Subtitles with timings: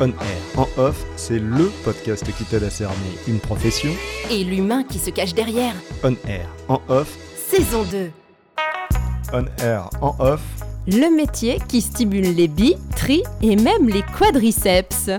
[0.00, 0.14] On air.
[0.56, 2.94] En off, c'est LE podcast qui t'aide à cerner
[3.26, 3.90] une profession.
[4.30, 5.74] Et l'humain qui se cache derrière.
[6.04, 6.48] On air.
[6.68, 7.18] En off.
[7.34, 8.10] Saison 2.
[9.32, 9.90] On air.
[10.00, 10.40] En off.
[10.86, 15.10] Le métier qui stimule les billes, tri et même les quadriceps.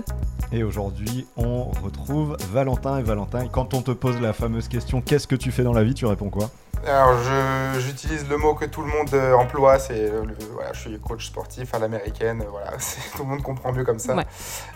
[0.50, 3.48] Et aujourd'hui, on retrouve Valentin et Valentin.
[3.48, 6.06] Quand on te pose la fameuse question qu'est-ce que tu fais dans la vie, tu
[6.06, 6.50] réponds quoi?
[6.86, 10.10] Alors, je- j'utilise le mot que tout le monde euh, emploie, c'est
[10.52, 12.70] voilà, je suis coach sportif à l'américaine, euh, voilà,
[13.16, 14.14] tout le monde comprend mieux comme ça.
[14.16, 14.24] Ouais.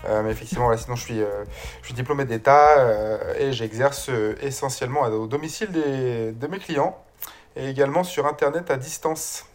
[0.07, 1.43] Euh, mais effectivement, voilà, sinon je suis, euh,
[1.81, 4.09] je suis diplômé d'État euh, et j'exerce
[4.41, 6.95] essentiellement au domicile des- de mes clients
[7.55, 9.45] et également sur Internet à distance.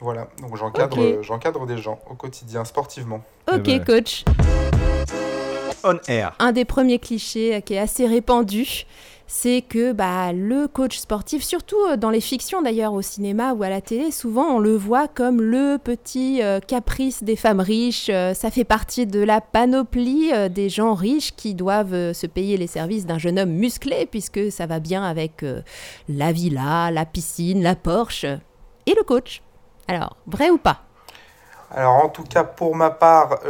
[0.00, 1.22] Voilà, donc j'encadre Ok.
[1.22, 3.22] j'encadre des gens au quotidien, sportivement.
[3.52, 3.84] Ok, Eh ben.
[3.84, 4.24] coach.
[5.84, 6.34] On air.
[6.38, 8.84] Un des premiers clichés qui est assez répandu,
[9.34, 13.62] c'est que bah, le coach sportif, surtout euh, dans les fictions d'ailleurs, au cinéma ou
[13.62, 18.10] à la télé, souvent on le voit comme le petit euh, caprice des femmes riches.
[18.10, 22.66] Euh, ça fait partie de la panoplie des gens riches qui doivent se payer les
[22.66, 25.42] services d'un jeune homme musclé, puisque ça va bien avec
[26.10, 28.26] la villa, la piscine, la Porsche
[28.84, 29.42] et le coach.
[29.88, 30.82] Alors, vrai ou pas?
[31.70, 33.40] Alors en tout cas pour ma part,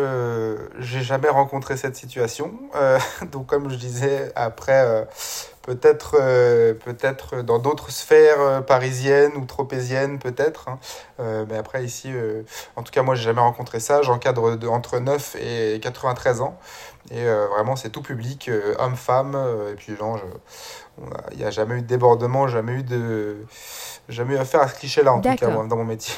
[0.79, 2.53] j'ai jamais rencontré cette situation.
[3.33, 5.09] Donc comme je disais, après
[5.63, 10.69] peut-être euh, peut-être dans d'autres sphères euh, parisiennes ou tropéziennes peut-être.
[10.69, 10.79] hein.
[11.21, 12.43] Euh, mais après ici, euh,
[12.77, 14.03] en tout cas moi j'ai jamais rencontré ça.
[14.03, 16.59] J'encadre de- entre 9 et 93 ans.
[17.11, 19.35] Et euh, vraiment c'est tout public, euh, hommes, femmes.
[19.35, 19.95] euh, et puis
[21.15, 23.37] a- il n'y a jamais eu de débordement, jamais eu de...
[24.09, 26.15] Jamais eu affaire à ce cliché-là en tout cas moi, dans mon métier.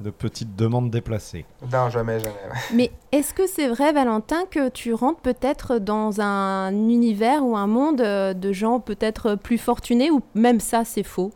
[0.00, 1.44] De petites demandes déplacées.
[1.72, 2.34] Non, jamais, jamais.
[2.72, 7.66] Mais est-ce que c'est vrai, Valentin, que tu rentres peut-être dans un univers ou un
[7.66, 11.32] monde euh, de gens peut-être plus fortunés ou même ça, c'est faux?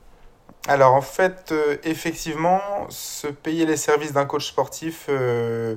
[0.69, 5.75] Alors en fait, euh, effectivement, se payer les services d'un coach sportif, euh,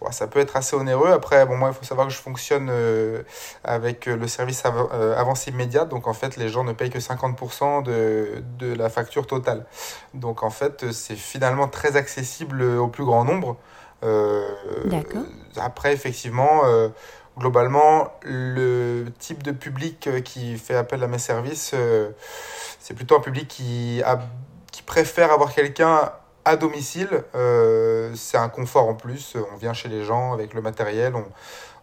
[0.00, 1.12] ouais, ça peut être assez onéreux.
[1.12, 3.22] Après, bon, moi, il faut savoir que je fonctionne euh,
[3.62, 5.88] avec le service av- avance immédiate.
[5.88, 9.66] Donc en fait, les gens ne payent que 50% de, de la facture totale.
[10.14, 13.56] Donc en fait, c'est finalement très accessible au plus grand nombre.
[14.02, 14.48] Euh,
[14.86, 15.22] D'accord.
[15.60, 16.88] Après, effectivement, euh,
[17.38, 22.10] globalement, le type de public euh, qui fait appel à mes services, euh,
[22.78, 24.20] c'est plutôt un public qui, a,
[24.72, 26.12] qui préfère avoir quelqu'un
[26.44, 27.24] à domicile.
[27.34, 29.36] Euh, c'est un confort en plus.
[29.52, 31.24] On vient chez les gens avec le matériel, on,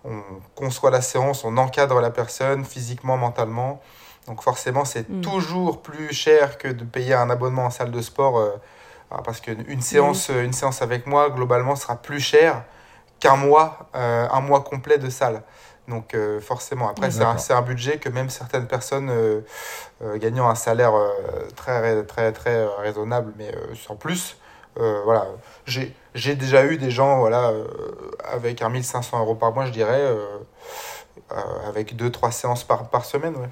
[0.05, 0.21] on
[0.55, 3.81] conçoit la séance, on encadre la personne physiquement, mentalement.
[4.27, 5.21] Donc forcément, c'est Mm.
[5.21, 8.39] toujours plus cher que de payer un abonnement en salle de sport.
[9.09, 12.63] ah, parce qu'une séance, une séance avec moi, globalement, sera plus cher
[13.21, 15.43] qu'un mois, euh, un mois complet de salle.
[15.87, 19.41] Donc euh, forcément, après, c'est un, budget que même certaines personnes euh,
[20.01, 21.09] euh, gagnant un salaire euh,
[21.55, 24.37] très, très, très raisonnable, mais euh, sans plus,
[24.79, 25.27] euh, voilà.
[25.65, 27.65] J'ai j'ai déjà eu des gens voilà, euh,
[28.31, 30.25] avec un 1500 euros par mois, je dirais, euh,
[31.31, 31.35] euh,
[31.67, 33.49] avec deux, trois séances par, par semaine, ouais,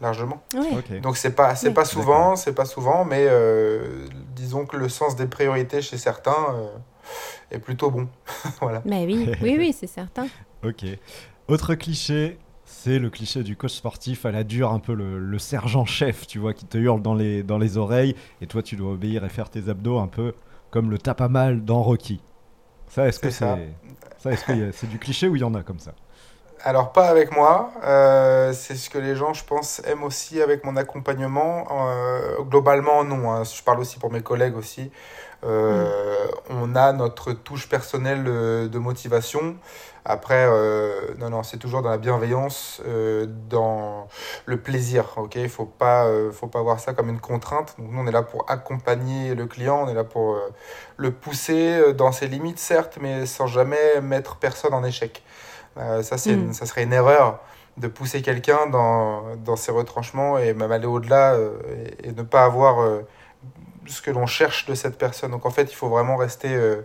[0.00, 0.42] largement.
[0.54, 1.00] Oui.
[1.00, 1.74] Donc c'est pas c'est Oui.
[1.74, 6.46] pas souvent, c'est pas souvent, mais euh, disons que le sens des priorités chez certains
[6.54, 6.68] euh,
[7.50, 8.08] est plutôt bon.
[8.60, 8.82] voilà.
[8.84, 10.26] Mais oui, oui, oui, c'est certain.
[10.64, 10.84] Ok.
[11.48, 15.38] Autre cliché, c'est le cliché du coach sportif à la dure, un peu le, le
[15.38, 18.92] sergent-chef, tu vois, qui te hurle dans les, dans les oreilles, et toi tu dois
[18.92, 20.34] obéir et faire tes abdos un peu
[20.70, 22.20] comme le tape à mal dans Rocky.
[22.86, 23.58] Ça, est-ce que C'est ça.
[24.18, 25.94] c'est ça, est-ce que c'est du cliché ou il y en a comme ça?
[26.62, 30.62] Alors pas avec moi, euh, c'est ce que les gens je pense aiment aussi avec
[30.64, 31.66] mon accompagnement.
[31.70, 33.44] Euh, globalement non, hein.
[33.44, 34.90] je parle aussi pour mes collègues aussi.
[35.42, 35.88] Euh,
[36.50, 39.56] On a notre touche personnelle de motivation.
[40.04, 40.46] Après,
[41.18, 42.82] non, non, c'est toujours dans la bienveillance,
[43.48, 44.08] dans
[44.46, 45.04] le plaisir.
[45.16, 47.74] Ok, il faut pas, faut pas voir ça comme une contrainte.
[47.78, 50.38] Donc nous, on est là pour accompagner le client, on est là pour
[50.96, 55.22] le pousser dans ses limites, certes, mais sans jamais mettre personne en échec.
[55.78, 56.40] Euh, ça, c'est Mm.
[56.46, 57.38] une- ça serait une erreur
[57.76, 61.52] de pousser quelqu'un dans, dans ses retranchements et même aller au-delà euh,
[62.02, 63.00] et, et ne pas avoir euh,
[63.86, 65.30] ce que l'on cherche de cette personne.
[65.30, 66.82] Donc en fait, il faut vraiment rester euh,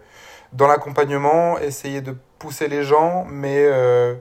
[0.54, 4.14] dans l'accompagnement, essayer de pousser les gens, mais euh,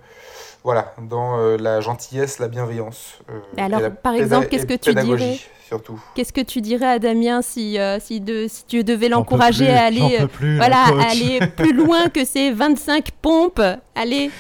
[0.65, 3.19] voilà, dans euh, la gentillesse, la bienveillance.
[3.31, 5.37] euh, Et alors, et la par exemple, qu'est-ce que tu dirais
[5.69, 6.03] surtout.
[6.15, 9.85] Qu'est-ce que tu dirais à Damien si, euh, si, de, si tu devais l'encourager à
[9.85, 13.63] aller, plus, voilà, aller plus loin que ces 25 pompes
[13.95, 14.31] Allez.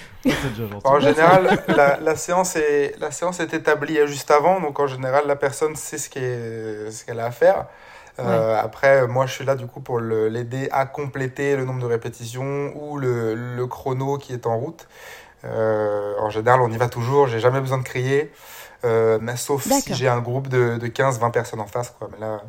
[0.85, 5.25] En général, la, la séance est, la séance est établie juste avant, donc en général,
[5.27, 6.09] la personne sait ce
[7.05, 7.67] qu'elle a à faire.
[8.21, 11.87] Euh, Après, moi, je suis là du coup pour l'aider à compléter le nombre de
[11.87, 14.87] répétitions ou le, le chrono qui est en route.
[15.45, 18.33] Euh, en général, on y va toujours, j'ai jamais besoin de crier,
[18.85, 21.91] euh, mais sauf si j'ai un groupe de, de 15-20 personnes en face.
[21.99, 22.09] Quoi.
[22.13, 22.43] Mais là,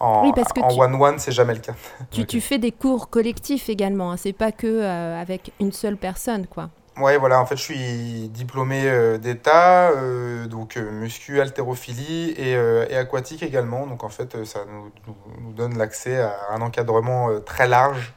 [0.00, 1.74] en Oui, parce que en tu- one-one, c'est jamais le cas.
[2.10, 6.46] Tu, fais des cours collectifs également, hein, c'est pas que euh, avec une seule personne,
[6.46, 6.70] quoi.
[6.96, 12.52] Ouais, voilà, en fait, je suis diplômé euh, d'État, euh, donc euh, muscu, haltérophilie et,
[12.52, 13.86] et aquatique également.
[13.86, 18.14] Donc, en fait, ça nous, donne l'accès à un encadrement très large.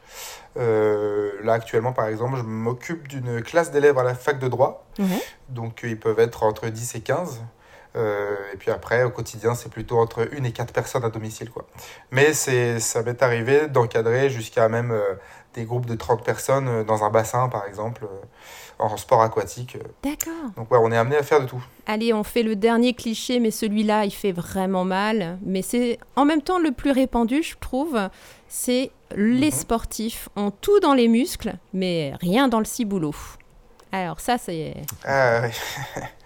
[0.56, 4.86] Là, actuellement, par exemple, je m'occupe d'une classe d'élèves à la fac de droit.
[4.98, 5.06] Ouais.
[5.48, 7.42] Donc, ils peuvent être entre 10 et 15.
[7.96, 11.50] Euh, et puis après, au quotidien, c'est plutôt entre 1 et 4 personnes à domicile.
[11.50, 11.66] Quoi.
[12.10, 14.96] Mais c'est, ça m'est arrivé d'encadrer jusqu'à même
[15.54, 18.06] des groupes de 30 personnes dans un bassin, par exemple,
[18.78, 19.76] en sport aquatique.
[20.02, 20.50] D'accord.
[20.56, 21.62] Donc, ouais, on est amené à faire de tout.
[21.86, 25.38] Allez, on fait le dernier cliché, mais celui-là, il fait vraiment mal.
[25.44, 27.98] Mais c'est en même temps le plus répandu, je trouve.
[28.48, 29.50] C'est les Mhm.
[29.52, 33.14] sportifs ont tout dans les muscles, mais rien dans le ciboulot.
[33.90, 34.74] Alors ça, c'est...
[35.04, 35.42] Ah.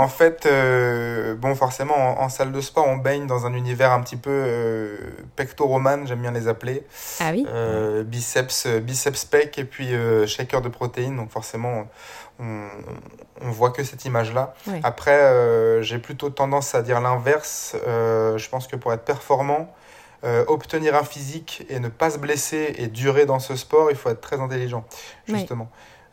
[0.00, 3.92] en fait, euh, bon, forcément, en, en salle de sport, on baigne dans un univers
[3.92, 4.96] un petit peu euh,
[5.36, 6.84] pectoromane, j'aime bien les appeler.
[7.20, 9.90] Ah oui Euh, biceps, euh, biceps pec et puis
[10.26, 11.16] shaker de protéines.
[11.16, 11.86] Donc forcément,
[12.38, 12.68] on,
[13.42, 14.54] on voit que cette image-là.
[14.66, 14.80] Ouais.
[14.82, 17.76] Après, j'ai plutôt tendance à dire l'inverse.
[17.86, 19.72] Je pense que pour être performant,
[20.24, 23.96] euh, obtenir un physique et ne pas se blesser et durer dans ce sport, il
[23.96, 24.84] faut être très intelligent,
[25.38, 25.68] justement.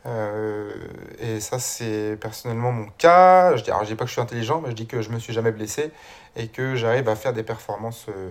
[0.06, 0.70] Euh,
[1.18, 3.56] et ça, c'est personnellement mon cas.
[3.56, 5.10] Je dis, alors, je dis pas que je suis intelligent, mais je dis que je
[5.10, 5.90] me suis jamais blessé
[6.36, 8.30] et que j'arrive à faire des performances euh,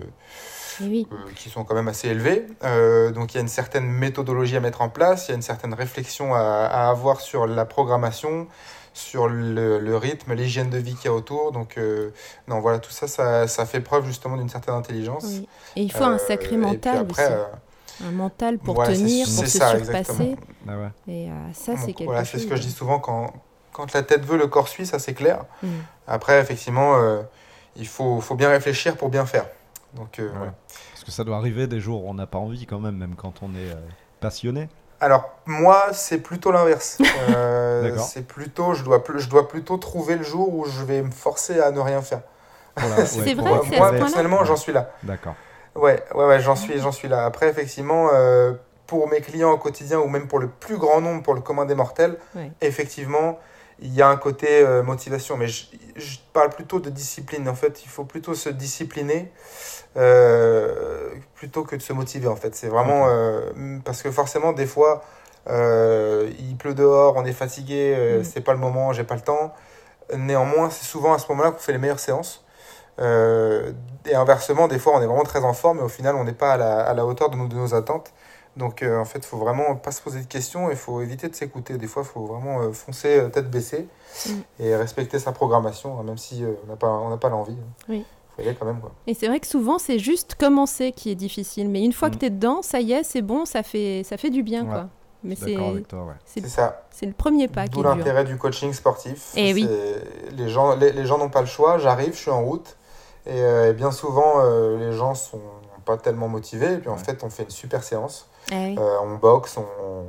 [0.82, 1.08] Eh oui.
[1.12, 2.46] euh, qui sont quand même assez élevés.
[2.64, 5.36] Euh, donc il y a une certaine méthodologie à mettre en place, il y a
[5.36, 8.48] une certaine réflexion à, à avoir sur la programmation,
[8.94, 11.52] sur le, le rythme, l'hygiène de vie qu'il y a autour.
[11.54, 12.12] Donc euh,
[12.48, 15.24] non, voilà, tout ça, ça, ça fait preuve justement d'une certaine intelligence.
[15.26, 15.48] Oui.
[15.78, 17.34] Et il faut un sacré mental après, aussi.
[17.34, 17.46] euh,
[18.04, 20.36] Un mental pour voilà, tenir, pour se ça, surpasser.
[20.68, 20.90] Ah ouais.
[21.08, 22.40] Et euh, ça, c'est quelque voilà, chose.
[22.42, 23.34] c'est ce que je dis souvent quand,
[23.72, 25.44] quand la tête veut, le corps suit, ça c'est clair.
[25.62, 25.68] Mm.
[26.08, 27.22] Après, effectivement, euh,
[27.76, 29.46] il faut, faut bien réfléchir pour bien faire.
[29.96, 30.38] Donc euh, Ouais.
[30.38, 30.54] voilà.
[30.94, 33.16] Parce que ça doit arriver des jours où on n'a pas envie quand même, même
[33.16, 33.76] quand on est euh,
[34.20, 34.70] passionné.
[35.00, 36.98] Alors, moi, c'est plutôt l'inverse.
[37.30, 41.12] Euh, c'est plutôt, je dois, je dois plutôt trouver le jour où je vais me
[41.12, 42.22] forcer à ne rien faire.
[42.78, 44.92] Voilà, C'est ouais, vrai, c'est moi, personnellement, j'en suis là.
[45.04, 45.36] D'accord.
[45.76, 47.26] Ouais, ouais, ouais, j'en suis, j'en suis là.
[47.26, 48.54] Après, effectivement, euh,
[48.88, 51.66] pour mes clients au quotidien ou même pour le plus grand nombre, pour le commun
[51.66, 52.52] des mortels, Ouais.
[52.62, 53.40] effectivement,
[53.80, 55.36] il y a un côté euh, motivation.
[55.36, 55.66] Mais je,
[55.96, 57.50] je parle plutôt de discipline.
[57.50, 59.32] En fait, il faut plutôt se discipliner
[59.98, 62.28] euh, plutôt que de se motiver.
[62.28, 63.08] En fait, c'est vraiment
[63.84, 65.04] parce que forcément, des fois,
[65.50, 68.24] il pleut dehors, on est fatigué, Mm.
[68.24, 69.54] c'est pas le moment, j'ai pas le temps.
[70.16, 72.43] Néanmoins, c'est souvent à ce moment-là qu'on fait les meilleures séances.
[73.00, 73.72] Euh,
[74.06, 76.34] et inversement, des fois, on est vraiment très en forme, mais au final, on n'est
[76.34, 78.12] pas à la, à la hauteur de nos, de nos attentes.
[78.56, 81.28] Donc, euh, en fait, il faut vraiment pas se poser de questions, il faut éviter
[81.28, 81.78] de s'écouter.
[81.78, 83.88] Des fois, il faut vraiment euh, foncer euh, tête baissée
[84.28, 84.32] Mm.
[84.60, 87.58] et respecter sa programmation, hein, même si euh, on n'a pas, on n'a pas l'envie.
[87.90, 88.06] Oui.
[88.36, 88.80] faut y aller quand même.
[88.80, 88.92] Quoi.
[89.08, 91.68] Et c'est vrai que souvent, c'est juste commencer qui est difficile.
[91.68, 92.20] Mais une fois que Mm.
[92.20, 94.66] tu es dedans, ça y est, c'est bon, ça fait, ça fait du bien.
[94.66, 94.70] Ouais.
[94.70, 94.88] quoi.
[95.24, 95.84] Mais c'est ouais.
[96.48, 96.84] ça.
[96.92, 99.32] c'est le premier pas qui D'où est l'intérêt du coaching sportif.
[99.36, 99.68] Eh oui.
[99.68, 101.80] C'est- Les gens, les, les gens n'ont pas le choix.
[101.80, 102.76] J'arrive, je suis en route.
[103.26, 105.40] Et, euh, et bien souvent, euh, les gens sont
[105.86, 106.74] pas tellement motivés.
[106.74, 107.04] Et puis en Ouais.
[107.04, 108.28] fait, on fait une super séance.
[108.52, 108.76] Ah oui.
[108.78, 110.06] Euh, on boxe, on,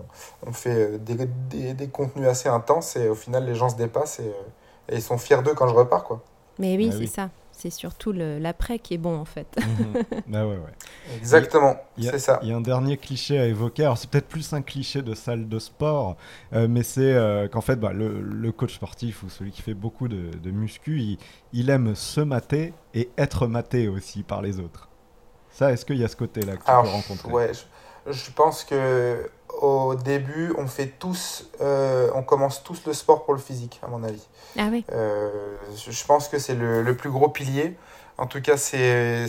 [0.48, 2.96] on fait des, des, des contenus assez intenses.
[2.96, 4.20] Et au final, les gens se dépassent.
[4.20, 4.34] Et,
[4.88, 6.04] et ils sont fiers d'eux quand je repars.
[6.04, 6.20] Quoi.
[6.58, 7.06] Mais oui, Ah c'est oui.
[7.08, 7.28] ça.
[7.56, 9.58] C'est surtout le- l'après qui est bon, en fait.
[9.62, 9.94] Mhm.
[10.34, 10.72] Ah ouais, ouais.
[11.16, 11.76] Exactement.
[11.96, 12.40] Il y a- C'est ça.
[12.42, 13.84] Il y a un dernier cliché à évoquer.
[13.84, 16.16] Alors, c'est peut-être plus un cliché de salle de sport,
[16.52, 19.74] euh, mais c'est euh, qu'en fait, bah, le, le coach sportif ou celui qui fait
[19.74, 21.18] beaucoup de, de muscu, il,
[21.52, 24.88] il aime se mater et être maté aussi par les autres.
[25.50, 27.32] Ça, est-ce qu'il y a ce côté-là que tu Alors, peux rencontrer?
[27.32, 27.60] Ouais, je,
[28.06, 29.30] je pense que
[29.60, 33.88] au début, on fait tous, euh, on commence tous le sport pour le physique, à
[33.88, 34.26] mon avis.
[34.58, 34.84] Ah oui.
[34.92, 37.76] Euh, je pense que c'est le, le plus gros pilier.
[38.16, 39.26] En tout cas, c'est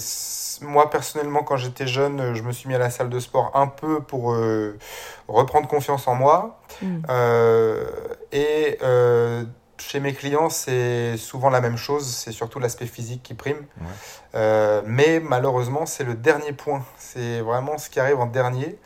[0.62, 3.67] moi personnellement quand j'étais jeune, je me suis mis à la salle de sport un
[3.67, 4.77] peu pour euh,
[5.27, 6.60] reprendre confiance en moi.
[6.82, 7.01] Mm.
[7.10, 7.86] Euh,
[8.32, 8.77] et
[9.77, 12.05] chez mes clients, c'est souvent la même chose.
[12.08, 13.65] C'est surtout l'aspect physique qui prime.
[13.82, 13.88] Ouais.
[14.36, 16.84] Euh, mais malheureusement, c'est le dernier point.
[16.98, 18.77] C'est vraiment ce qui arrive en dernier.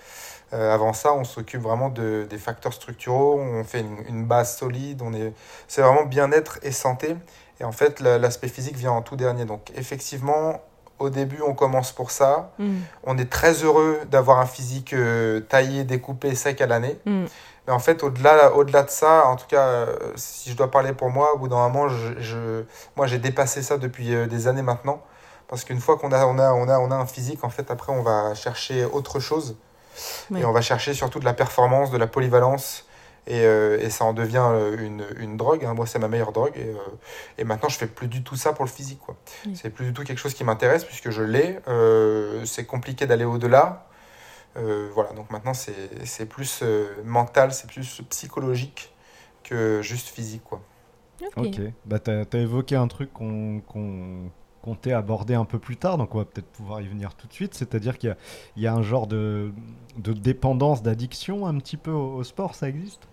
[0.52, 3.40] Euh, avant ça, on s'occupe vraiment de, des facteurs structuraux.
[3.40, 5.02] On fait une, une base solide.
[5.04, 5.32] On est,
[5.68, 7.16] c'est vraiment bien-être et santé.
[7.60, 9.46] Et en fait, la- l'aspect physique vient en tout dernier.
[9.46, 10.62] Donc, effectivement,
[10.98, 12.52] au début, on commence pour ça.
[12.58, 12.78] Mm.
[13.04, 16.98] On est très heureux d'avoir un physique euh, taillé, découpé, sec à l'année.
[17.06, 17.26] Mm.
[17.70, 20.72] Mais en fait, au-delà au -delà de ça, en tout cas, euh, si je dois
[20.72, 22.64] parler pour moi, au bout d'un moment, je, je-
[22.96, 25.04] moi j'ai dépassé ça depuis euh, des années maintenant.
[25.48, 27.70] Parce qu'une fois qu'on a, on a, on a, on a un physique, en fait,
[27.70, 29.56] après, on va chercher autre chose.
[30.36, 32.86] Et on va chercher surtout de la performance, de la polyvalence.
[33.28, 34.48] Et, euh, et ça en devient
[34.80, 35.64] une, une drogue.
[35.66, 35.74] hein.
[35.76, 36.54] Moi, c'est ma meilleure drogue.
[36.56, 36.78] Et, euh,
[37.38, 39.02] et maintenant, je fais plus du tout ça pour le physique.
[39.06, 39.16] quoi.
[39.46, 39.56] Oui.
[39.62, 41.60] C'est plus du tout quelque chose qui m'intéresse puisque je l'ai.
[41.68, 43.86] Euh, c'est compliqué d'aller au-delà.
[44.58, 48.92] Euh, voilà, donc maintenant, c'est c'est plus euh, mental, c'est plus psychologique
[49.44, 50.44] que juste physique.
[50.44, 50.62] quoi.
[51.36, 51.62] Ok.
[51.86, 56.14] Bah t'as as évoqué un truc qu'on qu'on comptait aborder un peu plus tard, donc
[56.16, 58.18] on va peut-être pouvoir y venir tout de suite, c'est-à-dire qu'il y, a-
[58.58, 59.54] il y a un genre de,
[59.98, 63.08] de dépendance, d'addiction un petit peu au, au sport, ça existe?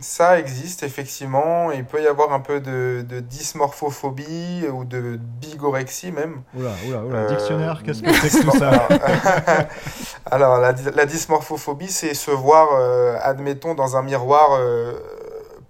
[0.00, 1.70] Ça existe effectivement.
[1.70, 6.42] Il peut y avoir un peu de, de dysmorphophobie ou de bigorexie même.
[6.54, 8.88] Oula, oula, oula, Euh, dictionnaire, qu'est-ce que c'est que tout ça Alors,
[10.30, 14.94] alors, la, la dysmorphophobie, c'est se voir, euh, admettons, dans un miroir euh,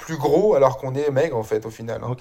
[0.07, 2.01] plus gros alors qu'on est maigre en fait au final.
[2.05, 2.17] hein.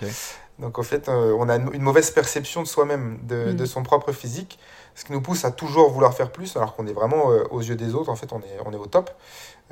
[0.59, 3.55] Donc en fait, euh, on a une mauvaise perception de soi-même, de, Mm.
[3.55, 4.59] de son propre physique,
[4.95, 7.61] ce qui nous pousse à toujours vouloir faire plus alors qu'on est vraiment euh, aux
[7.61, 9.09] yeux des autres, en fait, on est, on est au top.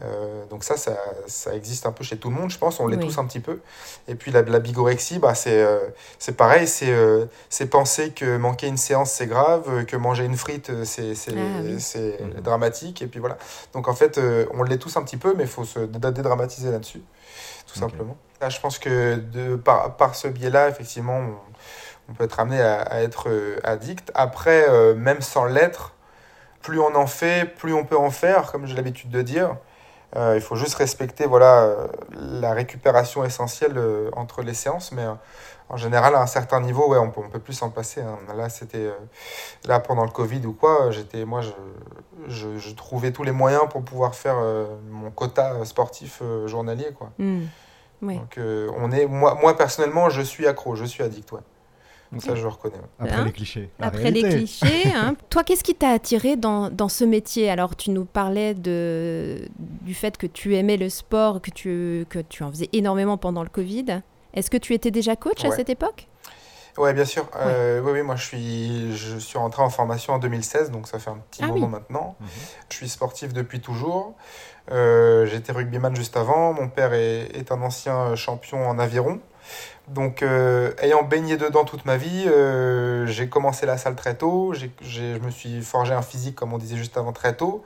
[0.02, 0.96] Euh, donc ça, ça,
[1.28, 3.06] ça existe un peu chez tout le monde, je pense, on l'est Oui.
[3.06, 3.60] tous un petit peu.
[4.08, 5.80] Et puis la, la bigorexie, bah, c'est euh,
[6.18, 10.38] c'est pareil, c'est euh, c'est penser que manquer une séance, c'est grave, que manger une
[10.38, 11.74] frite, c'est c'est- Ah oui.
[12.36, 12.42] Mhm.
[12.42, 13.02] dramatique.
[13.02, 13.38] Et puis voilà.
[13.74, 16.12] Donc en fait, euh, on l'est tous un petit peu, mais il faut se dé-
[16.14, 17.02] dédramatiser là-dessus,
[17.72, 18.18] tout simplement.
[18.42, 21.36] Là, je pense que de, par, par ce biais-là, effectivement, on,
[22.10, 24.12] on peut être amené à, à être euh, addict.
[24.16, 25.94] Après, euh, même sans l'être,
[26.62, 29.56] plus on en fait, plus on peut en faire, comme j'ai l'habitude de dire.
[30.16, 31.76] Euh, il faut juste respecter voilà,
[32.18, 35.06] la récupération essentielle euh, entre les séances, mais
[35.70, 38.02] en général, à un certain niveau, ouais, on peut, on peut plus s'en passer.
[38.02, 38.18] hein.
[38.36, 38.94] Là, c'était euh,
[39.66, 41.52] là pendant le Covid ou quoi, j'étais, moi, je,
[42.28, 46.48] je, je trouvais tous les moyens pour pouvoir faire euh, mon quota euh, sportif euh,
[46.48, 47.12] journalier, quoi.
[47.20, 47.44] Hmm.
[48.02, 51.42] Donc, euh, on est, moi, moi personnellement, je suis accro, je suis addict, ouais.
[52.18, 52.74] Ça, je le reconnais.
[52.76, 53.06] ouais.
[53.06, 53.70] après Hein les clichés.
[53.78, 55.16] la Après les clichés, hein.
[55.30, 57.52] toi, qu'est-ce qui t'a attiré dans, dans ce métier?
[57.52, 62.18] Alors, tu nous parlais de, du fait que tu aimais le sport, que tu, que
[62.18, 64.02] tu en faisais énormément pendant le Covid.
[64.40, 66.08] Est-ce que tu étais déjà coach à cette époque?
[66.78, 67.28] Ouais, bien sûr.
[67.36, 70.98] Euh, oui, oui, moi je suis, je suis rentré en formation en 2016, donc ça
[70.98, 71.72] fait un petit Ah moment oui.
[71.72, 72.16] maintenant.
[72.22, 72.28] Mhm.
[72.70, 74.14] Je suis sportif depuis toujours.
[74.72, 76.54] Euh, J'étais rugbyman juste avant.
[76.54, 79.20] Mon père est, est un ancien champion en aviron.
[79.90, 84.54] Donc, euh, ayant baigné dedans toute ma vie, euh, j'ai commencé la salle très tôt.
[84.54, 87.64] Je me suis forgé un physique, comme on disait juste avant, très tôt.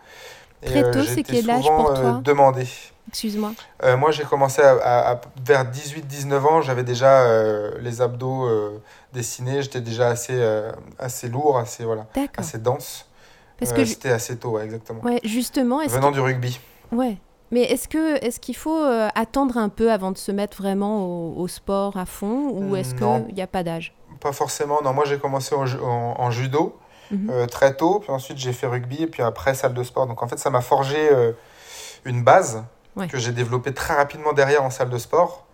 [0.64, 2.66] Et, Très tôt, euh, c'est quel âge souvent, pour euh, toi demandé.
[3.10, 3.52] Excuse-moi.
[3.84, 6.62] Euh, moi, j'ai commencé à, à- à- vers 18-19 ans.
[6.62, 8.82] J'avais déjà euh, les abdos euh,
[9.14, 9.62] dessinés.
[9.62, 10.42] J'étais déjà assez,
[11.00, 12.06] assez lourd, assez, voilà,
[12.38, 13.08] assez dense.
[13.60, 15.02] Parce que, C'était assez tôt, ouais, exactement.
[15.04, 16.60] ouais, justement, est-ce Venant du rugby.
[16.92, 17.18] ouais.
[17.52, 18.84] Mais est-ce que est-ce qu'il faut
[19.14, 22.96] attendre un peu avant de se mettre vraiment au, au sport à fond ou est-ce
[22.96, 23.24] Non.
[23.26, 23.94] qu'il n'y a pas d'âge?
[24.22, 24.82] Pas forcément.
[24.82, 26.76] Non, moi, j'ai commencé en, ju- en- en judo
[27.12, 27.46] Mhm.
[27.46, 28.00] très tôt.
[28.00, 29.04] Puis ensuite, j'ai fait rugby.
[29.04, 30.08] Et puis après, salle de sport.
[30.08, 30.98] Donc, en fait, ça m'a forgé
[32.06, 32.64] une base
[32.96, 33.08] Ouais.
[33.08, 35.46] que j'ai développée très rapidement derrière en salle de sport.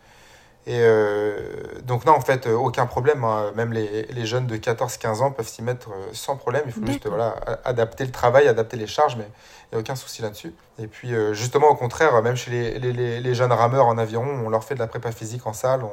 [0.68, 1.38] Et euh,
[1.84, 3.24] donc, non, en fait, euh, aucun problème.
[3.24, 3.52] hein.
[3.56, 6.64] Même les, les jeunes de 14-15 ans peuvent s'y mettre euh, sans problème.
[6.68, 9.80] Il faut juste voilà, a- adapter le travail, adapter les charges, mais il n'y a
[9.80, 10.54] aucun souci là-dessus.
[10.78, 14.28] Et puis, euh, justement, au contraire, même chez les, les- les- jeunes rameurs en aviron,
[14.46, 15.92] on leur fait de la prépa physique en salle, on,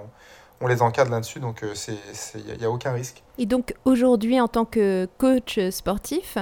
[0.60, 3.22] on les encadre là-dessus, donc il n'y a, aucun risque.
[3.38, 6.38] Et donc aujourd'hui, en tant que coach sportif,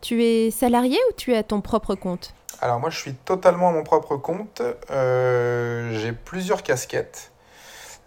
[0.00, 2.34] tu es salarié ou tu es à ton propre compte?
[2.60, 4.62] Alors moi, je suis totalement à mon propre compte.
[4.90, 7.30] Euh, j'ai plusieurs casquettes.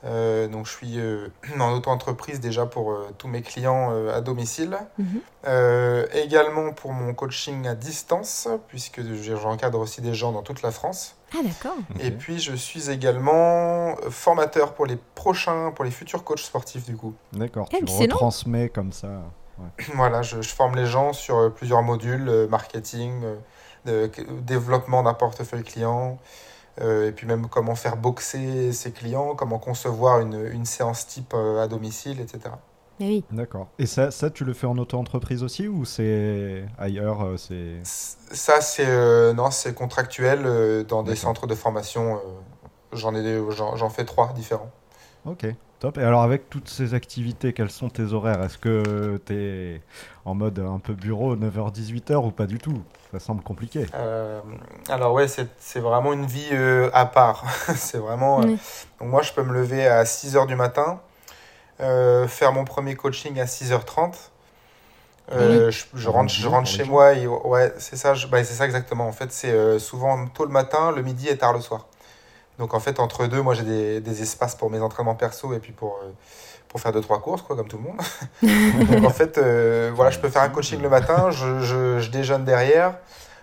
[0.06, 4.20] Euh, donc je suis euh, en auto-entreprise déjà pour euh, tous mes clients euh, à
[4.20, 4.78] domicile.
[5.00, 5.22] Mhm.
[5.48, 10.62] Euh, également pour mon coaching à distance, puisque je- j'encadre aussi des gens dans toute
[10.62, 11.16] la France.
[11.34, 11.78] Ah d'accord.
[12.02, 16.98] Et puis je suis également formateur pour les prochains, pour les futurs coachs sportifs du
[16.98, 17.14] coup.
[17.32, 19.08] D'accord, tu retransmets comme ça.
[19.96, 23.36] Voilà, je, je forme les gens sur plusieurs modules, euh, marketing, euh,
[23.86, 24.10] de-
[24.42, 26.20] développement d'un portefeuille client,
[26.82, 31.34] euh, et puis même comment faire boxer ses clients, comment concevoir une, une séance type
[31.36, 32.56] euh, à domicile, etc.
[33.00, 33.24] Eh oui.
[33.32, 33.68] D'accord.
[33.80, 37.80] Et ça, ça, tu le fais en auto-entreprise aussi ou c'est ailleurs euh, c'est...
[37.84, 42.16] Ça, c'est euh, non, c'est contractuel euh, dans des centres de formation.
[42.18, 42.20] euh,
[42.94, 44.70] J'en ai, j'en j'en fais trois différents.
[45.26, 45.48] Ok,
[45.84, 45.98] top.
[45.98, 48.42] Et alors avec toutes ces activités, quels sont tes horaires?
[48.42, 49.82] Est-ce que tu es
[50.24, 52.82] en mode un peu bureau, 9h-18h ou pas du tout?
[53.12, 53.86] Ça semble compliqué.
[53.94, 54.40] Euh,
[54.90, 57.44] alors ouais, c'est vraiment une vie euh, à part.
[57.76, 58.40] c'est vraiment.
[58.42, 58.58] euh, Oui.
[59.00, 61.02] donc moi, je peux me lever à 6h du matin,
[61.82, 64.32] euh, faire mon premier coaching à 6h30.
[65.32, 69.08] Euh, je, rentre, je rentre chez moi et ouais, c'est ça, bah, c'est ça exactement.
[69.08, 71.88] En fait, c'est euh, souvent tôt le matin, le midi et tard le soir.
[72.60, 75.60] Donc en fait, entre deux, moi j'ai des, des espaces pour mes entraînements perso et
[75.60, 76.12] puis pour, euh,
[76.68, 78.88] pour faire deux, trois courses, quoi, comme tout le monde.
[78.92, 82.10] Donc en fait, euh, voilà, je peux faire un coaching le matin, je, je, je
[82.10, 82.96] déjeune derrière,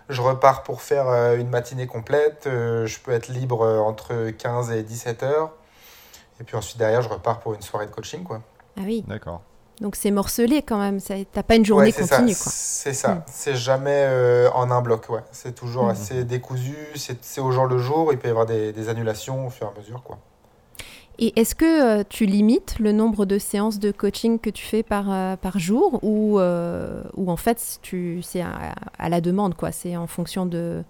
[0.08, 4.30] je repars pour faire euh, une matinée complète, euh, je peux être libre euh, entre
[4.30, 5.52] 15 et 17 heures.
[6.40, 8.40] Et puis ensuite, derrière, je repars pour une soirée de coaching, quoi.
[8.78, 9.42] Ah oui, D'accord.
[9.80, 10.98] Donc c'est morcelé quand même.
[11.32, 12.34] T'as pas une journée Ouais, continue.
[12.36, 13.14] C'est ça.
[13.14, 13.22] Mm.
[13.26, 15.20] C'est jamais euh, en un bloc, ouais.
[15.32, 15.90] C'est toujours Mm.
[15.90, 19.50] assez décousu, c'est au jour le jour, il peut y avoir des, des annulations au
[19.50, 20.18] fur et à mesure, quoi.
[21.22, 24.82] Et est-ce que euh, tu limites le nombre de séances de coaching que tu fais
[24.82, 27.58] par, euh, par jour ou, ou en fait
[28.22, 30.82] c'est à, à la demande quoi C'est en fonction de.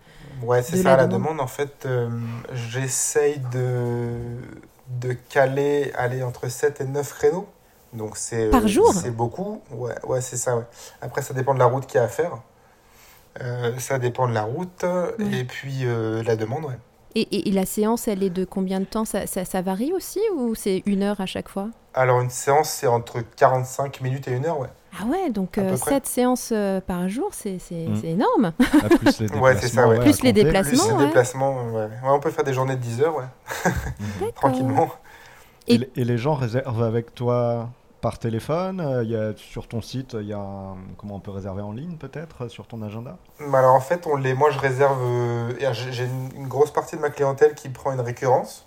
[0.45, 1.23] Ouais, c'est ça, la à la demande.
[1.23, 1.41] demande.
[1.41, 1.87] En fait,
[2.53, 4.13] j'essaye de,
[5.01, 7.49] de caler aller entre 7 et 9 créneaux.
[7.93, 9.63] Donc c'est Par euh, jour C'est beaucoup.
[9.73, 10.57] Ouais, ouais c'est ça.
[10.57, 10.65] ouais.
[11.03, 12.39] Après, ça dépend de la route qu'il y a à faire.
[13.43, 15.41] Euh, ça dépend de la route Ouais.
[15.41, 16.79] et puis euh, la demande, ouais.
[17.17, 19.05] Et, et- et la séance, elle est de combien de temps?
[19.05, 21.69] Ça, ça, ça varie aussi ou c'est une heure à chaque fois?
[21.95, 24.69] Alors, une séance, c'est entre 45 minutes et une heure, ouais.
[25.01, 25.77] Ah ouais, donc près.
[25.77, 27.97] 7 séances euh, par jour, c'est c'est- Mm.
[28.01, 28.53] c'est énorme.
[28.85, 29.41] Ah, plus les déplacements.
[29.43, 29.99] Ouais, c'est ça, ouais.
[30.01, 30.85] Plus les déplacements.
[30.87, 31.85] Plus les déplacements, ouais.
[31.85, 34.89] Ouais, on peut faire des journées de 10 heures, ouais, tranquillement.
[35.67, 37.69] Et, Et- les- et les gens réservent avec toi
[38.01, 41.21] par téléphone euh, il y a, Sur ton site, il y a un- comment on
[41.21, 43.19] peut réserver en ligne peut-être euh, sur ton agenda?
[43.41, 44.99] Bah Alors en fait, on les, moi je réserve.
[45.03, 48.67] euh, j'ai une, une grosse partie de ma clientèle qui prend une récurrence.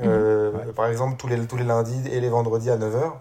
[0.00, 0.72] Euh, Ouais.
[0.72, 3.12] Par exemple, tous les, tous les lundis et les vendredis à 9h.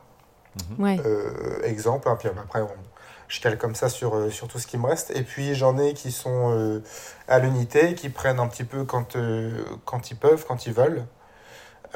[0.79, 0.99] Ouais.
[1.05, 2.69] Euh, exemple, hein, puis après, on-
[3.27, 5.11] je cale comme ça sur, euh, sur tout ce qui me reste.
[5.15, 6.81] Et puis j'en ai qui sont euh,
[7.27, 11.05] à l'unité, qui prennent un petit peu quand, euh, quand ils peuvent, quand ils veulent.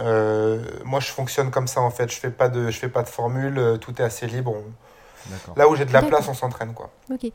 [0.01, 2.11] Euh, moi, je fonctionne comme ça en fait.
[2.11, 3.57] Je fais pas de, je fais pas de formule.
[3.57, 4.53] euh, Tout est assez libre.
[4.55, 4.73] on-.
[5.55, 6.89] Là où j'ai de la place, on s'entraîne quoi.
[7.13, 7.31] Ok.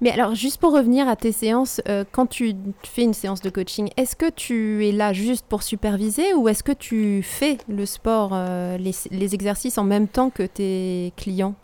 [0.00, 2.54] Mais alors, juste pour revenir à tes séances, euh, quand tu
[2.84, 6.62] fais une séance de coaching, est-ce que tu es là juste pour superviser ou est-ce
[6.62, 11.54] que tu fais le sport, euh, les, les exercices en même temps que tes clients?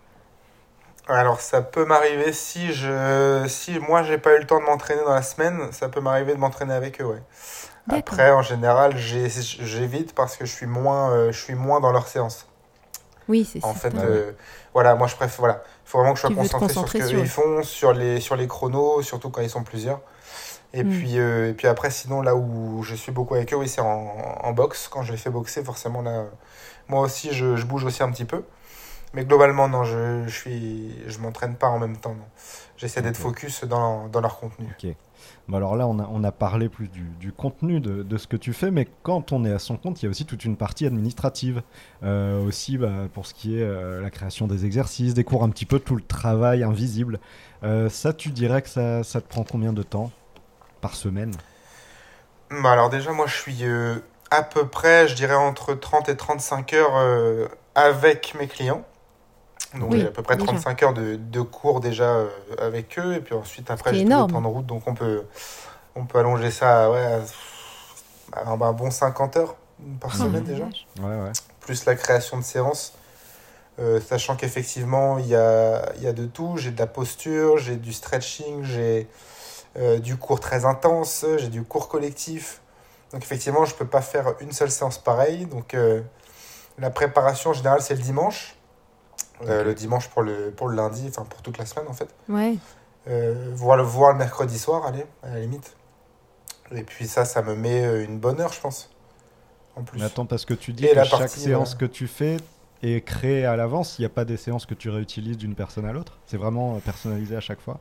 [1.08, 5.02] Alors ça peut m'arriver si je si moi j'ai pas eu le temps de m'entraîner
[5.04, 7.22] dans la semaine, ça peut m'arriver de m'entraîner avec eux, ouais.
[7.88, 12.08] Après en général, j'évite parce que je suis moins euh, je suis moins dans leur
[12.08, 12.46] séance.
[13.28, 14.32] Oui, c'est En fait euh,
[14.74, 17.06] voilà, moi je préfère voilà, il faut vraiment que je sois concentré sur ce sur
[17.08, 20.00] qu'ils font, sur les sur les chronos, surtout quand ils sont plusieurs.
[20.74, 20.88] Et Mm.
[20.90, 23.82] puis euh, et puis après sinon là où je suis beaucoup avec eux, oui, c'est
[23.82, 26.24] en, en boxe quand je les fais boxer forcément là
[26.88, 28.44] moi aussi je, je bouge aussi un petit peu.
[29.14, 32.16] Mais globalement, non, je, je suis, je m'entraîne pas en même temps.
[32.76, 33.22] J'essaie d'être Ok.
[33.22, 34.68] focus dans, dans leur contenu.
[35.50, 38.86] Bon, alors là, on a, parlé plus du, contenu de, ce que tu fais, mais
[39.02, 41.62] quand on est à son compte, il y a aussi toute une partie administrative.
[42.04, 45.48] Euh, aussi, bah, pour ce qui est euh, la création des exercices, des cours, un
[45.48, 47.18] petit peu tout le travail invisible.
[47.64, 50.12] Euh, ça, tu dirais que ça, ça te prend combien de temps
[50.80, 51.32] par semaine?
[52.62, 53.64] Bah alors déjà, moi, je suis
[54.30, 58.84] à peu près, je dirais, entre 30 et 35 heures avec mes clients.
[59.74, 60.46] Donc Oui, j'ai à peu près déjà.
[60.46, 62.28] 35 heures de, de cours déjà euh,
[62.58, 63.14] avec eux.
[63.14, 64.66] Et puis ensuite, après, j'ai tout le temps de route.
[64.66, 65.24] Donc on peut,
[65.94, 67.18] on peut allonger ça à, ouais,
[68.32, 69.54] à un, un bon 50 heures
[70.00, 70.64] par Oh, semaine déjà.
[70.64, 70.86] vache.
[71.00, 71.32] Ouais, ouais.
[71.60, 72.94] plus la création de séances,
[73.78, 76.56] euh, sachant qu'effectivement, il y a, il y a de tout.
[76.56, 79.08] J'ai de la posture, j'ai du stretching, j'ai
[79.78, 82.60] euh, du cours très intense, j'ai du cours collectif.
[83.12, 85.46] Donc effectivement, je peux pas faire une seule séance pareille.
[85.46, 86.02] Donc euh,
[86.78, 88.56] la préparation en général, c'est le dimanche.
[89.48, 89.64] Euh.
[89.64, 92.08] Le dimanche pour le, pour le lundi, enfin pour toute la semaine en fait.
[92.28, 92.56] Ouais.
[93.08, 95.74] Euh, voir, le, voir le mercredi soir, allez, à la limite.
[96.72, 98.90] Et puis ça, ça me met euh, une bonne heure, je pense.
[99.76, 99.98] En plus.
[99.98, 102.06] Mais attends, parce que tu dis Et que la chaque partie, séance euh, que tu
[102.06, 102.36] fais
[102.82, 103.98] est créée à l'avance.
[103.98, 106.18] Il n'y a pas des séances que tu réutilises d'une personne à l'autre.
[106.26, 107.80] C'est vraiment personnalisé à chaque fois.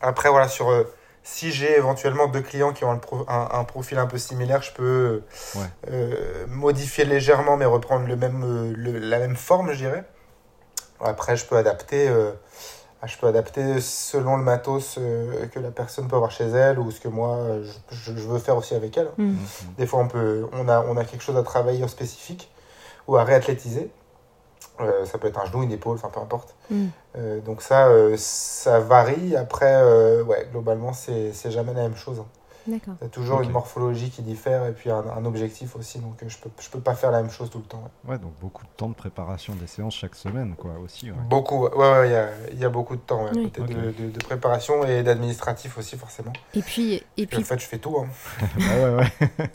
[0.00, 0.84] Après, voilà, sur euh,
[1.22, 4.62] si j'ai éventuellement deux clients qui ont un, pro- un, un profil un peu similaire,
[4.62, 5.22] je peux
[5.56, 5.66] Ouais.
[5.90, 10.04] euh, modifier légèrement, mais reprendre le même, le- la même forme, je dirais.
[11.00, 12.32] Après, je peux adapter, euh,
[13.04, 16.90] je peux adapter selon le matos euh, que la personne peut avoir chez elle ou
[16.90, 17.38] ce que moi
[17.90, 19.10] je, veux faire aussi avec elle.
[19.16, 19.36] Mm.
[19.78, 22.50] Des fois, on, peut, on, a, on a quelque chose à travailler en spécifique
[23.06, 23.90] ou à réathlétiser.
[24.80, 26.54] Euh, ça peut être un genou, une épaule, enfin peu importe.
[26.70, 26.86] Mm.
[27.16, 29.36] Euh, donc ça, euh, ça varie.
[29.36, 32.22] Après, euh, ouais, globalement, c'est c'est jamais la même chose.
[32.68, 32.94] D'accord.
[33.10, 35.98] Toujours une morphologie qui diffère et puis un, un objectif aussi.
[35.98, 37.82] Donc euh, je peux, je peux pas faire la même chose tout le temps.
[38.04, 38.12] ouais.
[38.12, 41.10] Ouais, donc beaucoup de temps de préparation des séances chaque semaine, quoi, aussi.
[41.10, 41.16] ouais.
[41.30, 43.50] Beaucoup, ouais, ouais, ouais, il y a, il y a beaucoup de temps Oui.
[43.56, 46.32] de, de- de préparation et d'administratif aussi, forcément.
[46.54, 47.96] Et puis, et Et puis en fait, je fais tout.
[47.98, 48.06] hein.
[48.60, 49.50] Ah ouais, ouais.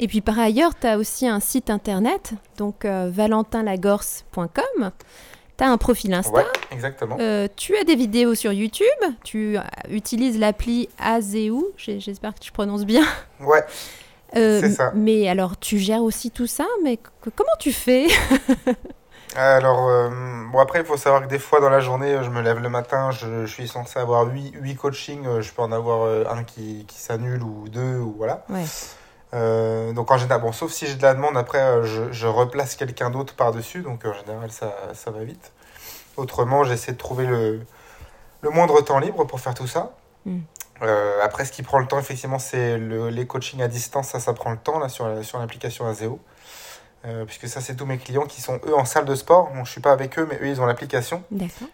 [0.00, 4.90] Et puis par ailleurs, tu as aussi un site internet, donc euh, valentinlagorce.com.
[5.62, 6.32] Tu as un profil Insta.
[6.32, 7.16] Ouais, exactement.
[7.20, 8.84] Euh, tu as des vidéos sur YouTube.
[9.22, 9.56] Tu
[9.88, 11.52] utilises l'appli Azeu.
[11.76, 13.04] J'espère que tu prononces bien.
[13.38, 13.62] Ouais,
[14.34, 14.90] Euh, C'est ça.
[14.96, 16.98] Mais alors, tu gères aussi tout ça, mais
[17.36, 18.08] comment tu fais?
[19.36, 20.10] Alors, euh,
[20.50, 22.68] bon, après, il faut savoir que des fois dans la journée, je me lève le
[22.68, 26.84] matin, je, je suis censé avoir 8, huit coachings, je peux en avoir un qui,
[26.88, 28.44] qui s'annule ou deux, ou voilà.
[28.48, 28.64] Ouais.
[29.34, 32.26] Euh, donc en général, bon, sauf si j'ai de la demande, après, euh, je, je
[32.26, 35.52] replace quelqu'un d'autre par-dessus, donc en général, ça, ça va vite.
[36.16, 37.60] Autrement, j'essaie de trouver le,
[38.42, 39.92] le moindre temps libre pour faire tout ça.
[40.26, 40.38] Mm.
[40.82, 44.20] Euh, après, ce qui prend le temps, effectivement, c'est le- les coachings à distance, ça,
[44.20, 46.18] ça prend le temps, là, sur, sur l'application Azeo.
[47.04, 49.50] Euh, puisque ça, c'est tous mes clients qui sont, eux, en salle de sport.
[49.54, 51.24] Bon, je suis pas avec eux, mais eux, ils ont l'application.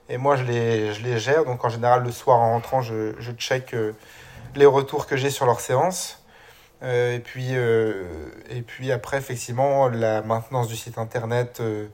[0.09, 1.45] Et moi, je les, je les gère.
[1.45, 3.93] Donc, en général, le soir, en rentrant, je, je check euh,
[4.55, 6.18] les retours que j'ai sur leur séance.
[6.83, 8.05] Euh, et, puis, euh,
[8.51, 11.89] et puis, après, effectivement, la maintenance du site internet, euh,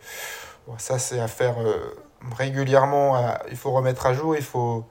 [0.66, 1.56] bon, ça, c'est à faire
[2.36, 3.16] régulièrement.
[3.16, 4.84] à- il faut remettre à jour, il faut,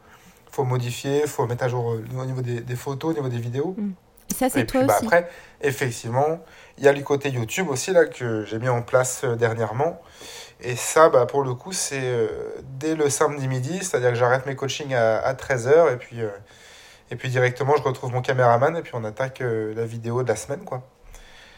[0.51, 3.39] faut modifier, il faut mettre à jour au niveau des, des photos, au niveau des
[3.39, 3.75] vidéos.
[4.29, 5.05] Et ça, c'est toi puis bah, aussi.
[5.05, 5.29] après,
[5.61, 6.39] effectivement,
[6.77, 10.01] il y a le côté YouTube aussi là que j'ai mis en place dernièrement.
[10.61, 12.29] Et ça, bah, pour le coup, c'est
[12.79, 16.17] dès le samedi midi, c'est-à-dire que j'arrête mes coachings à, à 13h et puis,
[17.13, 20.27] et puis directement, je retrouve mon caméraman et puis on attaque euh, la vidéo de
[20.27, 20.63] la semaine.
[20.65, 20.81] quoi.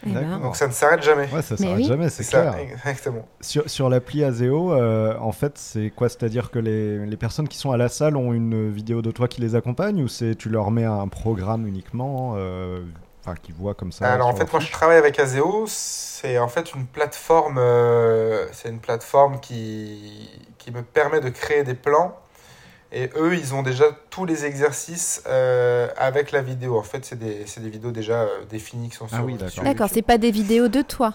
[0.06, 0.40] Eh ben.
[0.40, 1.30] Donc ça ne s'arrête jamais.
[1.32, 1.84] Ouais, ça Mais s'arrête oui.
[1.86, 2.56] jamais, c'est clair.
[2.86, 3.26] exactement.
[3.40, 6.10] Sur, sur l'appli Azeo, euh, en fait, c'est quoi?
[6.10, 9.30] C'est-à-dire que les, les personnes qui sont à la salle ont une vidéo de toi
[9.30, 12.84] qui les accompagne ou c'est tu leur mets un programme uniquement euh,
[13.22, 15.64] Enfin, qui voient comme ça Alors en fait, moi je travaille avec Azeo.
[15.68, 21.64] C'est en fait une plateforme, euh, c'est une plateforme qui, qui me permet de créer
[21.64, 22.20] des plans.
[22.92, 26.78] Et eux, ils ont déjà tous les exercices euh, avec la vidéo.
[26.78, 29.50] En fait, c'est des, vidéos déjà euh, définies qui sont Ah sur, oui, d'accord.
[29.52, 29.94] sur D'accord, YouTube.
[29.96, 31.14] c'est pas des vidéos de toi.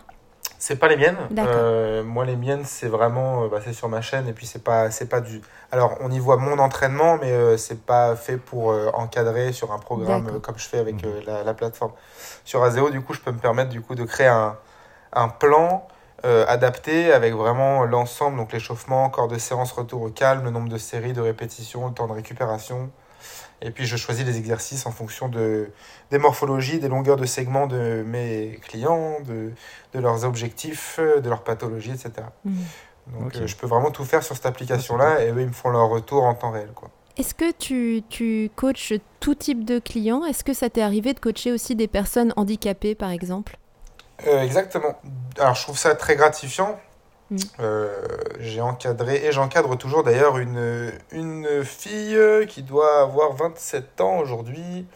[0.59, 1.17] C'est pas les miennes.
[1.31, 1.55] D'accord.
[1.57, 4.63] Euh, moi, les miennes, c'est vraiment, euh, bah, c'est sur ma chaîne et puis c'est
[4.63, 5.41] pas, c'est pas du.
[5.73, 9.73] Alors, on y voit mon entraînement, mais euh, c'est pas fait pour euh, encadrer sur
[9.73, 11.01] un programme euh, comme je fais avec Mhm.
[11.07, 11.93] euh, la, la plateforme.
[12.45, 14.55] Sur Azeo, du coup, je peux me permettre du coup de créer un,
[15.15, 15.89] un plan
[16.25, 20.69] euh, adapté avec vraiment l'ensemble, donc l'échauffement, corps de séance, retour au calme, le nombre
[20.69, 22.91] de séries, de répétitions, le temps de récupération.
[23.63, 25.71] Et puis je choisis les exercices en fonction de,
[26.11, 29.53] des morphologies, des longueurs de segments de mes clients, de,
[29.93, 32.13] de leurs objectifs, de leur pathologie, etc.
[32.45, 32.65] Mhm.
[33.19, 35.71] Donc euh, je peux vraiment tout faire sur cette application-là et eux, ils me font
[35.71, 36.71] leur retour en temps réel.
[36.75, 36.91] Quoi.
[37.17, 40.25] Est-ce que tu, tu coaches tout type de clients?
[40.25, 43.59] Est-ce que ça t'est arrivé de coacher aussi des personnes handicapées, par exemple?
[44.27, 44.99] Euh, exactement.
[45.39, 46.79] Alors je trouve ça très gratifiant.
[47.31, 47.37] Mm.
[47.61, 47.97] Euh,
[48.41, 54.87] j'ai encadré, et j'encadre toujours d'ailleurs, une, une fille qui doit avoir 27 ans aujourd'hui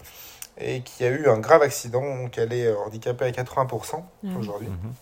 [0.58, 2.02] et qui a eu un grave accident.
[2.02, 4.28] Donc elle est handicapée à 80% Ah.
[4.38, 4.68] aujourd'hui.
[4.68, 4.94] Mhm.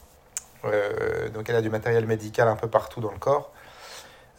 [0.64, 3.50] Euh, donc elle a du matériel médical un peu partout dans le corps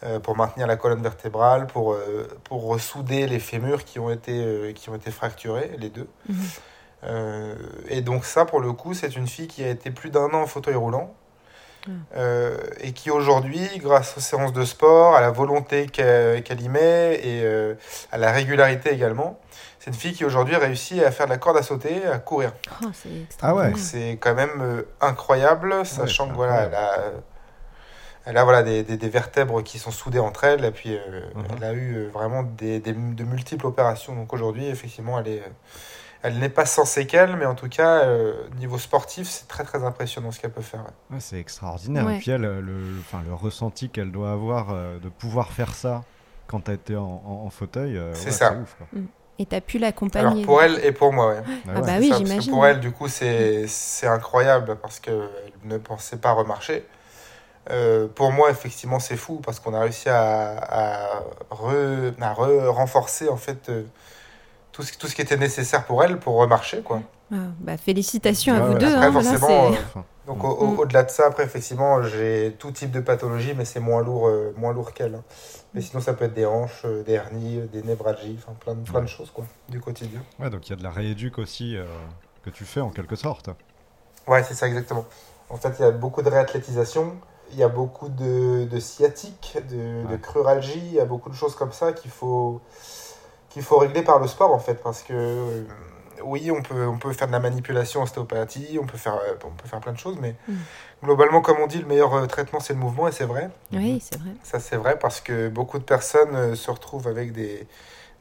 [0.04, 4.32] euh, pour maintenir la colonne vertébrale, pour, euh, pour ressouder les fémurs qui ont été,
[4.32, 6.08] euh, qui ont été fracturés, les deux.
[6.28, 6.36] Mhm.
[7.06, 7.54] Euh,
[7.88, 10.42] et donc ça, pour le coup, c'est une fille qui a été plus d'un an
[10.42, 11.14] en fauteuil roulant.
[11.86, 11.90] Ah.
[12.16, 17.20] euh, et qui aujourd'hui, grâce aux séances de sport, à la volonté qu'elle y met
[17.22, 17.74] et euh,
[18.10, 19.38] à la régularité également,
[19.78, 22.52] c'est une fille qui aujourd'hui réussit à faire de la corde à sauter, à courir.
[22.82, 23.10] Oh, C'est
[23.42, 24.16] Ah ouais.
[24.18, 26.98] quand même euh, incroyable, sachant c'est que voilà, elle a,
[28.24, 31.20] elle a voilà, des, des, des vertèbres qui sont soudées entre elles, et puis euh,
[31.34, 31.44] Mhm.
[31.58, 34.14] elle a eu vraiment des, des- de multiples opérations.
[34.14, 35.50] Donc aujourd'hui, effectivement, elle est, euh,
[36.24, 39.84] elle n'est pas sans séquelles, mais en tout cas, euh, niveau sportif, c'est très très
[39.84, 40.80] impressionnant ce qu'elle peut faire.
[40.80, 41.14] ouais.
[41.16, 42.04] Ouais, c'est extraordinaire.
[42.06, 42.16] Ouais.
[42.16, 45.74] Et puis elle, le, le- enfin, le ressenti qu'elle doit avoir euh, de pouvoir faire
[45.74, 46.02] ça
[46.48, 48.52] quand t'as été en, en- en fauteuil, euh, C'est ouais, ça.
[48.54, 48.86] ouf, quoi.
[49.38, 50.44] Et t'as pu Alors l'accompagner.
[50.44, 51.42] pour elle et pour moi, ouais.
[51.46, 51.86] Ah Ah ouais.
[51.86, 52.52] bah oui, ça, parce que j'imagine.
[52.52, 55.28] Pour elle, du coup, c'est c'est incroyable parce qu'elle
[55.64, 56.86] ne pensait pas remarcher.
[57.70, 62.66] Euh, pour moi, effectivement, c'est fou parce qu'on a réussi à, à, re- à re-
[62.68, 63.82] renforcer en fait euh,
[64.74, 66.82] tout ce, tout ce qui était nécessaire pour elle pour remarcher.
[66.82, 67.00] Quoi.
[67.32, 68.92] Ah, bah, félicitations à vous deux.
[68.94, 70.46] Après, hein, forcément, euh, Donc Mm.
[70.46, 70.78] au- au- Mm.
[70.80, 74.54] au-delà de ça, après, effectivement, j'ai tout type de pathologie, mais c'est moins lourd, euh,
[74.56, 75.14] moins lourd qu'elle.
[75.16, 75.22] hein.
[75.74, 78.74] Mais sinon, ça peut être des hanches, euh, des hernies, euh, des névralgies, enfin plein,
[78.74, 80.20] de- plein de choses quoi, du quotidien.
[80.40, 81.84] ouais, donc il y a de la rééduque aussi euh,
[82.42, 83.50] que tu fais en quelque sorte.
[84.26, 85.04] Ouais, c'est ça exactement.
[85.50, 87.16] En fait, il y a beaucoup de réathlétisation,
[87.52, 91.34] il y a beaucoup de, de sciatique, de, de cruralgie, il y a beaucoup de
[91.34, 92.62] choses comme ça qu'il faut,
[93.54, 94.74] qu'il faut régler par le sport en fait.
[94.82, 95.62] Parce que euh,
[96.22, 99.50] oui, on peut, on peut faire de la manipulation ostéopathie, on peut faire, euh, on
[99.50, 100.54] peut faire plein de choses, mais Mm.
[101.04, 103.48] globalement, comme on dit, le meilleur euh, traitement c'est le mouvement et c'est vrai.
[103.72, 104.30] Oui, c'est vrai.
[104.42, 107.66] Ça, c'est vrai parce que beaucoup de personnes se retrouvent avec des,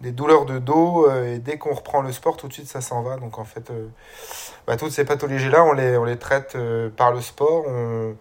[0.02, 3.02] des douleurs de dos et dès qu'on reprend le sport, tout de suite, ça s'en
[3.02, 3.16] va.
[3.18, 3.72] Donc, en fait,
[4.68, 6.58] bah, toutes ces pathologies-là, on les, on les traite
[6.98, 7.64] par le sport.
[7.68, 8.16] On,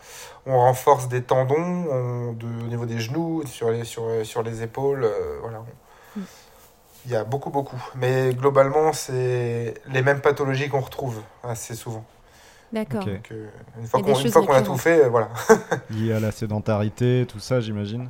[0.46, 1.54] on renforce des tendons
[1.90, 5.08] on- de- au niveau des genoux, sur les, sur, sur les épaules.
[5.40, 5.62] voilà.
[7.04, 7.82] Il y a beaucoup, beaucoup.
[7.96, 12.04] Mais globalement, c'est les mêmes pathologies qu'on retrouve assez souvent.
[12.72, 13.02] D'accord.
[13.02, 13.08] Ok.
[13.08, 15.28] Donc, euh, une fois qu'on une choses fois qu'on a tout fait, euh, voilà.
[15.90, 18.08] Lié à la sédentarité, tout ça, j'imagine.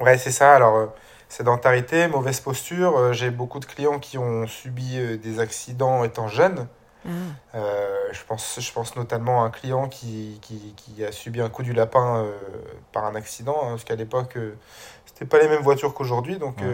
[0.00, 0.54] Ouais, c'est ça.
[0.54, 0.86] Alors, euh,
[1.28, 2.96] sédentarité, mauvaise posture.
[2.96, 6.66] euh, J'ai beaucoup de clients qui ont subi euh, des accidents étant jeunes.
[7.06, 7.08] Ah,
[7.54, 11.48] Euh, je, pense, je pense notamment à un client qui, qui, qui a subi un
[11.48, 12.32] coup du lapin euh,
[12.92, 14.54] par un accident, hein, parce qu'à l'époque, euh,
[15.06, 16.38] c'était pas les mêmes voitures qu'aujourd'hui.
[16.38, 16.66] Donc, Ouais.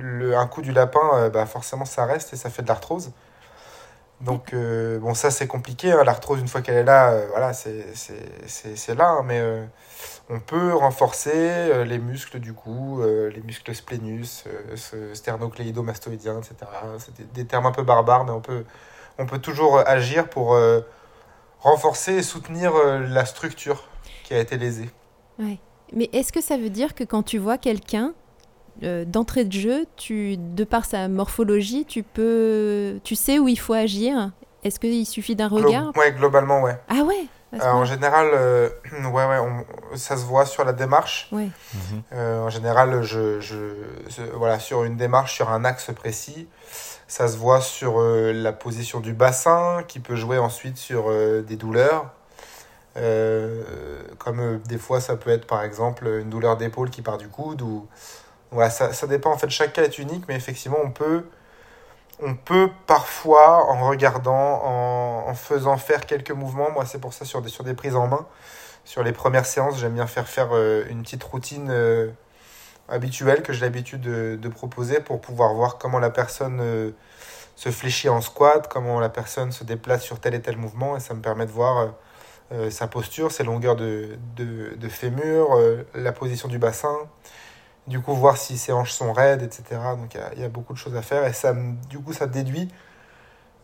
[0.00, 3.12] Le, un coup du lapin, euh, bah, forcément, ça reste et ça fait de l'arthrose.
[4.20, 5.90] Donc, euh, bon, ça, c'est compliqué.
[5.90, 9.08] hein, L'arthrose, une fois qu'elle est là, euh, voilà, c'est c'est- c'est- c'est là.
[9.10, 9.64] hein, mais euh,
[10.30, 16.54] on peut renforcer les muscles du cou, les muscles splénus, euh, ce sternocléido-mastoïdien, etc.
[16.98, 18.64] C'est des, des termes un peu barbares, mais on peut,
[19.18, 20.56] on peut toujours agir pour
[21.60, 23.84] renforcer et soutenir la structure
[24.24, 24.90] qui a été lésée.
[25.38, 25.58] ouais.
[25.94, 28.14] Mais est-ce que ça veut dire que quand tu vois quelqu'un
[28.82, 33.58] euh, d'entrée de jeu, tu, de par sa morphologie, tu peux, tu sais où il
[33.58, 34.30] faut agir
[34.64, 35.92] Est-ce qu'il suffit d'un Glo- regard?
[35.96, 36.78] ouais, globalement, ouais.
[36.88, 37.26] Ah ouais?
[37.54, 38.70] Euh, en général, euh,
[39.12, 41.28] ouais, ouais, on- ça se voit sur la démarche.
[41.32, 41.48] Ouais.
[42.14, 43.74] Euh, en général, je, je,
[44.08, 46.48] je- voilà, sur une démarche, sur un axe précis,
[47.08, 51.42] ça se voit sur euh, la position du bassin, qui peut jouer ensuite sur euh,
[51.42, 52.06] des douleurs.
[52.96, 53.62] Euh,
[54.18, 57.28] comme euh, des fois, ça peut être par exemple une douleur d'épaule qui part du
[57.28, 57.62] coude.
[57.62, 57.86] Ou...
[58.52, 61.24] Voilà, ça, ça dépend, en fait, chaque cas est unique, mais effectivement, on peut,
[62.22, 64.62] on peut parfois, en regardant,
[65.26, 68.06] en, faisant faire quelques mouvements, moi c'est pour ça sur des, sur des prises en
[68.06, 68.26] main,
[68.84, 72.10] sur les premières séances, j'aime bien faire faire euh, une petite routine euh,
[72.88, 76.90] habituelle que j'ai l'habitude de, proposer pour pouvoir voir comment la personne euh,
[77.56, 81.00] se fléchit en squat, comment la personne se déplace sur tel et tel mouvement, et
[81.00, 81.92] ça me permet de voir
[82.68, 85.58] sa posture, ses longueurs de, de, fémur,
[85.94, 86.98] la position du bassin,
[87.86, 89.80] du coup voir si ses hanches sont raides, etc.
[89.96, 91.74] Donc il y a- il y, a beaucoup de choses à faire, et ça, me-
[91.88, 92.68] du coup ça déduit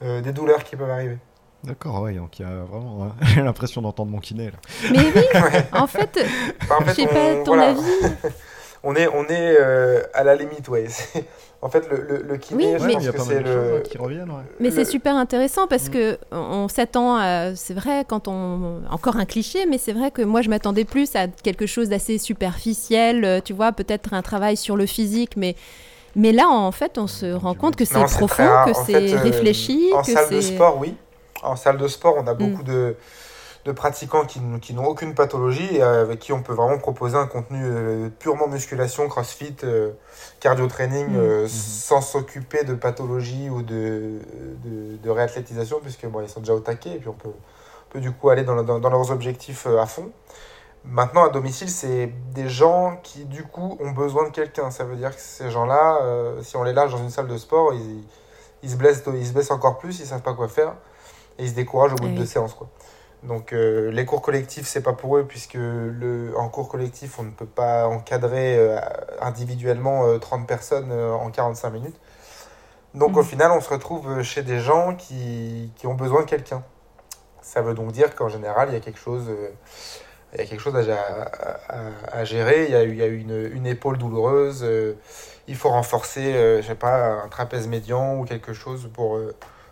[0.02, 1.18] euh, des douleurs qui peuvent arriver.
[1.64, 2.98] D'accord, ouais, donc il y a vraiment.
[3.00, 4.58] ouais, J'ai l'impression d'entendre mon kiné là.
[4.92, 5.24] Mais oui,
[5.72, 6.24] en fait,
[6.62, 7.70] Enfin, en je fait, sais pas ton voilà.
[7.70, 7.80] avis.
[8.84, 10.86] on est, on est euh, à la limite, ouais.
[11.60, 13.80] En fait, le, le, le kiné, Oui, je mais- pense que c'est le.
[13.80, 14.30] qui reviennent.
[14.30, 14.44] Ouais.
[14.60, 19.16] Mais le- c'est super intéressant parce que on s'attend à, c'est vrai, quand on, encore
[19.16, 23.24] un cliché, mais c'est vrai que moi je m'attendais plus à quelque chose d'assez superficiel,
[23.24, 25.56] euh, tu vois, peut-être un travail sur le physique, mais,
[26.14, 29.90] mais là en fait on se rend compte que c'est profond, que c'est euh, réfléchi,
[29.94, 30.94] En que salle de sport, oui.
[31.42, 32.36] En salle de sport, on a Mm.
[32.38, 32.94] beaucoup de,
[33.68, 37.16] de pratiquants qui, qui n'ont aucune pathologie et euh, avec qui on peut vraiment proposer
[37.16, 39.90] un contenu euh, purement musculation, crossfit, euh,
[40.40, 41.16] cardio training, Mm.
[41.16, 41.48] euh, Mhm.
[41.48, 44.18] sans s'occuper de pathologie ou de,
[44.64, 47.92] de, de réathlétisation, puisque bon, ils sont déjà au taquet et puis on peut, on
[47.92, 50.10] peut du coup aller dans, dans, dans leurs objectifs à fond.
[50.84, 54.70] Maintenant, à domicile, c'est des gens qui, du coup, ont besoin de quelqu'un.
[54.70, 56.00] Ça veut dire que ces gens-là,
[56.42, 58.04] si on les lâche dans une salle de sport, ils,
[58.62, 60.74] ils, se blessent, ils se blessent encore plus, ils savent pas quoi faire,
[61.36, 62.18] et ils se découragent au bout de oui.
[62.18, 62.54] deux séances.
[62.54, 62.68] Quoi.
[63.24, 67.24] Donc, euh, les cours collectifs, c'est pas pour eux, puisque le, en cours collectif, on
[67.24, 68.78] ne peut pas encadrer euh,
[69.20, 71.96] individuellement euh, 30 personnes euh, en 45 minutes.
[72.94, 73.24] Donc, au Mhm.
[73.24, 76.64] final, on se retrouve chez des gens qui, qui ont besoin de quelqu'un.
[77.42, 79.30] Ça veut donc dire qu'en général, il y a quelque chose,
[80.34, 81.78] il y a quelque chose à, à-
[82.14, 82.64] à- à gérer.
[82.66, 84.66] Il y a il y a une, une épaule douloureuse.
[85.48, 89.18] il faut renforcer, je sais pas, un trapèze médian ou quelque chose pour,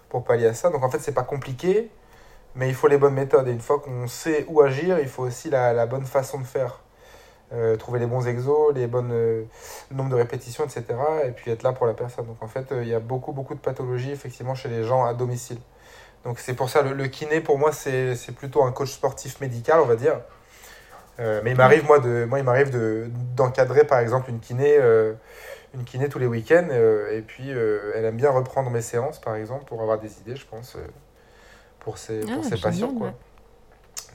[0.09, 0.71] pour pallier à ça.
[0.71, 1.91] Donc en fait, c'est pas compliqué,
[2.57, 3.49] mais il faut les bonnes méthodes.
[3.49, 6.47] Et une fois qu'on sait où agir, il faut aussi la, la bonne façon de
[6.47, 6.81] faire.
[7.53, 9.45] Euh, trouver les bons exos, les bonnes euh,
[9.93, 10.85] le nombre de répétitions, etc.
[11.27, 12.27] Et puis être là pour la personne.
[12.27, 15.05] Donc en fait, euh, il y a beaucoup, beaucoup de pathologies effectivement chez les gens
[15.05, 15.59] à domicile.
[16.25, 19.79] Donc c'est pour ça, le, le kiné pour moi, c'est plutôt un coach sportif médical,
[19.81, 20.21] on va dire.
[21.21, 24.77] Euh, mais il m'arrive, moi, de, moi, il m'arrive de- d'encadrer par exemple une kiné,
[25.73, 26.69] une kiné tous les week-ends.
[27.13, 30.47] et puis elle aime bien reprendre mes séances par exemple pour avoir des idées, je
[30.47, 30.77] pense,
[31.87, 32.93] pour ses, pour Ah, ses patients.
[32.93, 33.13] Quoi.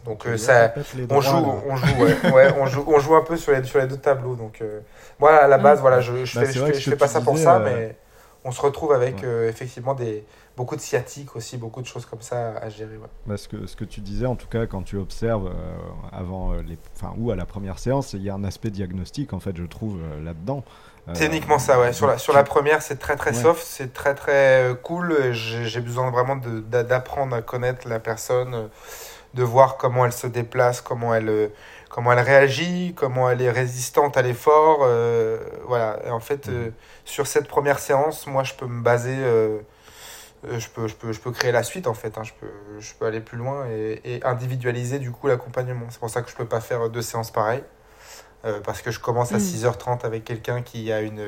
[0.05, 1.38] Donc euh, ça, on droits, joue,
[1.69, 3.97] on joue, ouais, ouais, on joue, on joue un peu sur les, sur les deux
[3.97, 4.36] tableaux.
[4.36, 4.81] Donc, euh,
[5.19, 5.81] moi, à la base, Ouais.
[5.81, 7.97] voilà, je, je Bah, fais, je je pas ça pour disais, ça, euh, mais
[8.43, 9.27] on se retrouve avec Ouais.
[9.27, 10.25] euh, effectivement des,
[10.57, 12.97] beaucoup de sciatiques aussi, beaucoup de choses comme ça à gérer.
[12.97, 13.07] ouais.
[13.25, 15.77] Bah, ce, que, ce que tu disais, en tout cas, quand tu observes euh,
[16.12, 19.39] avant les, enfin, ou à la première séance, il y a un aspect diagnostic, en
[19.39, 20.63] fait, je trouve, euh, là-dedans.
[21.12, 21.93] Euh, C'est uniquement ça, ouais.
[21.93, 23.41] Sur la, sur la première, c'est très très Ouais.
[23.41, 25.32] soft, c'est très très euh, cool.
[25.34, 28.67] J'ai besoin vraiment d'apprendre à connaître la personne, euh,
[29.34, 31.52] de voir comment elle se déplace, comment elle,
[31.89, 34.80] comment elle réagit, comment elle est résistante à l'effort.
[34.84, 36.00] euh, voilà.
[36.06, 36.69] Et en fait, euh,
[37.06, 39.17] sur cette première séance, moi, je peux me baser.
[39.19, 39.60] euh,
[40.58, 42.24] je peux, je, peux, je peux créer la suite en fait, hein.
[42.24, 42.47] je, peux,
[42.80, 45.86] je peux aller plus loin et, et individualiser du coup l'accompagnement.
[45.91, 47.63] C'est pour ça que je peux pas faire deux séances pareilles.
[48.43, 49.41] Euh, parce que je commence à Mm.
[49.41, 51.23] 6h30 avec quelqu'un qui a une,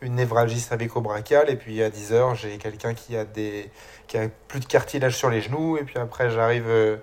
[0.00, 3.68] une névralgie cervico-brachiale, et puis à 10h, j'ai quelqu'un qui a des
[4.06, 6.98] qui a plus de cartilage sur les genoux, et puis après, j'arrive euh,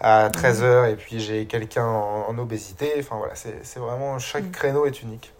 [0.00, 2.92] à 13h, et puis j'ai quelqu'un en, en obésité.
[3.00, 4.50] Enfin voilà, c'est vraiment, chaque Mm.
[4.52, 5.32] créneau est unique.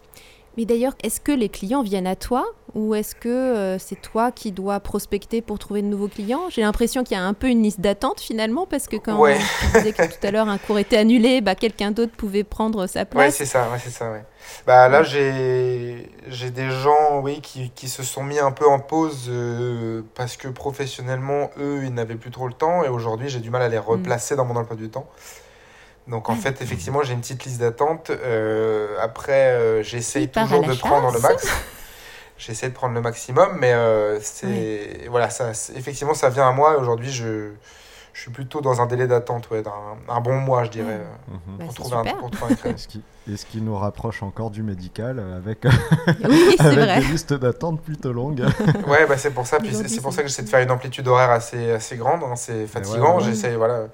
[0.57, 2.43] Mais d'ailleurs, est-ce que les clients viennent à toi
[2.73, 6.49] ou est-ce que euh, c'est toi qui dois prospecter pour trouver de nouveaux clients?
[6.49, 9.37] J'ai l'impression qu'il y a un peu une liste d'attente finalement parce que quand Ouais.
[9.37, 12.87] tu disais que tout à l'heure un cours était annulé, bah, quelqu'un d'autre pouvait prendre
[12.87, 13.35] sa Ouais, place.
[13.35, 14.23] c'est ça, ouais, c'est ça, ouais.
[14.65, 18.79] Bah là, j'ai j'ai des gens, oui, qui, qui se sont mis un peu en
[18.79, 23.39] pause euh, parce que professionnellement, eux, ils n'avaient plus trop le temps et aujourd'hui, j'ai
[23.39, 25.07] du mal à les replacer dans mon emploi du temps.
[26.07, 28.09] Donc en Ah, fait, effectivement, j'ai une petite liste d'attente.
[28.11, 31.47] Euh, après, euh, j'essaye toujours de prendre le max.
[32.37, 36.73] J'essaie de prendre le maximum, mais euh, c'est voilà, ça, effectivement, ça vient à moi.
[36.73, 37.49] et Aujourd'hui, je,
[38.13, 39.71] je suis plutôt dans un délai d'attente, ouais, d'un
[40.07, 41.57] un bon mois, je dirais, euh, Mhm.
[41.57, 42.75] Bah, pour, trouver un, pour trouver un créneau.
[42.77, 45.65] Et ce qui, et ce qui nous rapproche encore du médical avec,
[46.29, 46.99] Oui, avec vrai.
[46.99, 48.45] des listes d'attente plutôt longues?
[48.87, 49.57] Ouais, bah c'est pour ça.
[49.87, 52.21] C'est pour ça que j'essaie de faire une amplitude horaire assez, assez grande.
[52.23, 53.17] hein, C'est fatigant.
[53.17, 53.31] ouais, ouais.
[53.31, 53.87] J'essaie, voilà.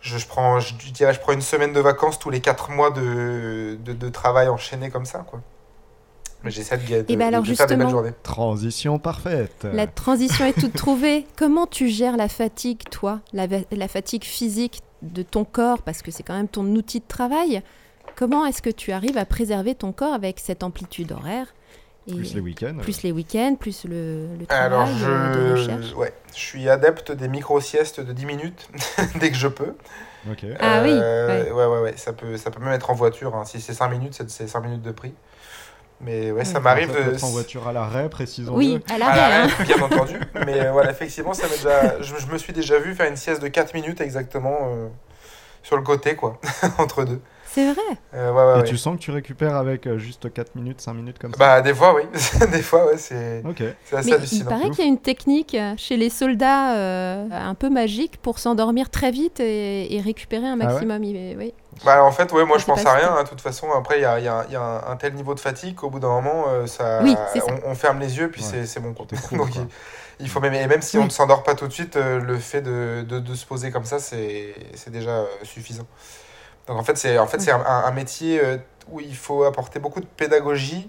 [0.00, 2.90] Je, je prends, je, dirais, je prends une semaine de vacances tous les 4 mois
[2.90, 5.40] de, de, de travail enchaîné comme ça, quoi.
[6.44, 8.14] Mais j'essaie de, de, Et bah alors, de faire des belles justement, journées.
[8.22, 9.66] Transition parfaite.
[9.72, 11.26] La transition est toute trouvée.
[11.36, 13.20] Comment tu gères la fatigue, toi?
[13.32, 17.08] La, la fatigue physique de ton corps, parce que c'est quand même ton outil de
[17.08, 17.62] travail.
[18.14, 21.48] Comment est-ce que tu arrives à préserver ton corps avec cette amplitude horaire?
[22.16, 22.76] Plus les week-ends.
[22.82, 26.68] plus les week-ends, plus le, le travail Alors, euh, de recherche je, ouais, je suis
[26.68, 28.68] adepte des micro-siestes de 10 minutes
[29.20, 29.74] dès que je peux.
[30.60, 31.94] Ah oui, Euh, ouais, ouais, ouais.
[31.96, 33.34] Ça peut, ça peut même être en voiture.
[33.36, 33.44] hein.
[33.44, 35.14] Si c'est 5 minutes, c'est- c'est 5 minutes de prix.
[36.00, 37.24] Mais ouais, ça m'arrive de.
[37.24, 38.56] en voiture à l'arrêt, précisons-le.
[38.56, 39.48] Oui, à l'arrêt.
[39.50, 39.64] hein.
[39.64, 40.14] bien entendu.
[40.46, 42.00] Mais euh, voilà, effectivement, ça déjà...
[42.00, 44.88] je, je me suis déjà vu faire une sieste de 4 minutes exactement euh,
[45.64, 46.40] sur le côté, quoi,
[46.78, 47.20] entre deux.
[47.50, 47.82] C'est vrai.
[48.14, 48.68] Euh, ouais, ouais, Et ouais.
[48.68, 51.60] tu sens que tu récupères avec euh, juste 4 minutes, 5 minutes comme ça Bah,
[51.62, 52.02] des fois, oui.
[52.52, 53.62] des fois, ouais, c'est Ok.
[53.84, 54.50] c'est assez Mais il hallucinant.
[54.50, 58.38] paraît qu'il y a une technique euh, chez les soldats euh, un peu magique pour
[58.38, 61.02] s'endormir très vite et, et récupérer un Ah ouais maximum.
[61.04, 61.54] Il- oui.
[61.84, 63.14] Bah, en fait, ouais, moi, Je je pense à rien.
[63.18, 63.22] hein.
[63.24, 64.96] De toute façon, après, il y a, il y a- il y a un, un
[64.96, 67.00] tel niveau de fatigue qu'au bout d'un moment, euh, ça...
[67.02, 67.16] Oui.
[67.64, 68.66] On, on ferme les yeux, puis Ouais.
[68.66, 68.90] c'est- bon.
[68.92, 69.48] Donc, quoi.
[69.54, 69.66] il,
[70.20, 70.54] il faut même...
[70.54, 71.02] Et même si Oui.
[71.04, 73.70] on ne s'endort pas tout de suite, euh, le fait de, de, de se poser
[73.70, 74.54] comme ça, c'est
[74.88, 75.86] déjà suffisant.
[76.68, 78.58] Donc, en fait, c'est en fait, c'est un, un métier euh,
[78.90, 80.88] où il faut apporter beaucoup de pédagogie,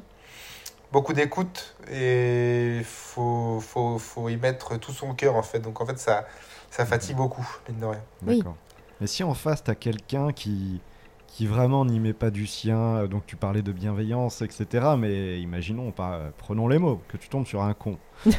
[0.91, 5.59] beaucoup d'écoute, et il faut, faut, faut y mettre tout son cœur, en fait.
[5.59, 6.25] Donc, en fait, ça,
[6.69, 8.01] ça fatigue beaucoup, mine de rien.
[8.27, 8.37] Oui.
[8.37, 8.55] D'accord.
[9.01, 10.81] Mais si en face, t'as quelqu'un qui,
[11.27, 14.65] qui vraiment n'y met pas du sien, euh, donc tu parlais de bienveillance, etc.
[14.97, 17.97] Mais imaginons, pas, euh, prenons les mots, que tu tombes sur un con.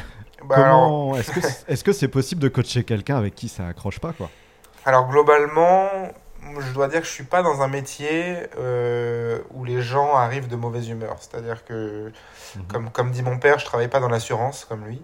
[0.43, 3.67] Bah, alors- est-ce que c'est est-ce que c'est possible de coacher quelqu'un avec qui ça
[3.67, 4.27] accroche pas quoi?
[4.85, 5.87] Alors globalement,
[6.59, 10.47] je dois dire que je suis pas dans un métier euh, où les gens arrivent
[10.47, 11.15] de mauvaise humeur.
[11.19, 12.11] C'est-à-dire que,
[12.55, 12.63] Mhm.
[12.67, 15.01] comme, comme dit mon père, je travaille pas dans l'assurance comme lui.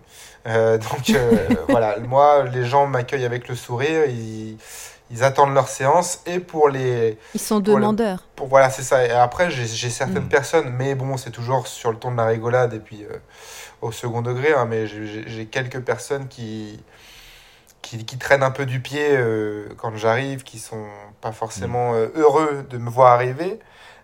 [0.47, 4.58] Euh, donc euh, voilà, moi, les gens m'accueillent avec le sourire, ils,
[5.12, 8.26] ils attendent leur séance et pour les, Ils sont demandeurs.
[8.36, 9.06] pour voilà, c'est ça.
[9.06, 10.30] Et après, j'ai certaines Mhm.
[10.30, 13.15] personnes, mais bon, c'est toujours sur le ton de la rigolade et puis euh,
[13.82, 14.54] au second degré.
[14.54, 16.84] hein, mais j'ai quelques personnes qui,
[17.88, 20.86] qui, qui traînent un peu du pied euh, quand j'arrive, qui sont
[21.21, 23.60] pas forcément euh, heureux de me voir arriver.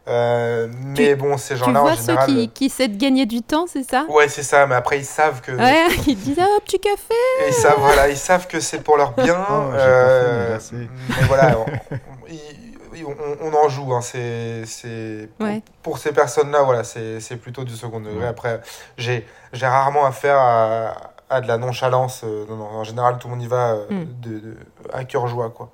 [0.08, 0.67] Euh,
[0.98, 2.30] mais bon, ces Tu gens-là, en vois général.
[2.30, 4.06] ceux qui, qui essaient de gagner du temps, c'est ça?
[4.10, 4.67] Ouais, c'est ça.
[4.67, 5.52] Mais après, ils savent que.
[5.54, 7.13] Ouais, ils disent ah, petit café.
[7.48, 9.46] Ils savent, voilà, ils savent que c'est pour leur bien.
[9.50, 13.93] Oh, euh, fait, mais là, c'est- mais voilà, on, il- on- on en joue.
[13.93, 15.62] Hein, c'est, c'est, pour, Ouais.
[15.82, 18.19] pour ces personnes-là, voilà, c'est, c'est plutôt du second degré.
[18.19, 18.28] Ouais.
[18.28, 18.60] Après,
[18.98, 22.22] j'ai, j'ai rarement affaire à, de la nonchalance.
[22.24, 24.06] euh, non, non, en général, tout le monde y va euh, Mm.
[24.22, 24.58] de, de-
[24.93, 25.50] à cœur joie.
[25.50, 25.69] Quoi.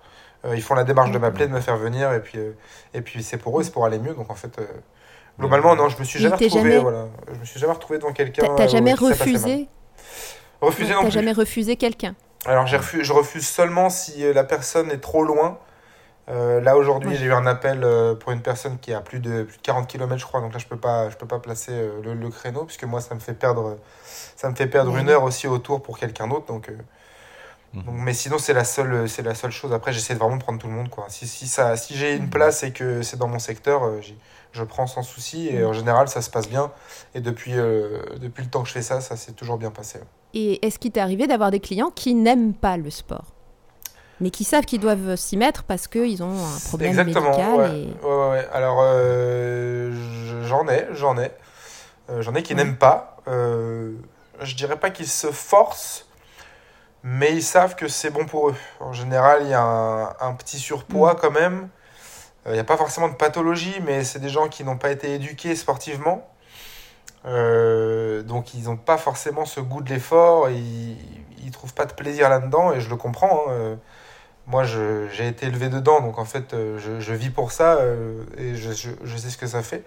[0.45, 1.21] Euh, ils font la démarche de Mm.
[1.21, 2.39] m'appeler, de me faire venir, et puis,
[2.93, 4.13] et puis c'est pour eux, c'est pour aller mieux.
[4.13, 4.57] Donc en fait.
[4.59, 4.65] euh,
[5.39, 7.05] Globalement, non, je me suis jamais retrouvé, jamais- voilà.
[7.33, 8.45] Je me suis jamais retrouvé devant quelqu'un.
[8.57, 9.69] T'as jamais refusé
[10.59, 11.11] Refusé non plus.
[11.11, 12.13] jamais refusé quelqu'un
[12.45, 15.57] Alors je refuse seulement si la personne est trop loin.
[16.29, 17.15] Euh, là aujourd'hui Ouais.
[17.15, 19.87] j'ai eu un appel euh, pour une personne qui a plus de, plus de 40
[19.87, 22.29] km je crois donc là je peux pas je peux pas placer euh, le, le
[22.29, 23.77] créneau puisque moi ça me fait perdre
[24.35, 25.01] ça me fait perdre Ouais.
[25.01, 26.77] une heure aussi autour pour quelqu'un d'autre donc, euh,
[27.73, 27.83] Mhm.
[27.83, 30.59] donc mais sinon c'est la seule c'est la seule chose après j'essaie de vraiment prendre
[30.59, 32.23] tout le monde quoi si, si ça si j'ai Mhm.
[32.25, 34.01] une place et que c'est dans mon secteur euh,
[34.51, 35.65] je prends sans souci et Mhm.
[35.65, 36.71] en général ça se passe bien
[37.15, 39.99] et depuis euh, depuis le temps que je fais ça ça s'est toujours bien passé
[40.33, 43.33] Et est-ce qu'il t'est arrivé d'avoir des clients qui n'aiment pas le sport?
[44.21, 47.29] Mais qui savent qu'ils doivent s'y mettre parce qu'ils ont un problème Exactement.
[47.29, 47.79] médical ouais.
[47.79, 48.05] et...
[48.05, 48.47] Ouais, ouais, ouais.
[48.53, 49.91] Alors, euh,
[50.45, 51.31] j'en ai, j'en ai.
[52.09, 53.17] Euh, j'en ai qui n'aiment pas.
[53.27, 53.93] Euh,
[54.41, 56.07] je dirais pas qu'ils se forcent,
[57.03, 58.55] mais ils savent que c'est bon pour eux.
[58.79, 61.17] En général, il y a un, un petit surpoids Mm.
[61.21, 61.69] quand même.
[62.45, 65.13] Il n'y a pas forcément de pathologie, mais c'est des gens qui n'ont pas été
[65.13, 66.25] éduqués sportivement.
[67.25, 70.95] Euh, donc ils n'ont pas forcément ce goût de l'effort, ils
[71.45, 73.43] ne trouvent pas de plaisir là-dedans, et je le comprends.
[73.49, 73.77] hein.
[74.49, 78.23] Moi, j'ai été élevé dedans, donc en fait, euh, je, je vis pour ça, euh,
[78.37, 79.83] et je, je- je sais ce que ça fait.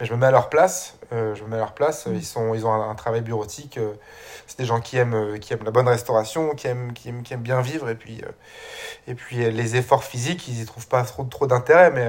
[0.00, 2.12] Mais je me mets à leur place, euh, je me mets à leur place, euh,
[2.14, 3.94] ils, sont, ils ont un, un travail bureautique, euh,
[4.46, 7.34] c'est des gens qui aiment, qui aiment la bonne restauration, qui aiment, qui aiment, qui
[7.34, 8.22] aiment bien vivre, et puis,
[9.08, 12.06] et puis les efforts physiques, ils y trouvent pas trop, trop d'intérêt, mais...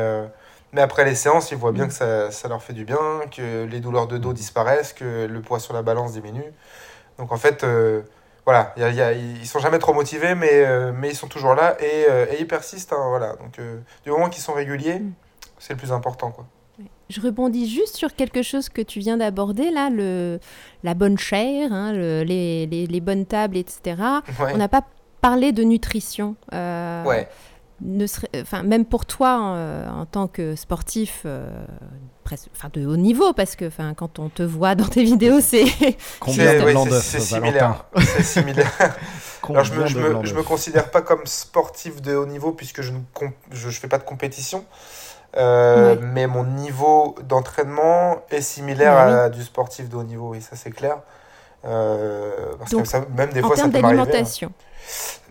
[0.73, 2.99] mais après les séances, ils voient bien que ça, ça leur fait du bien,
[3.35, 6.53] que les douleurs de dos disparaissent, que le poids sur la balance diminue.
[7.19, 7.65] Donc en fait,
[8.45, 11.09] voilà, il y a- il y a- ils sont jamais trop motivés, mais, euh, mais
[11.09, 12.93] ils sont toujours là et, euh, et ils persistent.
[12.93, 13.33] hein, voilà.
[13.37, 15.13] Donc euh, du moment qu'ils sont réguliers, Mm.
[15.59, 16.31] c'est le plus important.
[16.31, 16.45] Quoi.
[17.09, 20.39] Je rebondis juste sur quelque chose que tu viens d'aborder, là, le,
[20.83, 23.95] la bonne chair, hein, le- les, les- les bonnes tables, etc.
[24.39, 24.51] Ouais.
[24.53, 24.81] On n'a pas
[25.21, 26.35] parlé de nutrition.
[26.51, 27.27] Ouais.
[27.81, 31.47] Ne serait- enfin, même pour toi, euh, en tant que sportif, euh,
[32.23, 35.39] presque, enfin, de haut niveau, parce que enfin, quand on te voit dans tes vidéos,
[35.41, 35.65] c'est...
[36.19, 37.85] Combien de blancs c'est- similaire.
[39.49, 42.81] Alors je me, je, me, je me considère pas comme sportif de haut niveau puisque
[42.81, 42.97] je ne
[43.51, 44.65] je, je fais pas de compétition.
[45.37, 45.97] Euh.
[46.01, 49.13] Mais mon niveau d'entraînement est similaire Bah oui.
[49.25, 50.97] à du sportif de haut niveau, oui, ça c'est clair.
[51.65, 54.01] Euh, parce Donc, que ça, même des en fois ça termes peut m'arriver.
[54.01, 54.05] hein.
[54.05, 54.51] d'alimentation.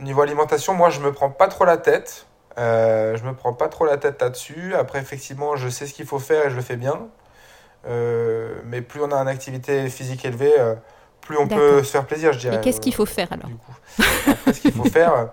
[0.01, 2.27] Niveau alimentation, moi je me prends pas trop la tête.
[2.59, 4.75] Euh, je me prends pas trop la tête là-dessus.
[4.75, 7.09] Après, effectivement, je sais ce qu'il faut faire et je le fais bien.
[7.87, 10.75] Euh, mais plus on a une activité physique élevée, euh,
[11.21, 12.57] plus on peut se faire plaisir, je dirais.
[12.57, 13.73] Et qu'est-ce qu'il faut faire alors du coup.
[14.31, 15.29] Après, ce qu'il faut faire,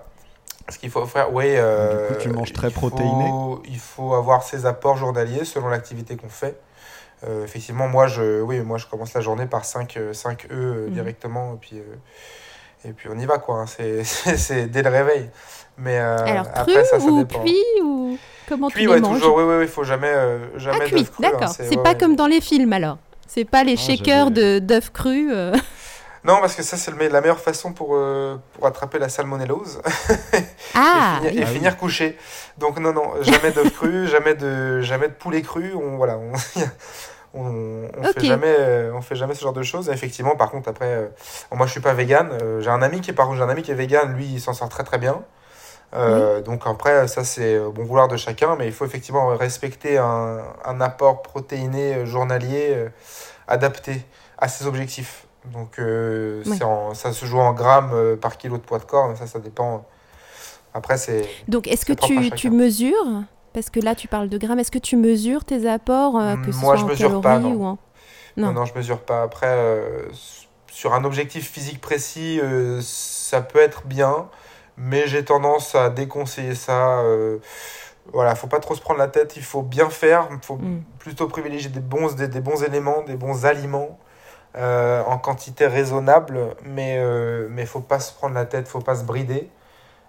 [0.70, 1.46] ce qu'il faut faire, oui.
[1.48, 3.32] euh, Du coup, tu manges très il faut- protéiné
[3.66, 6.60] Il faut avoir ses apports journaliers selon l'activité qu'on fait.
[7.26, 10.52] Euh, effectivement, moi je, oui, moi, je commence la journée par 5, euh, 5 œufs
[10.52, 10.94] euh, Mhm.
[10.94, 11.54] directement.
[11.54, 11.84] Et puis, euh,
[12.90, 13.60] et puis on y va, quoi.
[13.62, 13.66] hein.
[13.68, 15.30] C'est dès le réveil.
[15.82, 17.40] Mais euh, Alors, cru après, ça, ça ou dépend.
[17.44, 18.18] cuit ou
[18.48, 19.38] comment Cuit, tu ouais, les manges toujours.
[19.38, 21.50] Oui, oui, oui, il faut jamais, euh, jamais Ah, cuit, hein, d'accord.
[21.50, 21.98] c'est- c'est ouais, pas ouais.
[21.98, 22.98] comme dans les films alors.
[23.28, 25.30] C'est pas les Ah, shakers de d'œufs crus.
[25.34, 25.54] euh.
[26.24, 29.82] Non, parce que ça, c'est la meilleure façon pour, euh, pour attraper la salmonellose.
[30.76, 31.54] Ah, et, finir, et oui.
[31.56, 32.16] finir couché.
[32.60, 35.74] Donc non, non, jamais d'œufs crus, jamais de, jamais de poulet cru.
[35.74, 36.32] On, voilà, on,
[37.34, 39.90] on, fait jamais, euh, on fait jamais ce genre de choses.
[39.90, 41.08] Et effectivement, par contre, après, euh,
[41.52, 42.30] moi je suis pas vegan.
[42.42, 44.14] euh, j'ai un ami qui est par contre, j'ai un ami qui est vegan.
[44.14, 45.22] Lui, il s'en sort très très bien.
[45.94, 50.40] Euh, Donc après, ça c'est bon vouloir de chacun, mais il faut effectivement respecter un,
[50.66, 52.90] un apport protéiné euh, journalier euh,
[53.48, 54.06] adapté
[54.38, 55.26] à ses objectifs.
[55.46, 59.16] Donc euh, en- ça se joue en grammes par kilo de poids de corps, mais
[59.16, 59.86] ça, ça dépend.
[60.74, 63.24] Après, c'est Donc, est-ce que tu, tu mesures?
[63.54, 64.60] Parce que là, tu parles de grammes.
[64.60, 66.14] Est-ce que tu mesures tes apports,
[66.46, 67.52] que ce Moi, soit je en mesure pas, non.
[67.52, 67.78] ou en...
[68.38, 68.48] Non.
[68.48, 68.52] Non.
[68.54, 69.24] non, je mesure pas.
[69.24, 69.54] Après,
[70.72, 72.40] sur un objectif physique précis,
[72.82, 74.30] ça peut être bien,
[74.78, 77.00] mais j'ai tendance à déconseiller ça.
[77.02, 77.38] euh,
[78.14, 80.80] voilà, faut pas trop se prendre la tête, il faut bien faire, il faut Mm.
[81.00, 84.00] plutôt privilégier des bons, des, des bons éléments, des bons aliments
[84.58, 88.96] euh, en quantité raisonnable, mais euh, mais faut pas se prendre la tête, faut pas
[88.96, 89.50] se brider.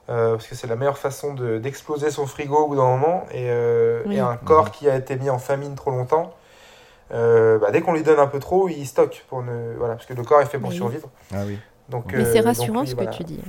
[0.09, 3.25] euh, parce que c'est la meilleure façon de- d'exploser son frigo au bout d'un moment
[3.31, 4.17] et, euh, Oui.
[4.17, 6.35] et un corps qui a été mis en famine trop longtemps
[7.15, 10.07] euh, bah, dès qu'on lui donne un peu trop, il stocke pour ne voilà parce
[10.07, 10.77] que le corps est fait pour Oui.
[10.77, 11.09] survivre.
[11.33, 11.59] Ah oui.
[11.89, 13.11] Donc Mais euh, c'est donc rassurant oui, ce voilà.
[13.11, 13.41] que tu dis.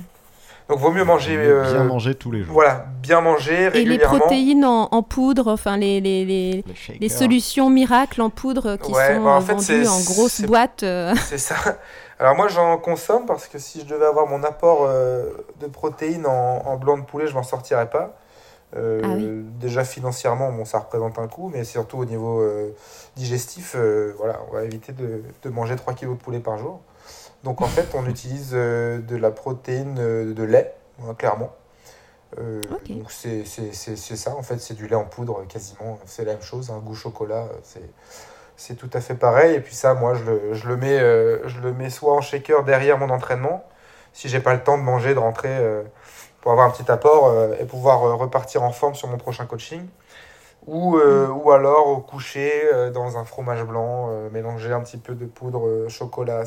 [0.68, 2.54] Donc vaut mieux manger Mieux bien euh, manger tous les jours.
[2.54, 4.18] voilà, bien manger Et les régulièrement.
[4.18, 7.10] protéines en, en poudre, enfin les, les, les, Les les shakers.
[7.10, 10.40] solutions miracles en poudre qui Ouais, sont bah, en euh, fait, vendues c'est- en grosses
[10.42, 10.82] boîtes.
[10.82, 11.56] euh, C'est ça.
[12.18, 15.24] Alors moi j'en consomme parce que si je devais avoir mon apport euh,
[15.60, 18.16] de protéines en, en blanc de poulet, je m'en sortirais pas.
[18.76, 19.28] Euh, Ah oui.
[19.60, 22.70] Déjà financièrement, bon, ça représente un coût, mais surtout au niveau euh,
[23.16, 26.80] digestif, euh, voilà, on va éviter de, de manger 3 kg de poulet par jour.
[27.44, 31.52] Donc en fait, on utilise euh, de la protéine euh, de lait, hein, clairement.
[32.38, 32.60] Euh.
[32.88, 36.70] Donc c'est ça, en fait, c'est du lait en poudre quasiment, c'est la même chose,
[36.70, 37.46] un goût chocolat,
[38.56, 39.54] c'est tout à fait pareil.
[39.54, 42.22] Et puis ça, moi, je le, je le, mets, euh, je le mets soit en
[42.22, 43.64] shaker derrière mon entraînement,
[44.14, 45.82] si j'ai pas le temps de manger, de rentrer, euh,
[46.40, 49.86] pour avoir un petit apport et pouvoir repartir en forme sur mon prochain coaching.
[50.66, 52.50] Ou, euh, ou alors au coucher
[52.92, 56.44] dans un fromage blanc, mélanger un petit peu de poudre chocolat,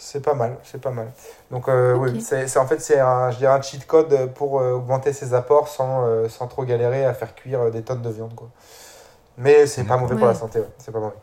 [0.00, 1.12] c'est pas mal, c'est pas mal.
[1.50, 4.60] Donc euh, oui, c'est c'est- en fait c'est un, je dirais un cheat code pour
[4.60, 8.10] euh, augmenter ses apports sans, euh, sans trop galérer à faire cuire des tonnes de
[8.10, 8.34] viande.
[8.34, 8.50] Quoi.
[9.38, 10.68] Mais c'est pas mauvais pour la santé, ouais.
[10.78, 11.16] c'est pas mauvais.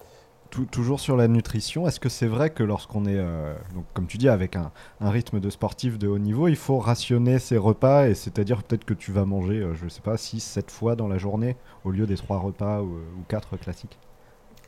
[0.49, 4.07] Tou- toujours sur la nutrition, est-ce que c'est vrai que lorsqu'on est, euh, donc, comme
[4.07, 4.71] tu dis, avec un,
[5.01, 8.85] un rythme de sportif de haut niveau, il faut rationner ses repas et c'est-à-dire peut-être
[8.85, 11.91] que tu vas manger, euh, je sais pas, 6, 7 fois dans la journée au
[11.91, 13.99] lieu des 3 repas ou, ou 4 classiques?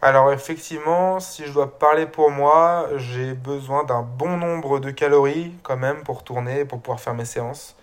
[0.01, 5.53] Alors effectivement, si je dois parler pour moi, j'ai besoin d'un bon nombre de calories
[5.61, 7.75] quand même pour tourner, pour pouvoir faire mes séances.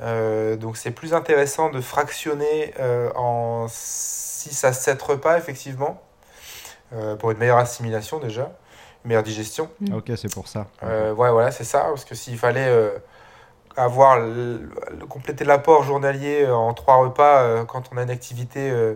[0.00, 6.02] Euh, donc c'est plus intéressant de fractionner euh, en 6 à 7 repas, effectivement,
[6.94, 8.52] euh, pour une meilleure assimilation déjà,
[9.04, 9.70] une meilleure digestion.
[9.80, 9.94] Mm.
[9.94, 10.66] Ok, c'est pour ça.
[10.82, 11.82] Ouais, voilà, c'est ça.
[11.82, 12.92] Parce que s'il fallait
[13.76, 14.68] avoir le-
[14.98, 18.94] le- compléter l'apport journalier euh, en trois repas euh, quand on a une activité euh,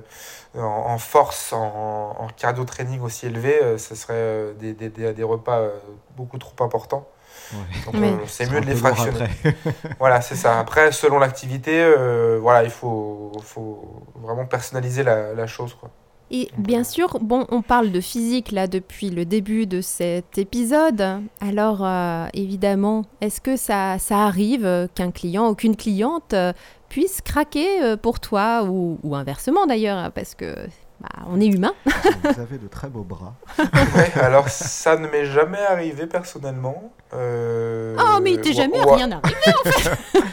[0.56, 4.88] en, en force, en, en cardio training aussi élevé, euh, ce serait euh, des, des,
[4.88, 5.70] des, des repas euh,
[6.16, 7.06] beaucoup trop importants.
[7.52, 7.58] Ouais.
[7.84, 7.94] Donc
[8.26, 9.18] c'est Ce mieux de les fractionner.
[9.98, 10.58] Voilà, c'est ça.
[10.58, 15.74] Après, selon l'activité, euh, voilà, il faut, faut vraiment personnaliser la, la chose.
[15.74, 15.90] Quoi.
[16.32, 21.20] Et bien sûr, bon, on parle de physique là depuis le début de cet épisode.
[21.40, 26.52] Alors euh, évidemment, est-ce que ça, ça arrive qu'un client ou qu'une cliente euh,
[26.88, 30.52] puisse craquer euh, pour toi ou, ou inversement d'ailleurs, hein, parce que
[31.00, 31.74] bah, on est humain.
[31.86, 33.34] Vous avez de très beaux bras.
[33.58, 36.90] Ouais, alors ça ne m'est jamais arrivé personnellement.
[37.14, 39.36] Euh, Oh mais il t'est ou- jamais ou- rien arrivé.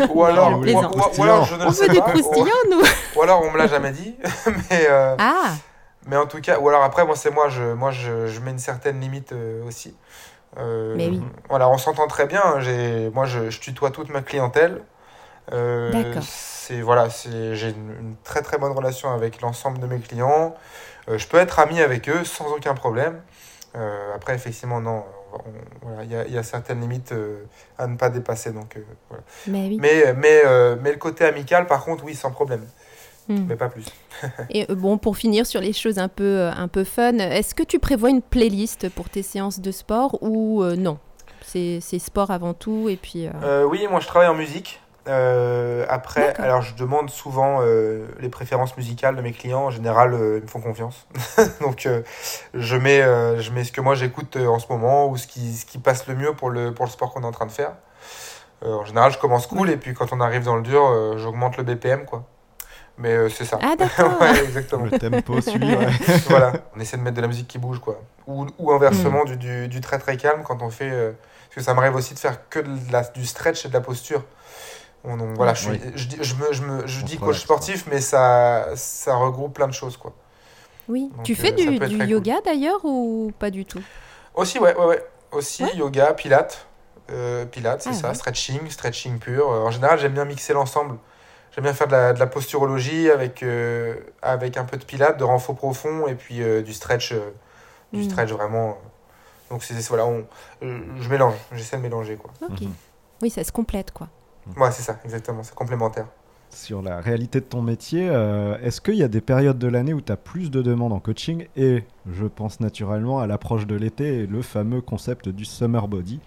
[0.13, 0.95] Ou alors, Non, on ou, plaisante.
[0.95, 2.13] ou- ou alors je ne On le sais veut des pas.
[2.15, 2.77] nous.
[2.79, 2.83] Ou,
[3.15, 4.15] ou alors on me l'a jamais dit.
[4.47, 5.53] mais, euh, Ah,
[6.07, 8.51] mais en tout cas, ou alors après, moi c'est moi, je, moi je, je mets
[8.51, 9.95] une certaine limite euh, aussi.
[10.57, 11.21] Euh, Mais oui.
[11.49, 12.41] Voilà, on s'entend très bien.
[12.43, 13.09] hein.
[13.13, 14.81] Moi je, je tutoie toute ma clientèle.
[15.51, 15.91] Euh.
[16.21, 20.55] C'est voilà, c'est, j'ai une, une très très bonne relation avec l'ensemble de mes clients.
[21.09, 23.21] Euh, je peux être ami avec eux sans aucun problème.
[23.75, 25.03] Euh, après, effectivement, non.
[25.81, 27.13] voilà, il y, a, y a certaines limites
[27.77, 28.51] à ne pas dépasser.
[28.51, 28.77] Donc,
[29.09, 29.23] voilà.
[29.47, 29.77] mais oui.
[29.81, 30.43] mais, mais,
[30.81, 32.65] mais le côté amical, par contre, oui, sans problème.
[33.29, 33.45] Hmm.
[33.47, 33.85] Mais pas plus.
[34.49, 37.55] Et euh, bon, pour finir sur les choses un peu, euh, un peu fun, est-ce
[37.55, 40.97] que tu prévois une playlist pour tes séances de sport ou euh, non?
[41.41, 43.27] C'est sport avant tout et puis...
[43.27, 44.81] euh, Euh, oui, moi je travaille en musique.
[45.05, 47.59] Après, alors je demande souvent
[48.19, 49.65] les préférences musicales de mes clients.
[49.65, 51.05] En général, ils me font confiance.
[51.61, 51.87] Donc,
[52.53, 53.01] je, mets,
[53.41, 56.07] je mets ce que moi j'écoute en ce moment ou ce qui, ce qui passe
[56.07, 57.73] le mieux pour le, pour le sport qu'on est en train de faire.
[58.65, 61.63] En général, je commence cool et puis quand on arrive dans le dur, j'augmente le
[61.63, 62.05] BPM.
[62.05, 62.23] quoi.
[62.97, 63.57] Mais euh, c'est ça.
[63.61, 64.85] Ah d'accord ouais, exactement.
[64.85, 65.57] Le tempo suit.
[65.59, 65.87] ouais.
[66.27, 67.99] voilà, on essaie de mettre de la musique qui bouge, quoi.
[68.27, 70.91] Ou, ou inversement, du, du, du très très calme quand on fait.
[70.91, 71.11] euh,
[71.49, 73.81] parce que ça m'arrive aussi de faire que de la, du stretch et de la
[73.81, 74.23] posture.
[75.03, 75.81] On, voilà, je, Oui.
[75.95, 79.67] je, dis- je, me, je, me, je dis coach sportif, mais ça, ça regroupe plein
[79.67, 80.13] de choses, quoi.
[80.87, 81.11] Oui.
[81.15, 82.09] Donc, tu euh, fais ça du, cool.
[82.09, 83.81] yoga d'ailleurs ou pas du tout?
[84.35, 85.05] Aussi, ouais, ouais, ouais.
[85.31, 85.75] Aussi, Ouais.
[85.75, 86.67] yoga, pilates.
[87.11, 88.07] Euh, pilates, c'est Ah, ça.
[88.09, 88.13] ouais.
[88.15, 89.51] Stretching, stretching pur.
[89.51, 90.97] Euh, en général, j'aime bien mixer l'ensemble.
[91.55, 95.19] J'aime bien faire de la, de la posturologie avec, euh, avec un peu de pilates,
[95.19, 97.29] de renfort profond et puis euh, du stretch, euh,
[97.91, 98.03] du Mm.
[98.09, 98.77] stretch vraiment.
[99.51, 100.25] Donc, c'est voilà, on,
[100.63, 102.31] euh, je mélange, j'essaie de mélanger, quoi.
[102.41, 102.61] Ok.
[102.61, 102.71] Mhm.
[103.21, 104.09] Oui, ça se complète quoi.
[104.57, 106.07] Ouais, c'est ça, exactement, c'est complémentaire.
[106.49, 109.93] Sur la réalité de ton métier, euh, est-ce qu'il y a des périodes de l'année
[109.93, 113.75] où tu as plus de demandes en coaching Et je pense naturellement à l'approche de
[113.75, 116.19] l'été et le fameux concept du summer body?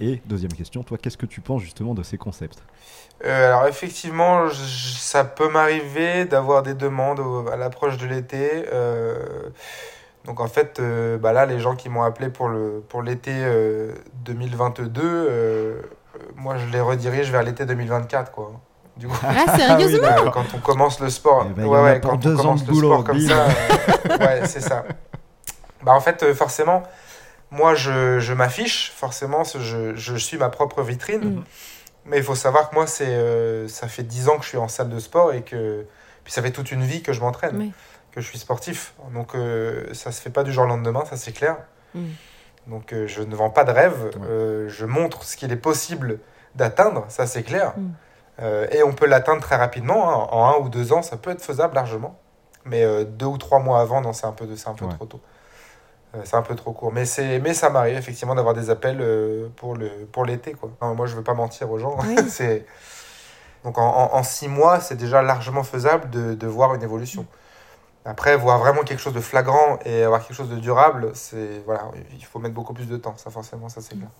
[0.00, 2.62] Et deuxième question, toi, qu'est-ce que tu penses justement de ces concepts?
[3.24, 8.66] Euh, alors effectivement, ça peut m'arriver d'avoir des demandes au- à l'approche de l'été.
[8.72, 9.16] euh,
[10.24, 13.30] donc en fait, euh, bah là, les gens qui m'ont appelé pour le pour l'été
[13.34, 13.92] euh,
[14.24, 15.82] 2022, euh,
[16.34, 18.52] moi je les redirige vers l'été 2024, quoi.
[18.96, 22.38] Du coup, Ah sérieusement quand on commence le sport, y ouais, ouais, quand deux on
[22.38, 24.84] ans commence de le boulot, sport comme ça, euh, ouais, c'est ça.
[25.82, 26.82] Bah en fait, euh, forcément,
[27.50, 31.36] moi je, je m'affiche, forcément, je, je suis ma propre vitrine.
[31.36, 31.44] Mm.
[32.06, 34.58] Mais il faut savoir que moi, c'est, euh, ça fait 10 ans que je suis
[34.58, 35.86] en salle de sport et que
[36.24, 37.72] puis ça fait toute une vie que je m'entraîne, Oui.
[38.12, 38.94] que je suis sportif.
[39.12, 41.56] Donc euh, ça se fait pas du jour au lendemain, ça c'est clair.
[41.94, 42.04] Mm.
[42.68, 44.26] Donc euh, je ne vends pas de rêve, Ouais.
[44.26, 46.18] euh, je montre ce qu'il est possible
[46.54, 47.74] d'atteindre, ça c'est clair.
[47.76, 47.88] Mm.
[48.42, 50.28] Euh, et on peut l'atteindre très rapidement, hein.
[50.30, 52.18] en un ou deux ans, ça peut être faisable largement.
[52.64, 54.86] Mais euh, deux ou trois mois avant, non, c'est un peu, de- c'est un peu
[54.86, 54.94] Ouais.
[54.94, 55.20] trop tôt.
[56.14, 56.92] Euh, c'est un peu trop court.
[56.92, 60.52] Mais, c'est, mais ça m'arrive effectivement d'avoir des appels euh, pour, le, pour l'été.
[60.52, 60.70] Quoi.
[60.94, 61.96] Moi, je veux pas mentir aux gens.
[62.02, 62.16] Oui.
[62.28, 62.66] c'est...
[63.64, 67.26] Donc en, en, en six mois, c'est déjà largement faisable de, de voir une évolution.
[68.04, 71.90] Après, voir vraiment quelque chose de flagrant et avoir quelque chose de durable, c'est voilà,
[72.12, 73.14] il faut mettre beaucoup plus de temps.
[73.16, 74.10] Ça, forcément, ça c'est clair.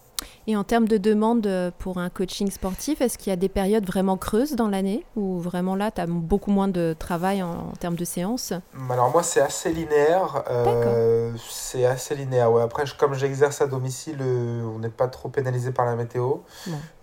[0.46, 3.48] Et en termes de demande euh, pour un coaching sportif, est-ce qu'il y a des
[3.48, 7.50] périodes vraiment creuses dans l'année ou vraiment là, tu as beaucoup moins de travail en,
[7.50, 8.52] en termes de séances
[8.90, 12.52] Alors moi c'est assez linéaire, euh, c'est assez linéaire.
[12.52, 12.62] Ouais.
[12.62, 16.34] Après je- comme j'exerce à domicile, euh, on n'est pas trop pénalisé par la météo.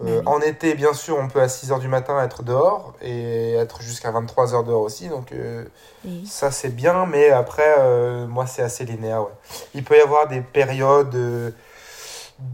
[0.06, 3.82] Euh, En été bien sûr on peut à 6h du matin être dehors et être
[3.82, 5.08] jusqu'à 23h dehors aussi.
[5.10, 5.34] Donc
[6.06, 6.26] oui.
[6.26, 9.22] Ça c'est bien mais après moi c'est assez linéaire.
[9.24, 9.34] Ouais.
[9.76, 11.16] Il peut y avoir des périodes,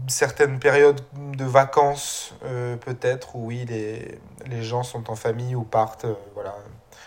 [0.06, 1.00] certaines périodes
[1.36, 6.04] de vacances euh, peut-être où oui les, les gens sont en famille ou partent.
[6.04, 6.54] euh, voilà.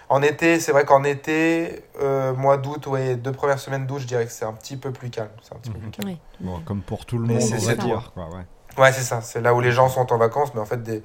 [0.09, 4.07] En été, c'est vrai qu'en été, euh, mois d'août, ouais, deux premières semaines d'août, je
[4.07, 5.29] dirais que c'est un petit peu plus calme.
[5.41, 5.83] C'est un petit peu Mhm.
[5.83, 6.09] plus calme.
[6.09, 6.19] Oui.
[6.41, 8.11] Bon, comme pour tout le Mais monde, c'est- c'est va tout, dire.
[8.13, 8.45] quoi, ouais.
[8.77, 9.21] Ouais, c'est ça.
[9.21, 11.01] C'est là où les gens sont en vacances, mais en fait, des,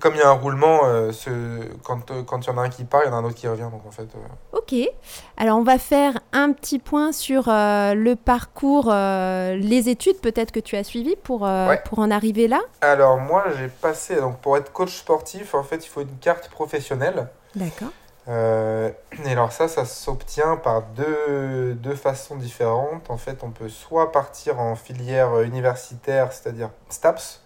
[0.00, 1.30] comme il y a un roulement, euh, ce,
[1.82, 3.24] quand euh, quand il y en a un qui part, il y en a un
[3.24, 3.68] autre qui revient.
[3.72, 4.74] Donc en fait, euh, Ok.
[5.36, 10.60] Alors on va faire un petit point sur euh, le parcours, les études peut-être que
[10.60, 11.80] tu as suivies pour, Ouais.
[11.86, 12.60] pour en arriver là.
[12.80, 16.48] Alors moi j'ai passé, donc pour être coach sportif, en fait il faut une carte
[16.50, 17.28] professionnelle.
[17.54, 17.88] D'accord.
[18.30, 23.08] Et alors ça, ça s'obtient par deux, deux façons différentes.
[23.10, 27.40] En fait, on peut soit partir en filière universitaire, c'est-à-dire STAPS,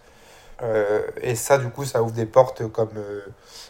[0.61, 3.21] euh, et ça du coup ça ouvre des portes comme, euh,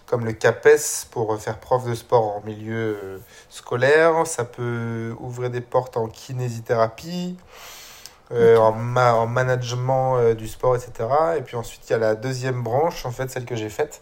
[0.06, 3.18] comme le CAPES pour faire prof de sport en milieu euh,
[3.50, 4.28] scolaire.
[4.28, 7.38] Ça peut ouvrir des portes en kinésithérapie,
[8.32, 11.08] en, ma- en management du sport, etc.
[11.38, 14.02] Et puis ensuite il y a la deuxième branche, en fait celle que j'ai faite.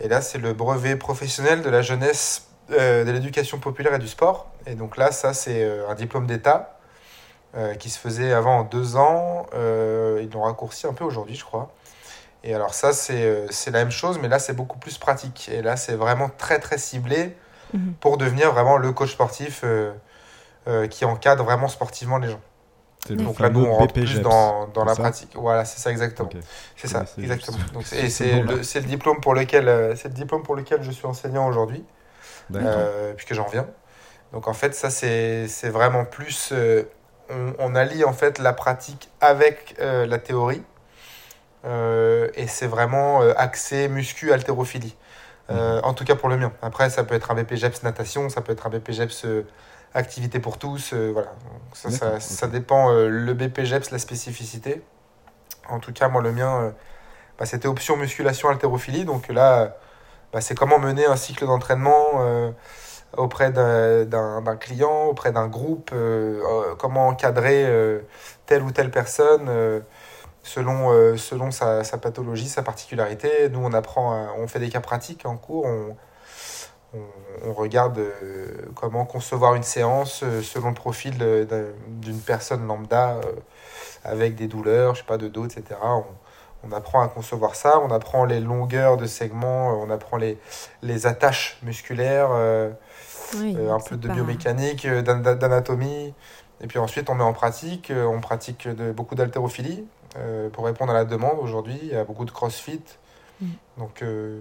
[0.00, 4.50] Et là, c'est le brevet professionnel de la jeunesse, de l'éducation populaire et du sport.
[4.66, 6.78] Et donc là, ça, c'est un diplôme d'État
[7.56, 9.46] euh, qui se faisait avant en deux ans.
[9.54, 11.72] Euh, ils l'ont raccourci un peu aujourd'hui, je crois.
[12.44, 15.48] Et alors ça, c'est euh, c'est la même chose, mais là, c'est beaucoup plus pratique.
[15.52, 17.36] Et là, c'est vraiment très, très ciblé
[17.74, 17.94] Mhm.
[18.00, 19.92] pour devenir vraiment le coach sportif euh,
[20.68, 22.40] euh, qui encadre vraiment sportivement les gens.
[23.08, 24.22] Donc là, nous, on rentre plus BPGEPS.
[24.22, 25.30] dans, dans la pratique.
[25.34, 26.28] Voilà, c'est ça exactement.
[26.76, 27.58] C'est ça, exactement.
[27.72, 30.54] Donc, et ce c'est le, c'est le diplôme pour lequel euh, c'est le diplôme pour
[30.54, 31.84] lequel je suis enseignant aujourd'hui,
[32.54, 33.66] euh, puisque j'en viens.
[34.32, 36.84] Donc en fait, ça c'est c'est vraiment plus euh,
[37.32, 40.62] on, on allie en fait la pratique avec euh, la théorie
[41.64, 44.96] euh, et c'est vraiment euh, axé muscu haltérophilie.
[45.50, 46.52] Euh, En tout cas pour le mien.
[46.62, 49.26] Après, ça peut être un BPGEPS natation, ça peut être un BPGEPS
[49.94, 50.94] activité pour tous.
[50.94, 51.32] voilà.
[51.84, 54.82] Donc, ça, ça, dépend le BPGEPS, la spécificité.
[55.68, 56.72] En tout cas, moi, le mien,
[57.38, 59.04] bah, c'était option musculation haltérophilie.
[59.04, 59.76] Donc là,
[60.32, 62.52] bah, c'est comment mener un cycle d'entraînement
[63.16, 68.00] auprès d'un client, auprès d'un groupe, euh, euh, comment encadrer euh,
[68.46, 69.50] telle ou telle personne.
[70.44, 73.48] selon, selon sa, sa pathologie, sa particularité.
[73.50, 75.96] Nous, on apprend, on fait des cas pratiques en cours, on,
[76.94, 76.98] on,
[77.44, 78.00] on regarde
[78.74, 83.20] comment concevoir une séance selon le profil d'un- d'une personne lambda
[84.04, 85.64] avec des douleurs, je sais pas, de dos, etc.
[85.82, 86.04] On,
[86.64, 90.38] on apprend à concevoir ça, on apprend les longueurs de segments, on apprend les,
[90.82, 92.30] les attaches musculaires,
[93.34, 96.14] Oui, euh, un peu de pas- biomécanique, euh, d'an- d'anatomie.
[96.60, 97.90] Et puis ensuite, on met en pratique.
[97.90, 99.84] euh, On pratique de, beaucoup d'haltérophilie
[100.16, 101.78] euh, pour répondre à la demande aujourd'hui.
[101.82, 102.80] Il y a beaucoup de crossfit.
[103.40, 103.58] Mm.
[103.78, 104.40] Donc euh,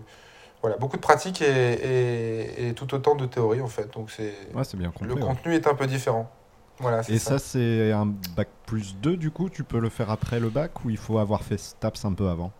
[0.62, 3.94] voilà, beaucoup de pratique et, et, et tout autant de théorie en fait.
[3.94, 5.22] Donc c'est Ouais, c'est bien le compris.
[5.24, 5.28] ouais.
[5.28, 6.32] contenu est un peu différent.
[6.80, 7.32] Voilà, Et ça.
[7.32, 10.84] ça, c'est un bac plus 2, du coup, tu peux le faire après le bac
[10.84, 12.52] ou il faut avoir fait STAPS un peu avant?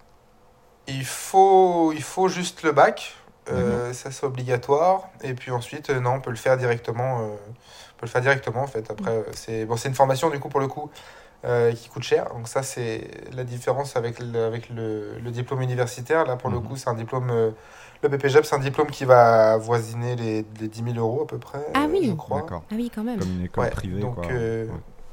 [0.88, 3.16] Il faut, il faut juste le bac.
[3.50, 5.10] Euh, ça c'est obligatoire.
[5.24, 7.22] Et puis ensuite, euh, non, on peut le faire directement.
[7.22, 8.90] euh, on peut le faire directement en fait.
[8.92, 10.90] Après, euh, c'est bon, c'est une formation du coup pour le coup
[11.46, 12.30] euh, qui coûte cher.
[12.34, 16.26] Donc ça c'est la différence avec le, avec le, le diplôme universitaire.
[16.26, 16.68] Là pour le Mhm.
[16.68, 17.30] coup, c'est un diplôme.
[17.32, 17.52] euh,
[18.04, 21.38] le BPJEP, c'est un diplôme qui va avoisiner les, les 10 000 euros à peu
[21.38, 21.64] près.
[21.76, 22.08] Ah oui.
[22.10, 22.42] Je crois.
[22.42, 22.64] D'accord.
[22.72, 23.20] Ah oui, quand même.
[23.20, 24.26] Comme une école Ouais, privée, donc, quoi.
[24.32, 24.66] euh,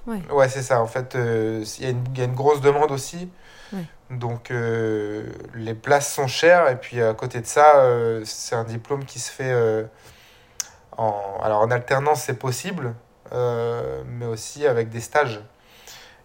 [0.09, 0.21] Ouais.
[0.33, 0.81] Ouais, c'est ça.
[0.83, 3.31] En fait, euh, il y, a une- il y a une grosse demande aussi.
[3.73, 3.85] Ouais.
[4.11, 6.69] Donc, euh, les places sont chères.
[6.69, 9.87] Et puis, à côté de ça, euh, c'est un diplôme qui se fait
[10.97, 11.15] en...
[11.43, 12.95] Alors, en alternance, c'est possible,
[13.33, 15.41] mais aussi avec des stages.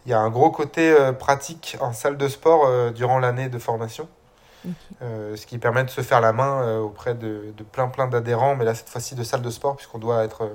[0.05, 4.07] Il y a un gros côté pratique en salle de sport durant l'année de formation.
[5.01, 8.07] Euh, ce qui permet de se faire la main euh, auprès de, de plein plein
[8.07, 10.49] d'adhérents, mais là cette fois-ci de salle de sport, puisqu'on doit être,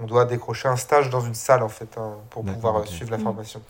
[0.00, 3.10] on doit décrocher un stage dans une salle en fait hein, pour pouvoir euh, suivre
[3.10, 3.22] la Mm.
[3.22, 3.60] formation.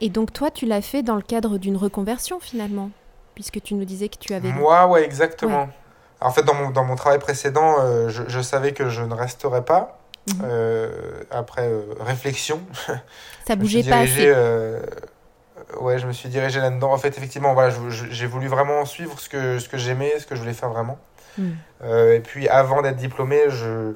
[0.00, 2.90] Et donc toi, tu l'as fait dans le cadre d'une reconversion finalement,
[3.34, 4.52] puisque tu nous disais que tu avais...
[4.52, 5.68] Moi, ouais, exactement.
[6.20, 9.14] En fait, dans mon, dans mon travail précédent, euh, je, je savais que je ne
[9.14, 9.98] resterais pas.
[10.28, 10.40] Mhm.
[10.44, 10.90] Euh,
[11.30, 12.94] après euh, réflexion, Ça
[13.48, 14.26] je me bougeait pas assez.
[14.26, 14.82] euh,
[15.80, 16.92] ouais, je me suis dirigé là-dedans.
[16.92, 17.74] En fait, effectivement, voilà,
[18.10, 20.98] j'ai voulu vraiment suivre ce que, ce que j'aimais, ce que je voulais faire vraiment.
[21.84, 23.92] Euh, et puis avant d'être diplômé, je...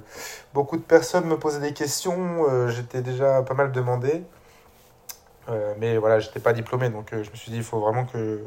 [0.54, 2.46] beaucoup de personnes me posaient des questions.
[2.48, 4.22] euh, J'étais déjà pas mal demandé.
[5.48, 6.88] Euh, mais voilà, j'étais pas diplômé.
[6.88, 8.42] Donc euh, je me suis dit, il faut vraiment que,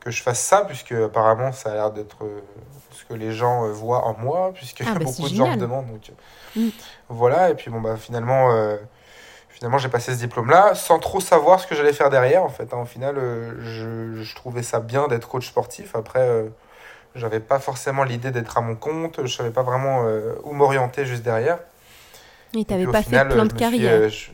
[0.00, 2.18] que je fasse ça, puisque apparemment ça a l'air d'être
[2.92, 5.86] ce que les gens voient en moi, puisque Ah, bah, beaucoup de gens me demandent.
[5.88, 6.12] Donc,
[6.56, 6.70] Mm.
[7.08, 8.48] Voilà, et puis bon, bah, finalement,
[9.48, 12.42] finalement j'ai passé ce diplôme-là sans trop savoir ce que j'allais faire derrière.
[12.42, 12.78] En fait, hein.
[12.78, 13.14] au final,
[13.60, 15.94] je, je trouvais ça bien d'être coach sportif.
[15.94, 16.46] Après,
[17.14, 21.04] j'avais pas forcément l'idée d'être à mon compte, je savais pas vraiment euh, où m'orienter
[21.06, 21.58] juste derrière.
[22.56, 23.92] Et t'avais pas final, fait de plan de suis, carrière.
[23.92, 24.30] euh, je-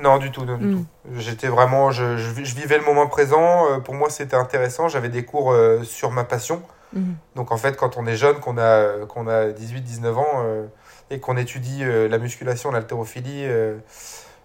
[0.00, 0.72] Non, du tout, non, du Mm.
[0.78, 0.86] tout.
[1.18, 3.66] J'étais vraiment, je, je, vi- je vivais le moment présent.
[3.70, 4.88] euh, pour moi, c'était intéressant.
[4.88, 6.62] J'avais des cours sur ma passion.
[6.94, 7.14] Mhm.
[7.36, 10.66] Donc en fait, quand on est jeune, qu'on a, qu'on a 18-19 ans euh,
[11.10, 13.46] et qu'on étudie la musculation, l'haltérophilie,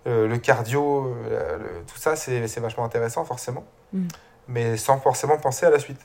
[0.06, 4.08] le cardio, le- tout ça, c'est c'est vachement intéressant forcément, Mm.
[4.48, 6.00] mais sans forcément penser à la suite.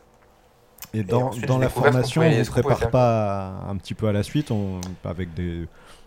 [0.95, 4.13] Et dans, ensuite, dans la formation, on ne pouvait prépare pas un petit peu à
[4.13, 5.67] la suite on, avec des,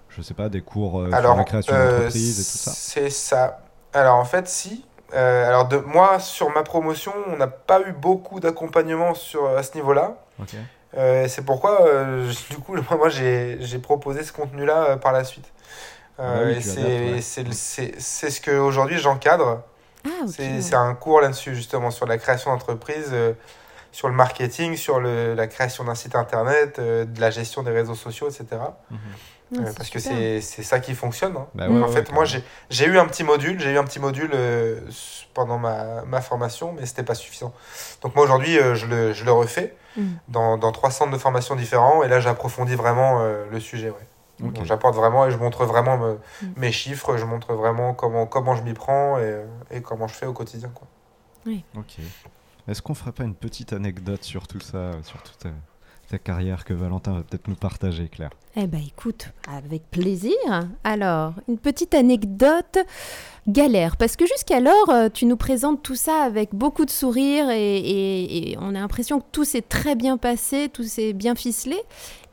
[0.10, 3.10] je sais pas, des cours euh, sur la création euh, d'entreprise et tout ça C'est
[3.10, 3.60] ça.
[3.94, 4.86] Alors en fait, si.
[5.14, 9.64] Euh, alors de moi, sur ma promotion, on n'a pas eu beaucoup d'accompagnement sur à
[9.64, 10.18] ce niveau-là.
[10.98, 15.24] Euh, c'est pourquoi, euh, du coup, moi, j'ai j'ai proposé ce contenu-là euh, par la
[15.24, 15.52] suite.
[16.20, 18.00] Euh, Ah oui, et c'est ouais.
[18.00, 19.64] ce qu'aujourd'hui j'encadre.
[20.06, 20.10] Ah.
[20.28, 23.34] C'est c'est un cours là-dessus, justement, sur la création d'entreprise, euh,
[23.96, 27.72] sur le marketing, sur le, la création d'un site internet, euh, de la gestion des
[27.72, 28.46] réseaux sociaux, etc.
[29.58, 30.18] Euh, parce que super.
[30.18, 31.38] c'est c'est ça qui fonctionne.
[31.38, 31.48] hein.
[31.56, 33.86] Bah ouais, en ouais, fait, moi, j'ai j'ai eu un petit module, j'ai eu un
[33.86, 34.82] petit module euh,
[35.34, 37.54] pendant ma, ma formation, mais c'était pas suffisant.
[38.02, 40.16] Donc moi, aujourd'hui, euh, je, le, je le refais Mm.
[40.28, 43.90] dans, dans trois centres de formation différents, et là, j'approfondis vraiment euh, le sujet.
[43.92, 44.08] Ouais.
[44.44, 44.52] Ok.
[44.52, 46.48] Donc, J'apporte vraiment et je montre vraiment me- Mm.
[46.58, 49.38] mes chiffres, je montre vraiment comment, comment je m'y prends et,
[49.72, 50.70] et comment je fais au quotidien.
[50.76, 50.86] Quoi.
[51.78, 51.96] Ok.
[52.68, 55.50] Est-ce qu'on ferait pas une petite anecdote sur tout ça, sur toute ta,
[56.10, 58.32] ta carrière que Valentin va peut-être nous partager, Claire?
[58.56, 60.34] Eh ben écoute, avec plaisir.
[60.84, 62.80] Alors, une petite anecdote
[63.48, 67.78] galère, parce que jusqu'alors, euh, tu nous présentes tout ça avec beaucoup de sourire et,
[67.78, 71.78] et- et on a l'impression que tout s'est très bien passé, tout s'est bien ficelé.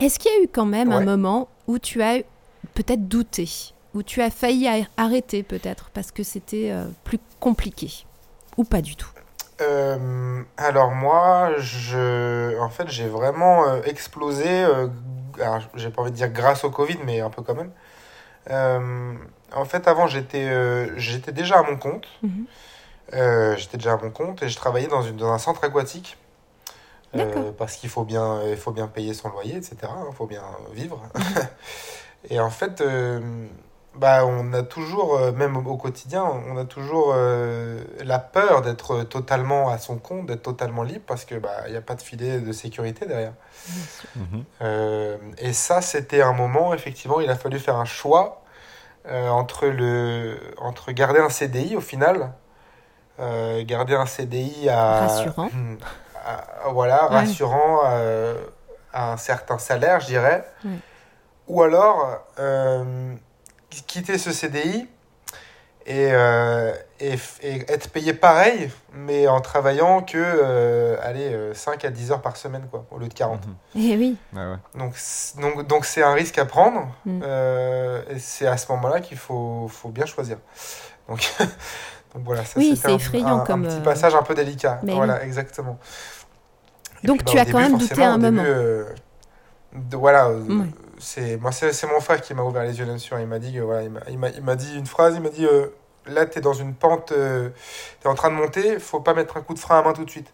[0.00, 2.18] Est-ce qu'il y a eu quand même un moment où tu as
[2.74, 3.48] peut-être douté,
[3.94, 4.66] où tu as failli
[4.96, 7.90] arrêter peut-être parce que c'était euh, plus compliqué
[8.56, 9.10] ou pas du tout?
[9.62, 14.64] Euh, alors moi, je, en fait, j'ai vraiment euh, explosé.
[14.64, 14.88] euh,
[15.40, 17.70] alors, j'ai pas envie de dire grâce au Covid, mais un peu quand même.
[18.50, 19.14] Euh,
[19.54, 20.50] en fait, avant, j'étais,
[20.98, 22.06] j'étais déjà à mon compte.
[22.22, 22.46] Mhm.
[23.56, 26.16] J'étais déjà à mon compte et je travaillais dans, une, dans un centre aquatique.
[27.58, 29.76] Parce qu'il faut bien, il faut bien payer son loyer, etc.
[30.08, 31.02] Il faut bien vivre.
[32.30, 32.82] et en fait,
[33.94, 39.02] bah, on a toujours, euh, même au, quotidien, on a toujours euh, la peur d'être
[39.04, 42.02] totalement à son compte, d'être totalement libre, parce que bah, il n'y a pas de
[42.02, 43.34] filet de sécurité derrière.
[44.16, 44.44] Mhm.
[44.62, 48.42] Euh, et ça, c'était un moment, effectivement, il a fallu faire un choix
[49.08, 52.32] euh, entre, le, entre garder un CDI au final,
[53.20, 55.48] euh, garder un CDI à, Rassurant.
[56.24, 57.16] à- voilà, Ouais.
[57.16, 57.80] rassurant
[58.94, 60.70] à un certain salaire, je dirais, Ouais.
[61.48, 62.06] ou alors
[62.38, 63.14] euh,
[63.86, 64.86] quitter ce CDI
[65.84, 71.84] et, euh, et, et être payé pareil, mais en travaillant que euh, allez, euh, 5
[71.84, 73.44] à 10 heures par semaine, quoi, au lieu de 40.
[73.46, 73.54] Mhm.
[73.76, 74.54] Eh oui, ouais.
[74.76, 76.94] Donc, c'est- donc, donc c'est un risque à prendre.
[77.04, 77.20] Mm.
[77.24, 80.36] euh, et c'est à ce moment-là qu'il faut, faut bien choisir.
[81.08, 81.18] Donc,
[82.14, 84.34] donc voilà, ça Oui, c'est un- effrayant un, un comme, petit euh, passage un peu
[84.34, 84.78] délicat.
[84.84, 85.78] Mais voilà, exactement.
[87.02, 88.48] Et Donc, puis, tu bah, as quand même douté forcément, un début, moment.
[88.48, 88.84] euh,
[89.72, 90.64] de- voilà, euh.
[91.02, 93.14] C'est moi c'est mon frère qui m'a ouvert les yeux là-dessus.
[93.20, 95.14] Il m'a dit que, voilà, il m'a- dit une phrase.
[95.16, 95.68] Il m'a dit euh,
[96.06, 99.36] là tu es dans une pente, tu es en train de monter, faut pas mettre
[99.36, 100.32] un coup de frein à main tout de suite.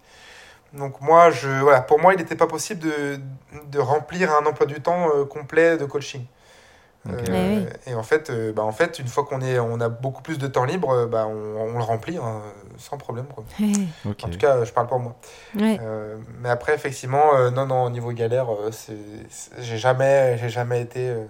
[0.75, 3.21] Donc moi, je, voilà, pour moi, il n'était pas possible de,
[3.71, 6.25] de remplir un emploi du temps euh, complet de coaching.
[7.11, 7.66] Euh, oui.
[7.92, 10.38] Et en fait, euh, bah, en fait, une fois qu'on est, on a beaucoup plus
[10.38, 12.42] de temps libre, euh, bah, on, on le remplit hein,
[12.76, 13.26] sans problème.
[13.34, 13.44] Quoi.
[14.06, 15.16] En tout cas, je parle pour moi.
[15.59, 15.78] ouais.
[15.82, 18.70] Euh, mais après, effectivement, euh, non, non, au niveau galère, euh,
[19.61, 21.09] j'ai jamais, j'ai jamais été.
[21.09, 21.24] euh,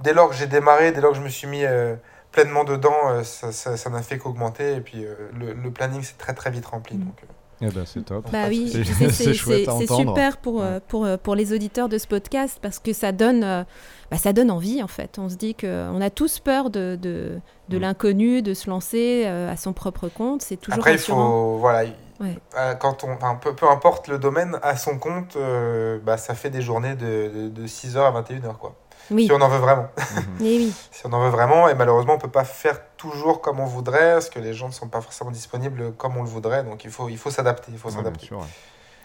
[0.00, 1.94] dès lors que j'ai démarré, dès lors que je me suis mis euh,
[2.32, 4.74] pleinement dedans, euh, ça, ça, ça n'a fait qu'augmenter.
[4.76, 6.96] Et puis, euh, le, le planning s'est très, très vite rempli.
[6.96, 7.04] Mm.
[7.04, 7.16] Donc,
[7.60, 8.30] Eh ben, c'est top.
[8.32, 8.70] Bah oui,
[9.10, 13.62] c'est- super pour, pour, pour les auditeurs de ce podcast parce que ça donne, euh,
[14.10, 15.18] bah, ça donne envie en fait.
[15.18, 17.38] On se dit qu'on a tous peur de, de,
[17.68, 17.80] de Mm.
[17.80, 20.42] l'inconnu, de se lancer euh, à son propre compte.
[20.42, 21.56] C'est toujours Après, il faut.
[21.58, 21.88] Voilà.
[22.20, 22.38] Ouais.
[22.56, 26.34] euh, Quand on, enfin, peu, peu importe le domaine, à son compte, euh, bah, ça
[26.34, 28.56] fait des journées de, de, 6h à 21h.
[28.56, 28.74] Quoi.
[29.10, 29.88] Oui, Si on en veut vraiment.
[30.40, 30.46] Mhm.
[30.46, 30.74] et oui.
[30.92, 34.12] Si on en veut vraiment, et malheureusement, on peut pas faire toujours comme on voudrait,
[34.14, 36.90] parce que les gens ne sont pas forcément disponibles comme on le voudrait, donc il
[36.90, 37.72] faut, il faut s'adapter.
[37.72, 38.32] Il faut s'adapter.
[38.32, 38.40] ouais.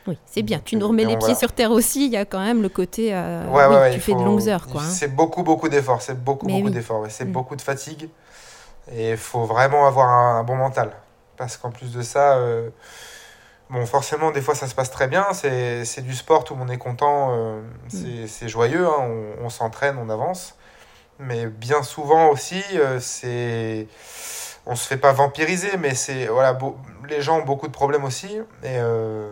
[0.10, 0.60] Oui, c'est bien.
[0.64, 1.36] Tu nous remets les pieds voilà.
[1.36, 2.06] sur terre aussi.
[2.08, 3.14] Il y a quand même le côté.
[3.14, 4.82] euh, Ouais, oui, ouais, tu fais de longues heures, quoi.
[4.82, 4.90] hein.
[4.90, 6.02] C'est beaucoup, beaucoup d'efforts.
[6.02, 6.72] C'est beaucoup, Mais beaucoup oui.
[6.72, 7.06] d'efforts.
[7.10, 7.32] C'est Mm.
[7.32, 8.10] beaucoup de fatigue.
[8.92, 10.92] Et il faut vraiment avoir un, un bon mental.
[11.38, 12.70] Parce qu'en plus de ça, euh,
[13.70, 15.26] bon, forcément, des fois, ça se passe très bien.
[15.34, 17.30] C'est du sport, tout le monde est content.
[17.34, 18.86] euh, c'est c'est joyeux.
[18.88, 18.98] hein,
[19.40, 20.56] on on s'entraîne, on avance.
[21.20, 23.88] Mais bien souvent aussi, euh, c'est.
[24.66, 26.28] On se fait pas vampiriser, mais c'est.
[26.28, 26.58] Voilà,
[27.10, 28.28] les gens ont beaucoup de problèmes aussi.
[28.64, 29.28] Et, euh,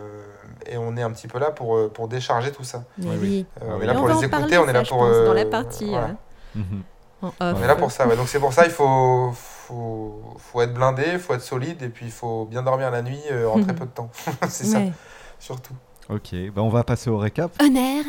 [0.68, 2.84] et on est un petit peu là pour, euh, pour décharger tout ça.
[2.98, 3.16] Oui, oui.
[3.20, 3.46] oui.
[3.62, 3.84] Euh, on oui.
[3.84, 4.98] est là pour va les écouter, on est là pour.
[5.06, 5.88] dans la partie.
[5.90, 6.06] voilà.
[6.06, 6.12] euh,
[6.60, 6.82] Mhm.
[7.22, 7.34] en off.
[7.40, 8.16] On est là pour ça, ouais.
[8.16, 11.88] Donc c'est pour ça il faut, faut, faut être blindé, il faut être solide et
[11.88, 14.10] puis il faut bien dormir la nuit euh, en très peu de temps.
[14.48, 14.92] c'est ça, Ouais.
[15.38, 15.74] surtout.
[16.08, 17.50] Ok, bah on va passer au récap.
[17.62, 18.04] Honneur.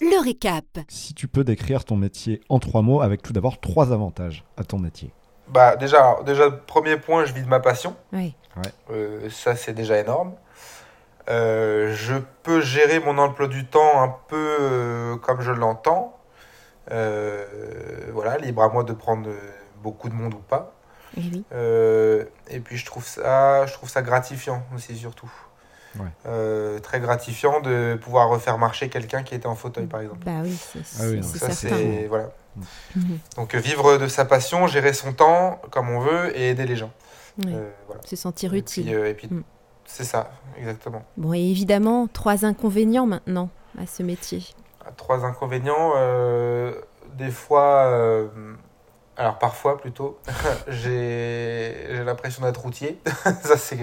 [0.00, 0.64] Le récap.
[0.88, 4.64] Si tu peux décrire ton métier en trois mots, avec tout d'abord trois avantages à
[4.64, 5.12] ton métier.
[5.48, 7.94] Bah déjà, déjà premier point, je vis de ma passion.
[8.12, 8.32] Ouais.
[8.90, 10.32] Euh, ça c'est déjà énorme.
[11.28, 16.18] Euh, je peux gérer mon emploi du temps un peu euh, comme je l'entends.
[16.90, 17.44] Euh,
[18.12, 19.28] voilà, libre à moi de prendre
[19.82, 20.72] beaucoup de monde ou pas.
[21.16, 21.44] Oui.
[22.50, 25.30] Et puis je trouve ça, je trouve ça gratifiant aussi surtout.
[25.98, 26.06] Ouais.
[26.26, 30.24] Euh, très gratifiant de pouvoir refaire marcher quelqu'un qui était en fauteuil par exemple.
[30.24, 32.30] Bah oui, c'est Ah oui, donc Ça c'est voilà.
[32.96, 33.18] Mhm.
[33.36, 36.76] Donc euh, vivre de sa passion, gérer son temps comme on veut et aider les
[36.76, 36.90] gens.
[37.44, 37.52] Ouais.
[37.54, 38.00] Euh, voilà.
[38.06, 38.84] Se sentir Et utile.
[38.86, 39.42] puis, euh, et puis, Mm.
[39.92, 41.02] C'est ça, exactement.
[41.16, 44.42] Bon, et évidemment, trois inconvénients maintenant à ce métier.
[44.96, 45.92] Trois inconvénients.
[45.96, 46.72] euh,
[47.16, 48.28] des fois, euh,
[49.16, 50.18] alors parfois plutôt,
[50.68, 51.74] j'ai
[52.04, 52.98] l'impression d'être routier.
[53.42, 53.76] ça, ça,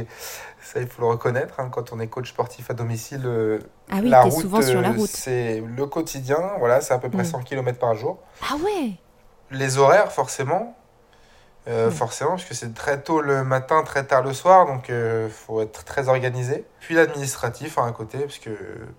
[0.82, 1.60] il faut le reconnaître.
[1.60, 3.60] hein, quand on est coach sportif à domicile, euh,
[3.92, 5.10] Ah oui, la route, souvent sur la route.
[5.10, 6.40] c'est le quotidien.
[6.60, 7.26] Voilà, c'est à peu près Mm.
[7.26, 8.18] 100 km par jour.
[8.50, 8.92] Ah ouais
[9.52, 10.76] Les horaires, forcément.
[11.70, 11.92] Euh, Mm.
[11.92, 15.62] Forcément, parce que c'est très tôt le matin, très tard le soir, donc il faut
[15.62, 16.66] être très organisé.
[16.80, 18.50] Puis l'administratif hein, à côté, parce que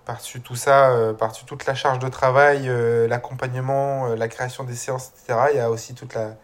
[0.05, 4.63] par-dessus tout ça, euh, par-dessus toute la charge de travail, euh, l'accompagnement, euh, la création
[4.65, 6.37] des séances, etc., il y a aussi toute la,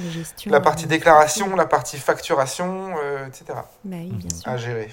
[0.00, 0.52] La gestion.
[0.52, 3.44] la partie euh, déclaration, la partie facturation, euh, etc.,
[3.84, 4.48] Bah oui, bien sûr.
[4.48, 4.88] à gérer.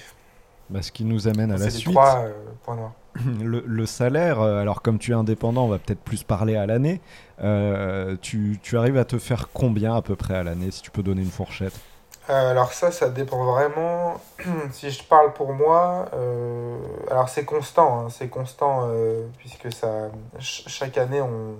[0.70, 1.92] Bah, ce qui nous amène à la C'est suite.
[1.94, 2.32] trois euh,
[2.64, 2.92] points noirs.
[3.42, 6.66] Le, le salaire, euh, alors comme tu es indépendant, on va peut-être plus parler à
[6.66, 7.00] l'année.
[7.42, 10.90] Euh, tu, tu arrives à te faire combien à peu près à l'année, si tu
[10.92, 11.80] peux donner une fourchette?
[12.28, 14.20] Euh, alors ça, ça dépend vraiment.
[14.72, 16.78] si je parle pour moi, euh,
[17.10, 21.56] alors c'est constant, hein, c'est constant euh, puisque ça, ch- chaque année on,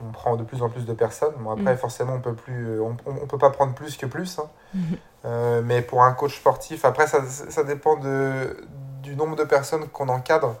[0.00, 1.34] on prend de plus en plus de personnes.
[1.38, 1.78] Bon après Mm.
[1.78, 4.38] forcément on peut plus, on, on- on peut pas prendre plus que plus.
[4.38, 4.48] hein.
[4.74, 4.98] Mhm.
[5.24, 8.56] Euh, mais pour un coach sportif, après ça, ça dépend de,
[9.02, 10.56] du nombre de personnes qu'on encadre.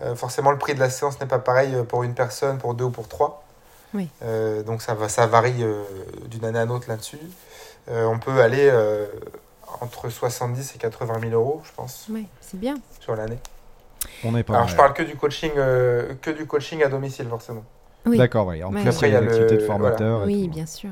[0.00, 2.74] Euh, forcément, le prix de la séance n'est pas pareil euh, pour une personne, pour
[2.74, 3.44] deux ou pour trois.
[3.94, 4.08] Oui.
[4.22, 5.82] Euh, donc ça, va, ça varie euh,
[6.26, 7.18] d'une année à l'autre là-dessus.
[7.90, 9.06] Euh, on peut aller euh,
[9.80, 12.76] entre 70 et 80 000 euros, je pense, Ouais, c'est bien.
[13.00, 13.38] sur l'année.
[14.24, 14.72] On est pas Alors mal.
[14.72, 17.64] je parle que du coaching, euh, que du coaching à domicile forcément.
[18.06, 18.16] Oui.
[18.18, 18.64] D'accord, oui.
[18.64, 18.80] En Ouais.
[18.80, 20.22] plus, Après, il y a l'activité le- de formateur.
[20.24, 20.54] Oui, tout.
[20.54, 20.90] bien sûr.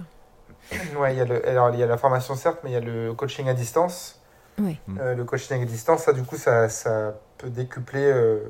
[0.97, 2.77] Ouais, il y a le, alors il y a la formation certes, mais il y
[2.77, 4.20] a le coaching à distance.
[4.61, 4.79] Oui.
[5.01, 8.41] Euh, le coaching à distance, ça du coup, ça, ça peut décupler euh,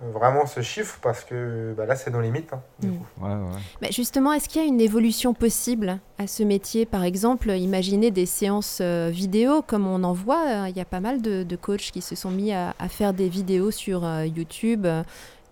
[0.00, 2.52] vraiment ce chiffre parce que bah, là, c'est nos limites.
[2.52, 2.98] hein, du Mm.
[2.98, 3.06] coup.
[3.24, 3.60] Ouais, ouais.
[3.80, 6.84] Mais justement, est-ce qu'il y a une évolution possible à ce métier?
[6.86, 10.44] Par exemple, imaginez des séances euh, vidéo, comme on en voit.
[10.64, 12.88] euh, Il y a pas mal de, de coachs qui se sont mis à, à
[12.88, 15.02] faire des vidéos sur euh, YouTube, euh,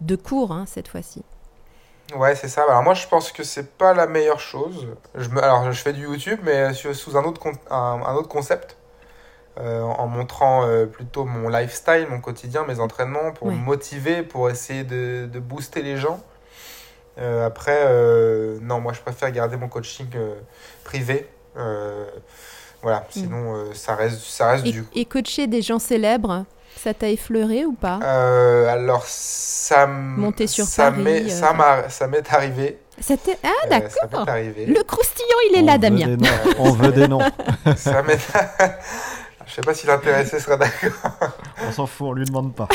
[0.00, 1.22] de cours hein, cette fois-ci.
[2.14, 2.64] Ouais, c'est ça.
[2.68, 4.88] Alors moi, je pense que c'est pas la meilleure chose.
[5.14, 5.42] Je me...
[5.42, 8.76] Alors, je fais du YouTube, mais sous un autre, con- un, un autre concept.
[9.60, 14.50] Euh, en montrant euh, plutôt mon lifestyle, mon quotidien, mes entraînements, pour me motiver, pour
[14.50, 16.18] essayer de, de booster les gens.
[17.20, 20.34] Euh, après, euh, non, moi, je préfère garder mon coaching euh,
[20.82, 21.28] privé.
[21.56, 22.04] Euh,
[22.82, 24.84] voilà, sinon, euh, ça reste, ça reste Et, du...
[24.92, 26.44] et coacher des gens célèbres,
[26.76, 28.00] ça t'a effleuré ou pas?
[28.02, 29.86] Euh, alors, ça...
[29.86, 32.80] Monter sur ça Paris, m'est- euh, ça m'a- ça m'est arrivé.
[33.00, 33.90] Ça t'est- Ah, Euh, d'accord.
[33.92, 34.66] ça m'est arrivé.
[34.66, 36.06] Le croustillant, il est On là, veut Damien.
[36.08, 36.54] des noms.
[36.58, 37.20] On veut des noms.
[37.76, 38.18] Ça m'est...
[39.54, 40.90] Je sais pas si l'intéressé sera d'accord.
[41.62, 42.66] On s'en fout, on lui demande pas.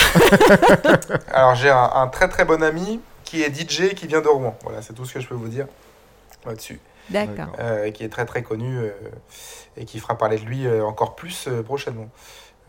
[1.34, 4.58] Alors j'ai un, un très très bon ami qui est DJ qui vient de Rouen.
[4.64, 5.68] Voilà, c'est tout ce que je peux vous dire
[6.46, 6.80] là-dessus.
[7.10, 7.48] D'accord.
[7.60, 8.92] Euh, qui est très très connu euh,
[9.76, 12.08] et qui fera parler de lui euh, encore plus euh, prochainement.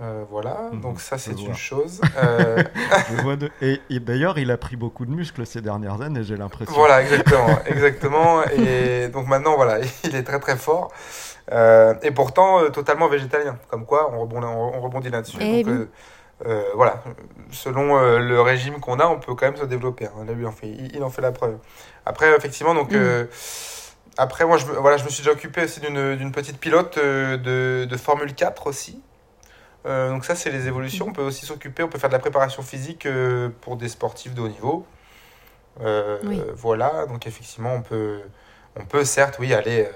[0.01, 2.01] Euh, voilà, Mhm, donc ça c'est une chose.
[2.17, 2.63] Euh,
[3.11, 6.23] Je vois de- Et, et d'ailleurs, il a pris beaucoup de muscles ces dernières années,
[6.25, 6.73] j'ai l'impression.
[6.75, 8.43] voilà, exactement, exactement.
[8.45, 10.91] Et donc maintenant, voilà, il est très très fort.
[11.53, 13.59] Euh, et pourtant euh, totalement végétalien.
[13.69, 15.37] Comme quoi, on rebondit, on, on rebondit là-dessus.
[15.41, 15.91] Eh Donc, euh,
[16.47, 17.03] euh, voilà,
[17.51, 20.07] selon euh, le régime qu'on a, on peut quand même se développer.
[20.07, 20.25] hein.
[20.27, 21.59] Là, lui, il en fait, il, il en fait la preuve.
[22.07, 22.93] Après, effectivement, donc.
[22.93, 22.97] Mm.
[22.97, 23.25] euh,
[24.19, 26.99] après, moi, je, me- voilà, je me suis déjà occupé aussi d'une d'une petite pilote
[26.99, 29.03] de, de Formule 4 aussi.
[29.87, 31.07] Euh, donc ça, c'est les évolutions.
[31.09, 34.35] On peut aussi s'occuper, on peut faire de la préparation physique euh, pour des sportifs
[34.35, 34.87] de haut niveau.
[35.81, 36.41] Euh, Oui.
[36.55, 38.21] Voilà, donc effectivement, on peut,
[38.79, 39.89] on peut certes, oui, aller,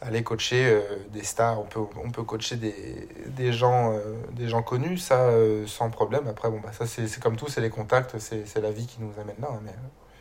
[0.00, 3.94] aller coacher des stars, on peut, on peut coacher des, des, gens,
[4.30, 5.28] des gens connus, ça,
[5.66, 6.26] sans problème.
[6.28, 9.12] Après, bon, bah, ça, c'est comme tout, c'est les contacts, c'est la vie qui nous
[9.20, 9.48] amène là.
[9.50, 9.72] hein, mais,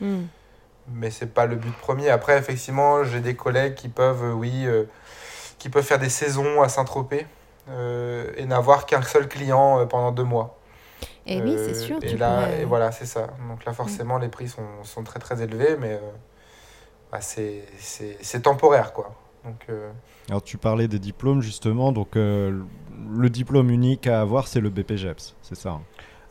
[0.02, 0.26] Hmm.
[0.88, 2.10] mais c'est pas le but premier.
[2.10, 4.66] Après, effectivement, j'ai des collègues qui peuvent, oui,
[5.60, 7.28] qui peuvent faire des saisons à Saint-Tropez
[7.72, 10.58] euh, et n'avoir qu'un seul client euh, pendant deux mois.
[11.26, 11.98] Et Eh oui, Euh, c'est sûr.
[12.02, 12.62] Et tu là, pourrais- Mm.
[12.62, 13.28] et voilà, c'est ça.
[13.50, 16.00] Donc là, forcément, les prix sont, sont très très élevés, mais euh,
[17.12, 19.14] bah, c'est c'est- c'est temporaire, quoi.
[19.46, 19.92] Donc, euh,
[20.30, 21.92] Alors, tu parlais des diplômes, justement.
[21.92, 22.62] Donc, euh,
[23.10, 25.82] le diplôme unique à avoir, c'est le BPGEPS, c'est ça hein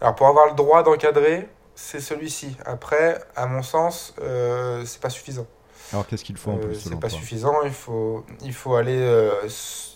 [0.02, 2.56] alors pour avoir le droit d'encadrer, c'est celui-ci.
[2.64, 5.46] Après, à mon sens, euh, c'est pas suffisant.
[5.92, 7.62] Alors, qu'est-ce qu'il faut en Euh, plus c'est pas toi suffisant.
[7.64, 9.32] Il faut, il faut aller, euh,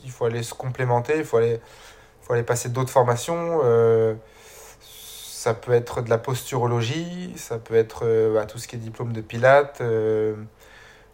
[0.04, 1.18] il faut aller se complémenter.
[1.18, 1.60] Il faut aller
[2.22, 3.60] faut aller passer d'autres formations.
[3.64, 4.14] euh,
[4.80, 8.78] ça peut être de la posturologie, ça peut être euh, bah, tout ce qui est
[8.78, 9.80] diplôme de pilates.
[9.82, 10.34] euh,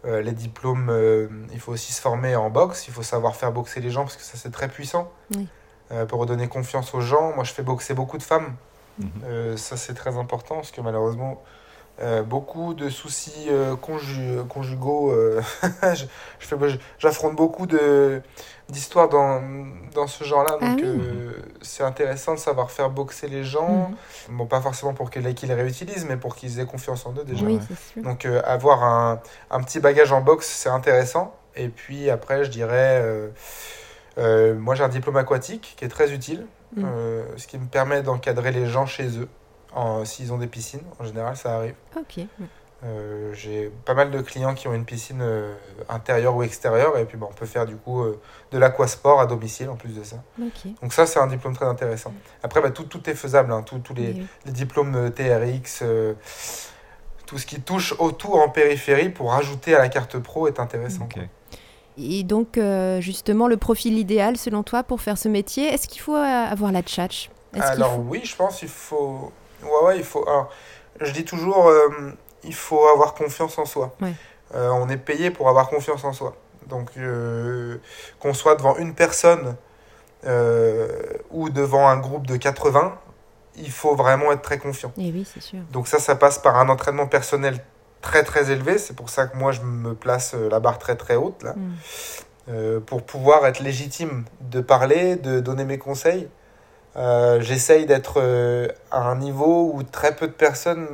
[0.05, 3.51] euh, les diplômes, euh, il faut aussi se former en boxe, il faut savoir faire
[3.51, 5.11] boxer les gens parce que ça c'est très puissant.
[5.35, 5.47] Oui.
[5.91, 7.33] Euh, pour redonner confiance aux gens.
[7.35, 8.55] Moi je fais boxer beaucoup de femmes.
[8.99, 9.09] Mhm.
[9.25, 11.43] Euh, ça c'est très important parce que malheureusement
[12.01, 15.11] euh, beaucoup de soucis euh, conju- conjugaux.
[15.11, 15.41] euh,
[16.99, 17.67] j'affronte beaucoup
[18.69, 19.41] d'histoires dans,
[19.93, 20.57] dans ce genre-là.
[20.61, 20.83] Ah Donc oui.
[20.85, 21.31] euh,
[21.61, 23.89] c'est intéressant de savoir faire boxer les gens.
[24.29, 24.37] Mhm.
[24.37, 27.23] Bon, pas forcément pour qu'ils qu'ils les réutilisent, mais pour qu'ils aient confiance en eux
[27.23, 27.45] déjà.
[27.45, 27.59] Oui,
[27.93, 28.03] sûr.
[28.03, 29.19] Donc avoir un,
[29.51, 31.35] un petit bagage en boxe, c'est intéressant.
[31.55, 33.03] Et puis après, je dirais,
[34.17, 36.45] moi j'ai un diplôme aquatique qui est très utile,
[36.77, 39.27] euh, ce qui me permet d'encadrer les gens chez eux,
[40.05, 40.81] s'ils ont des piscines.
[40.99, 41.75] En général, ça arrive.
[41.97, 42.25] Ok.
[42.83, 45.53] Euh, j'ai pas mal de clients qui ont une piscine euh,
[45.87, 48.19] intérieure ou extérieure, et puis bah, on peut faire du coup euh,
[48.51, 50.15] de l'aquasport à domicile en plus de ça.
[50.41, 50.71] Ok.
[50.81, 52.11] Donc ça, c'est un diplôme très intéressant.
[52.41, 56.13] Après, bah, tout, tout est faisable, hein, tous tous les, Oui, les diplômes TRX, euh,
[57.27, 61.03] tout ce qui touche autour en périphérie pour ajouter à la carte pro est intéressant.
[61.03, 61.19] Ok.
[61.99, 66.01] Et donc, euh, justement, le profil idéal, selon toi, pour faire ce métier, est-ce qu'il
[66.01, 67.29] faut avoir la tchatch?
[67.53, 69.31] Alors faut- oui, je pense qu'il faut...
[69.63, 70.27] Ouais, ouais, il faut...
[70.27, 70.49] alors,
[70.99, 71.89] je dis toujours, euh,
[72.43, 73.95] il faut avoir confiance en soi.
[74.01, 74.13] Ouais.
[74.55, 76.35] Euh, on est payé pour avoir confiance en soi.
[76.67, 77.77] Donc, euh,
[78.19, 79.55] qu'on soit devant une personne
[81.31, 82.95] ou devant un groupe de 80,
[83.55, 84.91] il faut vraiment être très confiant.
[84.97, 85.59] Eh oui, c'est sûr.
[85.71, 87.63] Donc ça, ça passe par un entraînement personnel
[88.01, 88.77] très très élevé.
[88.77, 91.71] C'est pour ça que moi, je me place la barre très très haute là, Mm.
[92.49, 96.27] Euh, pour pouvoir être légitime de parler, de donner mes conseils.
[96.97, 100.87] Euh, J'essaye d'être euh, à un niveau où très peu de personnes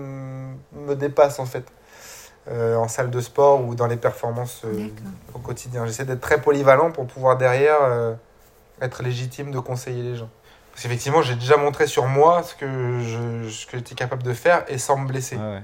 [0.73, 1.65] me dépassent en fait,
[2.49, 4.87] Euh, en salle de sport ou dans les performances euh,
[5.33, 5.85] au quotidien.
[5.85, 8.13] J'essaie d'être très polyvalent pour pouvoir derrière euh,
[8.81, 10.29] être légitime de conseiller les gens.
[10.71, 14.31] Parce qu'effectivement, j'ai déjà montré sur moi ce que je- ce que j'étais capable de
[14.33, 15.35] faire et sans me blesser.
[15.35, 15.63] Ouais, ouais.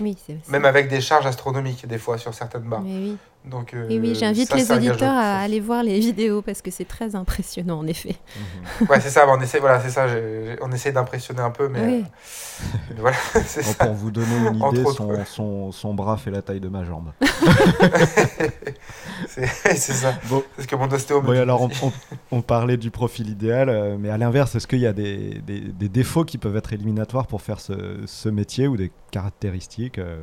[0.00, 2.80] Oui, c'est c'est- Même avec des charges astronomiques, des fois, sur certaines barres.
[2.80, 3.18] Mais oui.
[3.44, 6.70] Donc, euh, Et oui, j'invite ça, les auditeurs à aller voir les vidéos parce que
[6.70, 8.14] c'est très impressionnant, en effet.
[8.80, 8.86] Mhm.
[8.88, 11.68] Ouais, c'est ça, on essaie, voilà, c'est ça, j'ai- j'ai- on essaie d'impressionner un peu,
[11.68, 12.04] mais Oui.
[12.04, 13.86] euh, voilà, c'est Bon, ça.
[13.86, 15.24] pour vous donner une idée, autres, son, ouais.
[15.26, 17.10] son, son bras fait la taille de ma jambe.
[19.28, 20.14] C'est c'est ça.
[20.28, 20.42] Bon.
[20.56, 21.92] C'est ce que mon ostéo dit alors on, on-
[22.32, 25.60] on parlait du profil idéal, euh, mais à l'inverse, est-ce qu'il y a des, des-
[25.60, 30.22] des défauts qui peuvent être éliminatoires pour faire ce, ce métier ou des caractéristiques euh,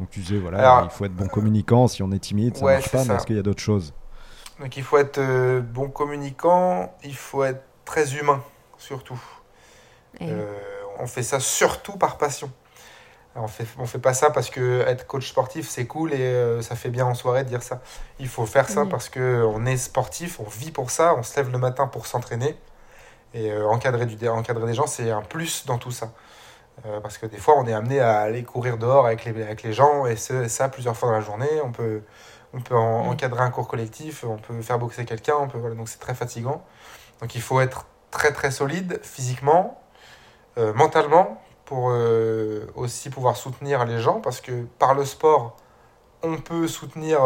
[0.00, 2.64] Donc tu disais, voilà, Alors, il faut être bon communicant, si on est timide, ça
[2.64, 3.94] ouais, marche pas, mais est-ce qu'il y a d'autres choses?
[4.60, 8.42] Donc il faut être euh, bon communicant, il faut être très humain,
[8.76, 9.20] surtout.
[10.20, 10.58] Euh,
[10.98, 12.50] on fait ça surtout par passion.
[13.34, 16.16] Alors, on fait, on fait pas ça parce que être coach sportif c'est cool et
[16.20, 17.80] euh, ça fait bien en soirée de dire ça.
[18.18, 18.88] Il faut faire ça Oui.
[18.88, 22.06] parce que on est sportif, on vit pour ça, on se lève le matin pour
[22.06, 22.56] s'entraîner
[23.34, 26.12] et euh, encadrer, du, encadrer des gens c'est un plus dans tout ça.
[26.86, 29.62] Euh, parce que des fois on est amené à aller courir dehors avec les, avec
[29.62, 31.48] les gens et ça plusieurs fois dans la journée.
[31.64, 32.02] On peut,
[32.54, 33.08] on peut en- Oui.
[33.10, 36.14] encadrer un cours collectif, on peut faire boxer quelqu'un, on peut, voilà, donc c'est très
[36.14, 36.64] fatigant.
[37.20, 39.80] Donc il faut être très très solide physiquement,
[40.56, 45.56] euh, mentalement, pour euh, aussi pouvoir soutenir les gens, parce que par le sport,
[46.22, 47.20] on peut soutenir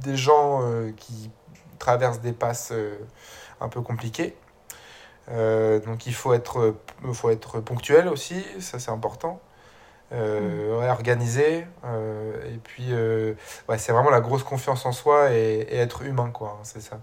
[0.00, 0.62] des gens
[0.96, 1.30] qui
[1.78, 2.72] traversent des passes
[3.60, 4.36] un peu compliquées.
[5.30, 6.58] Euh, donc il faut être,
[7.04, 9.40] euh, faut être ponctuel aussi, ça c'est important.
[10.10, 11.66] Euh, ouais, organisé.
[11.84, 13.34] euh, et puis, euh,
[13.68, 16.56] ouais, c'est vraiment la grosse confiance en soi et, et être humain, quoi.
[16.58, 16.98] hein, c'est ça.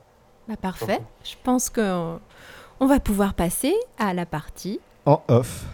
[0.47, 1.01] Bah, parfait.
[1.23, 2.19] Je pense qu'on
[2.79, 5.65] on va pouvoir passer à la partie En off.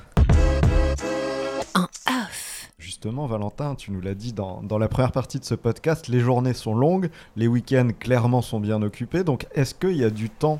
[1.74, 2.68] En off.
[2.78, 6.20] Justement, Valentin, tu nous l'as dit dans, dans la première partie de ce podcast, les
[6.20, 10.30] journées sont longues, les week-ends clairement sont bien occupés, donc est-ce qu'il y a du
[10.30, 10.60] temps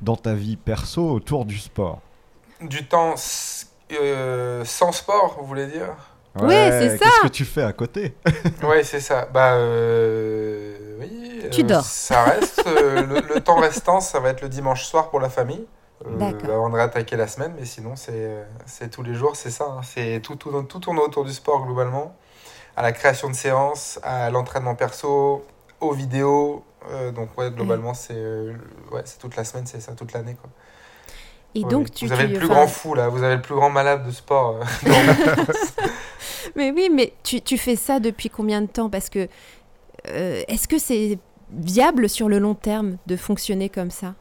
[0.00, 2.00] dans ta vie perso autour du sport
[2.60, 3.14] Du temps
[3.92, 5.96] euh, sans sport, vous voulez dire?
[6.40, 7.04] Ouais, c'est ça.
[7.04, 8.14] Qu'est-ce que tu fais à côté?
[8.62, 9.26] Ouais, c'est ça.
[9.32, 11.42] Bah, euh, oui.
[11.50, 11.84] Tu euh, dors.
[11.84, 12.62] Ça reste.
[12.66, 15.66] euh, le, le temps restant, ça va être le dimanche soir pour la famille.
[16.06, 16.50] Euh, D'accord.
[16.50, 19.64] avant de réattaquer la semaine, mais sinon, c'est c'est tous les jours, c'est ça.
[19.64, 19.80] hein.
[19.82, 22.14] C'est tout, tout, tout tourne autour du sport globalement.
[22.76, 25.44] À la création de séances, à l'entraînement perso,
[25.80, 26.64] aux vidéos.
[26.90, 28.54] Euh, donc, ouais, globalement, c'est euh,
[28.92, 30.34] ouais, toute la semaine, c'est ça, toute l'année.
[30.34, 30.50] quoi.
[31.54, 31.90] Et Ouais, donc, ouais.
[31.94, 33.08] tu, vous avez tu- le plus enfin, grand fou, là.
[33.08, 34.60] Vous avez le plus grand malade de sport.
[34.62, 34.64] euh,
[36.56, 38.90] Mais oui, mais tu, tu fais ça depuis combien de temps?
[38.90, 39.28] Parce que
[40.08, 41.18] euh, est-ce que c'est
[41.52, 44.14] viable sur le long terme de fonctionner comme ça?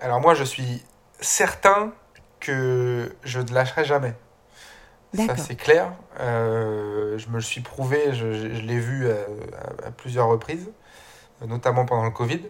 [0.00, 0.82] Alors moi, je suis
[1.20, 1.92] certain
[2.40, 4.14] que je ne lâcherai jamais.
[5.14, 5.92] Ça, c'est clair.
[6.20, 10.70] Euh, je me le suis prouvé, je, je- je l'ai vu à, à plusieurs reprises,
[11.46, 12.42] notamment pendant le Covid.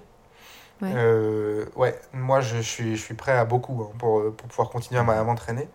[0.80, 0.92] Ouais.
[0.94, 5.00] Euh, ouais, moi je suis, je suis prêt à beaucoup hein, pour, pour pouvoir continuer
[5.00, 5.68] à m'entraîner.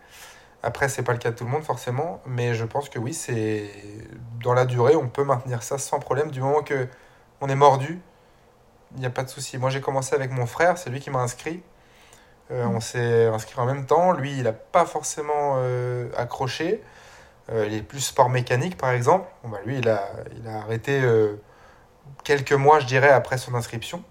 [0.62, 3.14] Après, c'est pas le cas de tout le monde forcément, mais je pense que oui,
[3.14, 3.70] c'est
[4.42, 6.88] dans la durée, on peut maintenir ça sans problème du moment que
[7.40, 8.00] on est mordu.
[8.94, 9.58] Il n'y a pas de souci.
[9.58, 11.62] Moi, j'ai commencé avec mon frère, c'est lui qui m'a inscrit.
[12.50, 12.76] Euh, Mm.
[12.76, 14.12] On s'est inscrit en même temps.
[14.12, 16.82] Lui, il n'a pas forcément euh, accroché.
[17.50, 19.28] Euh, il est plus sport mécanique, par exemple.
[19.42, 21.36] Bon, bah, lui, il a, il a arrêté euh,
[22.28, 24.02] quelques mois, je dirais, après son inscription.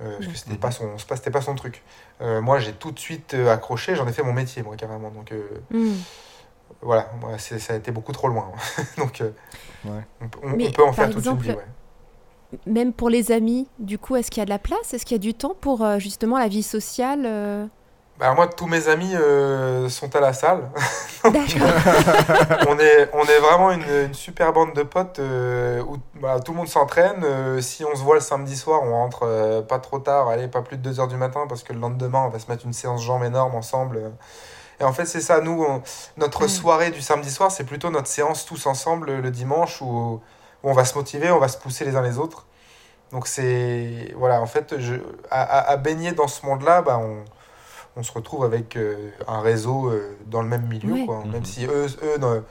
[0.00, 1.84] Euh, parce que c'était pas son, pas- c'était pas son truc.
[2.20, 3.94] Euh, moi, j'ai tout de suite euh, accroché.
[3.94, 5.10] J'en ai fait mon métier, moi, carrément.
[5.10, 5.94] Donc, euh, Hmm.
[6.80, 8.50] voilà, moi, ça a été beaucoup trop loin.
[8.98, 9.30] Donc, euh,
[9.84, 10.00] Ouais.
[10.20, 11.50] on, peut- on- Mais on peut en faire toute une exemple, vie.
[11.52, 12.58] Ouais.
[12.66, 14.92] Même pour les amis, du coup, est-ce qu'il y a de la place?
[14.92, 17.24] Est-ce qu'il y a du temps pour euh, justement la vie sociale
[18.22, 20.70] alors moi, tous mes amis euh, sont à la salle.
[21.24, 21.68] D'accord.
[22.68, 26.52] on, est, on est vraiment une, une super bande de potes euh, où bah, tout
[26.52, 27.22] le monde s'entraîne.
[27.24, 30.48] Euh, si on se voit le samedi soir, on rentre euh, pas trop tard, allez,
[30.48, 32.64] pas plus de 2 heures du matin, parce que le lendemain, on va se mettre
[32.66, 34.12] une séance jambes énorme ensemble.
[34.80, 35.82] Et en fait, c'est ça, nous, on-
[36.16, 36.48] notre Ouais.
[36.48, 39.86] soirée du samedi soir, c'est plutôt notre séance tous ensemble le, le dimanche où,
[40.62, 42.46] où on va se motiver, on va se pousser les uns les autres.
[43.12, 44.12] Donc c'est...
[44.16, 44.94] Voilà, en fait, je,
[45.30, 47.22] à, à- à baigner dans ce monde-là, bah, on,
[47.96, 51.04] on se retrouve avec euh, un réseau euh, dans le même milieu.
[51.06, 51.22] Quoi.
[51.24, 51.32] Mhm.
[51.32, 52.42] Même si eux, eux ne-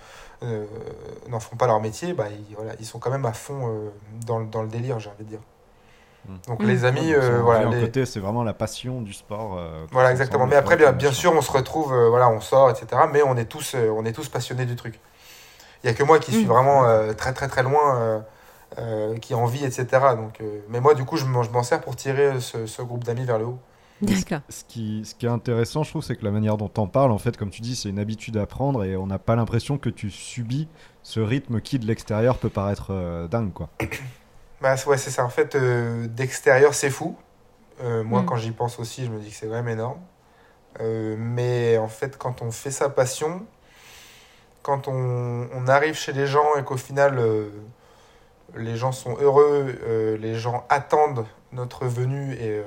[0.43, 0.65] euh,
[1.29, 3.89] n'en font pas leur métier, bah, ils, voilà, ils sont quand même à fond euh,
[4.25, 5.39] dans, le- dans le délire, j'ai envie de dire.
[6.27, 6.37] Mhm.
[6.47, 6.67] Donc Mhm.
[6.67, 9.57] les amis, Ouais, donc, euh, son voilà, les- côté, c'est vraiment la passion du sport.
[9.57, 10.45] euh, voilà, exactement.
[10.47, 13.03] Mais après, bien, bien sûr, on se retrouve, euh, voilà, on sort, etc.
[13.11, 14.99] Mais on est tous, euh, on est tous passionnés du truc.
[15.83, 16.49] Il y a que moi qui suis Mm.
[16.49, 18.19] vraiment euh, très, très, très loin, euh,
[18.77, 20.15] euh, qui a envie, etc.
[20.15, 22.81] Donc, euh, mais moi, du coup, je m'en je m'en sers pour tirer ce, ce
[22.83, 23.59] groupe d'amis vers le haut.
[24.01, 24.41] D'accord.
[24.49, 27.11] Ce qui, ce qui est intéressant, je trouve, c'est que la manière dont t'en parles,
[27.11, 29.77] en fait, comme tu dis, c'est une habitude à prendre et on n'a pas l'impression
[29.77, 30.67] que tu subis
[31.03, 33.69] ce rythme qui, de l'extérieur, peut paraître euh, dingue, quoi.
[34.61, 35.25] Bah, c'est- ouais, c'est ça.
[35.25, 37.15] En fait, euh, d'extérieur, c'est fou.
[37.83, 38.25] Euh, moi, Mm.
[38.27, 39.97] quand j'y pense aussi, je me dis que c'est quand même énorme.
[40.79, 43.43] Euh, mais en fait, quand on fait sa passion,
[44.61, 47.49] quand on, on arrive chez les gens et qu'au final, euh,
[48.55, 52.63] les gens sont heureux, euh, les gens attendent notre venue et, euh,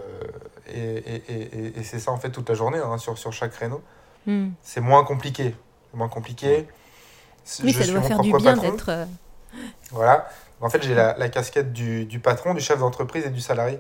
[0.72, 3.32] et, et, et- et- et c'est ça en fait toute la journée hein, sur, sur
[3.32, 3.82] chaque créneau.
[4.26, 4.48] Hmm.
[4.62, 5.54] C'est moins compliqué.
[5.90, 6.66] C'est moins compliqué.
[7.62, 8.70] Oui, Je ça suis doit faire du bien patron.
[8.70, 8.88] d'être.
[8.88, 9.04] euh,
[9.90, 10.28] Voilà.
[10.60, 13.78] En fait, j'ai la, la casquette du, du patron, du chef d'entreprise et du salarié.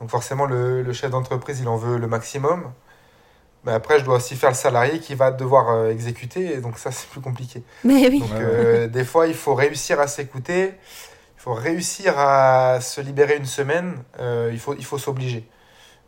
[0.00, 2.72] Donc forcément, le, le chef d'entreprise, il en veut le maximum.
[3.64, 6.54] Mais après, je dois aussi faire le salarié qui va devoir euh, exécuter.
[6.54, 7.62] Et donc ça, c'est plus compliqué.
[7.84, 8.20] Mais oui.
[8.20, 10.74] Donc euh, des fois, il faut réussir à s'écouter.
[11.36, 14.02] Il faut réussir à se libérer une semaine.
[14.20, 15.46] euh, il faut, il faut s'obliger.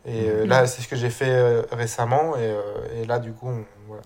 [0.05, 2.35] Et euh, là, c'est ce que j'ai fait euh, récemment.
[2.35, 2.61] Et, euh,
[3.01, 4.01] et là, du coup, on- voilà.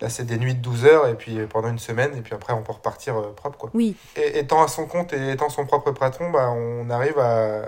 [0.00, 1.06] Là, c'est des nuits de 12 heures.
[1.08, 2.16] Et puis pendant une semaine.
[2.16, 3.58] Et puis après, on peut repartir euh, propre.
[3.58, 3.70] Quoi.
[3.74, 3.96] Oui.
[4.16, 7.62] Et, étant à son compte et étant son propre patron, bah, on arrive à,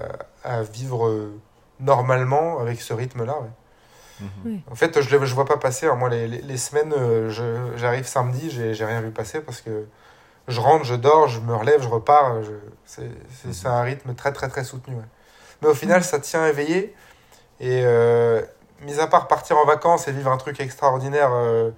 [0.44, 1.38] à vivre euh,
[1.80, 3.38] normalement avec ce rythme-là.
[3.40, 3.48] ouais.
[4.44, 4.60] Mhm.
[4.70, 5.86] En fait, je ne je vois pas passer.
[5.86, 5.94] hein.
[5.94, 9.62] Moi, les, les, les semaines, euh, je- j'arrive samedi, j'ai j'ai rien vu passer parce
[9.62, 9.86] que
[10.46, 12.42] je rentre, je dors, je me relève, je repars.
[12.42, 12.50] je-
[12.84, 13.08] C'est
[13.42, 14.94] c'est- c'est un rythme très, très, très soutenu.
[14.96, 15.02] ouais.
[15.62, 16.94] Mais au final, ça tient éveillé.
[17.60, 18.42] Et euh,
[18.80, 21.70] mis à part partir en vacances et vivre un truc extraordinaire euh,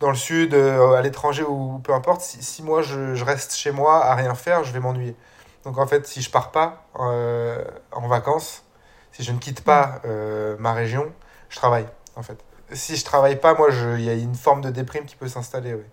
[0.00, 3.54] dans le sud, euh, à l'étranger ou peu importe, si, si moi je, je reste
[3.54, 5.14] chez moi à rien faire, je vais m'ennuyer.
[5.64, 8.64] Donc en fait, si je pars pas euh, en vacances,
[9.12, 11.12] si je ne quitte pas euh, ma région,
[11.48, 11.86] je travaille
[12.16, 12.38] en fait.
[12.72, 15.74] Si je travaille pas, moi, il y a une forme de déprime qui peut s'installer.
[15.74, 15.86] ouais.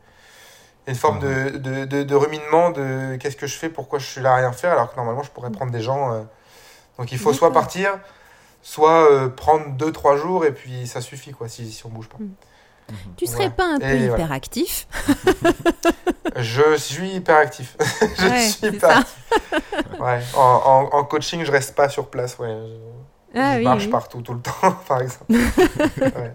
[0.85, 3.69] Il y a une forme de, de, de, de ruminement de qu'est-ce que je fais,
[3.69, 6.13] pourquoi je suis là à rien faire, alors que normalement je pourrais prendre des gens.
[6.13, 6.23] euh.
[6.97, 7.99] Donc il faut soit partir,
[8.63, 12.17] soit euh, prendre 2-3 jours et puis ça suffit quoi si, si on bouge pas.
[13.17, 13.49] Tu serais Ouais.
[13.51, 14.23] pas un peu Et voilà.
[14.23, 14.87] hyperactif?
[16.35, 17.77] Je suis hyper actif.
[18.17, 18.97] je Ouais, suis c'est hyper ça.
[18.99, 19.99] actif.
[19.99, 20.19] Ouais.
[20.35, 22.37] En, en, en coaching, je reste pas sur place.
[22.39, 22.49] Ouais.
[23.33, 23.91] Je, Ah je oui, marche oui.
[23.91, 25.31] partout tout le temps, par exemple.
[25.33, 26.33] Ouais.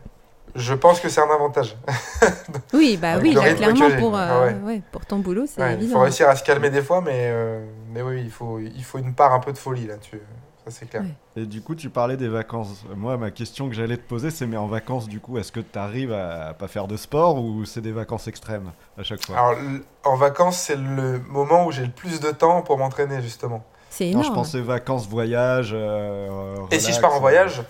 [0.55, 1.77] Je pense que c'est un avantage.
[2.73, 4.55] Oui, bah oui, là, clairement, pour, Ah euh, ouais.
[4.75, 5.95] ouais, pour ton boulot, c'est Ouais, il évident.
[5.99, 8.99] faut réussir à se calmer des fois, mais, euh, mais oui, il faut, il faut
[8.99, 10.21] une part un peu de folie là-dessus.
[10.69, 11.03] Ça, c'est clair.
[11.03, 11.43] Ouais.
[11.43, 12.85] Et du coup, tu parlais des vacances.
[12.97, 15.61] Moi, ma question que j'allais te poser, c'est mais en vacances, du coup, est-ce que
[15.61, 19.37] tu arrives à pas faire de sport ou c'est des vacances extrêmes à chaque fois?
[19.39, 19.57] Alors,
[20.05, 23.65] en vacances, c'est le moment où j'ai le plus de temps pour m'entraîner, justement.
[23.91, 24.27] C'est Non, énorme.
[24.27, 25.71] je pensais vacances, voyage.
[25.73, 27.65] euh, Et si je pars en euh, voyage, ouais.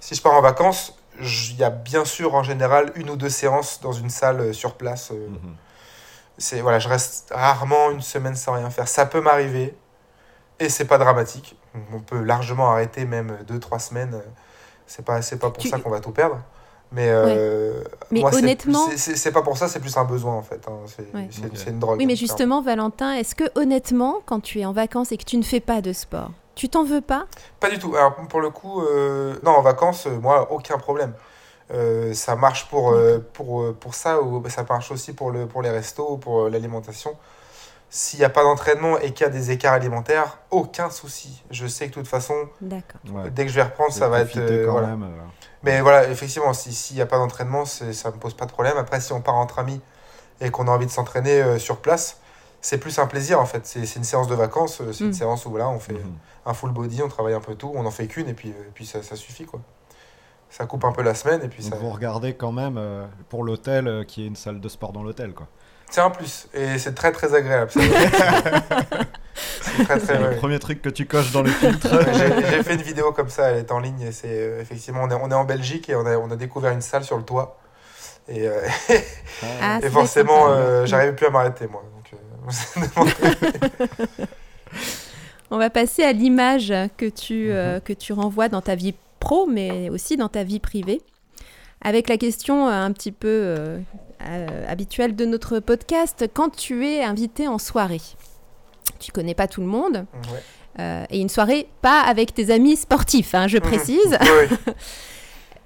[0.00, 3.28] si je pars en vacances, il y a bien sûr en général une ou deux
[3.28, 5.10] séances dans une salle euh, sur place.
[5.12, 5.54] euh, Mhm.
[6.36, 8.88] C'est voilà, je reste rarement une semaine sans rien faire.
[8.88, 9.74] Ça peut m'arriver
[10.58, 11.56] et c'est pas dramatique.
[11.92, 14.20] On peut largement arrêter même deux trois semaines.
[14.86, 16.38] C'est pas c'est pas pour Tu- ça qu'on va tout perdre.
[16.92, 17.82] Mais, euh,
[18.12, 20.60] Mais moi, c'est- honnêtement- c'est- pas pour ça, c'est plus un besoin en fait.
[20.68, 20.78] hein.
[20.86, 21.28] C'est Ouais.
[21.66, 21.98] une drogue.
[21.98, 25.24] Oui, mais hein, justement, Valentin, est-ce que honnêtement, quand tu es en vacances et que
[25.24, 27.26] tu ne fais pas de sport, Tu t'en veux pas?
[27.58, 27.96] Pas du tout.
[27.96, 31.12] Alors, pour le coup, euh, non, en vacances, euh, moi, aucun problème.
[31.72, 35.62] Euh, ça marche pour, euh, pour, pour ça, ou ça marche aussi pour, le, pour
[35.62, 37.16] les restos, pour euh, l'alimentation.
[37.96, 41.44] S'il n'y a pas d'entraînement et qu'il y a des écarts alimentaires, aucun souci.
[41.52, 42.34] Je sais que de toute façon.
[42.60, 43.30] Ouais.
[43.30, 44.36] dès que je vais reprendre, ça va être.
[44.36, 44.88] Euh, quand voilà.
[44.88, 45.04] même.
[45.04, 45.22] euh.
[45.62, 48.50] Mais voilà, effectivement, si- s'il n'y a pas d'entraînement, ça ne me pose pas de
[48.50, 48.76] problème.
[48.78, 49.80] Après, si on part entre amis
[50.40, 52.18] et qu'on a envie de s'entraîner euh, sur place,
[52.60, 53.64] c'est plus un plaisir en fait.
[53.64, 55.14] C'est une séance de vacances, euh, c'est une Mm.
[55.14, 56.14] séance où voilà, on fait Mhm.
[56.46, 58.86] un full body, on travaille un peu tout, on n'en fait qu'une et puis, puis
[58.86, 59.60] ça, ça suffit quoi.
[60.50, 61.78] Ça coupe un peu la semaine et puis Donc ça.
[61.78, 65.02] vous regardez quand même euh, pour l'hôtel euh, y ait une salle de sport dans
[65.04, 65.46] l'hôtel quoi.
[65.94, 67.70] C'est un plus et c'est très très agréable.
[67.72, 67.78] C'est
[69.84, 70.18] très très.
[70.18, 70.36] le ouais.
[70.38, 71.86] premier truc que tu coches dans le filtre.
[72.50, 75.10] J'ai fait une vidéo comme ça, elle est en ligne et c'est euh, effectivement on
[75.10, 77.22] est, on est en Belgique et on a, on a découvert une salle sur le
[77.22, 77.60] toit
[78.28, 78.60] et, euh,
[79.62, 81.84] Ah, et forcément euh, j'arrivais plus à m'arrêter moi.
[81.94, 82.16] Donc, euh,
[85.52, 87.50] On va passer à l'image que tu, Mhm.
[87.52, 91.00] euh, que tu renvoies dans ta vie pro, mais aussi dans ta vie privée.
[91.82, 93.78] Avec la question un petit peu
[94.22, 98.00] euh, habituelle de notre podcast, quand tu es invité en soirée,
[98.98, 100.42] tu connais pas tout le monde, ouais.
[100.80, 104.18] euh, et une soirée pas avec tes amis sportifs, hein, je précise.
[104.20, 104.74] Oui.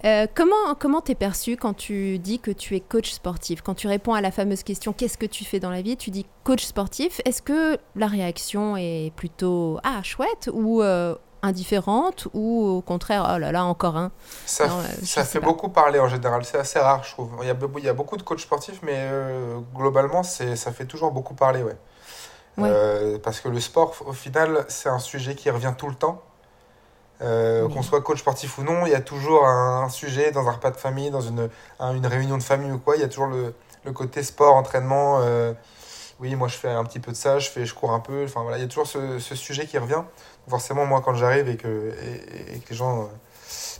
[0.04, 3.62] Euh, comment comment t'es perçu quand tu dis que tu es coach sportif?
[3.62, 5.96] Quand tu réponds à la fameuse question qu'est-ce que tu fais dans la vie?
[5.96, 7.20] Tu dis coach sportif.
[7.24, 13.38] Est-ce que la réaction est plutôt ah chouette ou euh, indifférente ou au contraire oh
[13.38, 14.10] là là encore un
[14.46, 14.84] Ça, Non, euh,
[15.24, 15.46] fait pas.
[15.46, 17.30] beaucoup parler en général, c'est assez rare je trouve.
[17.42, 20.86] Il y a, il y a beaucoup de coachs sportifs mais euh, globalement ça fait
[20.86, 21.62] toujours beaucoup parler.
[21.62, 21.76] Ouais.
[22.58, 22.68] Ouais.
[22.72, 26.22] Euh, parce que le sport au final c'est un sujet qui revient tout le temps.
[27.20, 27.74] Euh, Oui.
[27.74, 30.52] Qu'on soit coach sportif ou non, il y a toujours un, un sujet dans un
[30.52, 31.48] repas de famille, dans une,
[31.80, 33.54] un- une réunion de famille ou quoi, il y a toujours le,
[33.84, 35.18] le côté sport, entraînement.
[36.20, 38.24] Oui, moi je fais un petit peu de ça, je, fais, je cours un peu.
[38.24, 40.02] Enfin voilà, il y a toujours ce, ce sujet qui revient.
[40.48, 43.06] Forcément, moi quand j'arrive et que, et, et que les gens euh,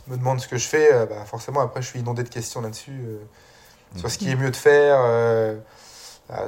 [0.07, 2.61] me demandent ce que je fais, euh, bah, forcément après je suis inondé de questions
[2.61, 2.91] là-dessus.
[3.05, 3.17] euh,
[3.97, 5.57] Sur ce qui est mieux de faire, euh,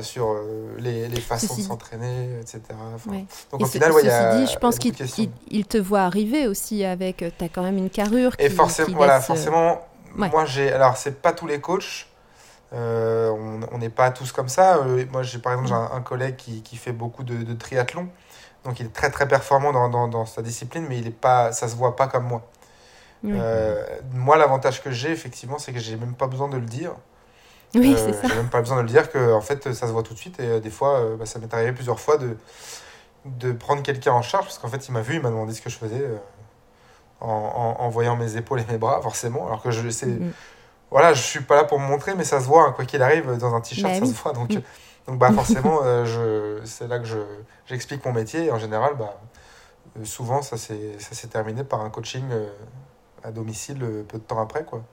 [0.01, 2.61] sur euh, les, les façons Ceci de s'entraîner, etc.
[2.95, 3.26] Enfin, Ouais.
[3.51, 4.93] Donc Et au ce- final, ouais, il y a, dit, je pense qu'il
[5.49, 7.18] il- te voit arriver aussi avec.
[7.18, 8.45] Tu as quand même une carrure qui.
[8.45, 9.81] Et forcément, qui voilà, laisse, forcément,
[10.19, 10.30] ouais.
[10.30, 10.72] moi j'ai.
[10.72, 12.05] Alors, c'est pas tous les coachs,
[12.73, 13.30] euh,
[13.72, 14.77] on n'est pas tous comme ça.
[14.77, 17.53] Euh, moi, j'ai par exemple j'ai un, un collègue qui, qui fait beaucoup de, de
[17.53, 18.07] triathlon,
[18.65, 21.52] donc il est très très performant dans, dans, dans sa discipline, mais il est pas,
[21.53, 22.43] ça se voit pas comme moi.
[23.23, 23.84] Oui, Euh,
[24.14, 26.93] moi, l'avantage que j'ai, effectivement, c'est que j'ai même pas besoin de le dire.
[27.76, 28.27] Oui, c'est ça.
[28.27, 30.19] J'ai même pas besoin de le dire que en fait ça se voit tout de
[30.19, 32.38] suite et des fois bah, ça m'est arrivé plusieurs fois de
[33.26, 35.61] de prendre quelqu'un en charge parce qu'en fait il m'a vu, il m'a demandé ce
[35.61, 36.03] que je faisais
[37.19, 37.27] en,
[37.80, 40.31] en, en voyant mes épaules et mes bras forcément alors que je sais Mm.
[40.91, 43.01] Voilà je suis pas là pour me montrer mais ça se voit hein, quoi qu'il
[43.01, 44.11] arrive dans un t-shirt Bah ça oui.
[44.13, 44.61] se voit donc Mm.
[45.07, 47.18] donc bah forcément euh, je c'est là que je
[47.65, 49.19] j'explique mon métier et en général bah
[49.99, 52.49] euh, souvent ça s'est ça s'est terminé par un coaching euh,
[53.23, 54.84] à domicile euh, peu de temps après quoi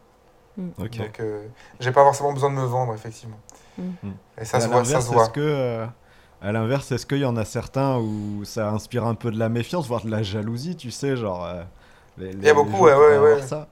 [0.79, 0.99] Ok.
[0.99, 1.47] donc, euh,
[1.81, 3.39] j'ai pas forcément besoin de me vendre, effectivement.
[3.77, 4.11] Mm.
[4.41, 5.29] Et ça Et se voit, ça se voit.
[5.29, 5.87] Est-ce que, euh,
[6.41, 9.49] à l'inverse, est-ce qu'il y en a certains où ça inspire un peu de la
[9.49, 11.45] méfiance, voire de la jalousie, tu sais, genre.
[11.45, 11.65] euh,
[12.19, 13.41] les- y a beaucoup, ouais, ouais, ouais.
[13.41, 13.69] ça?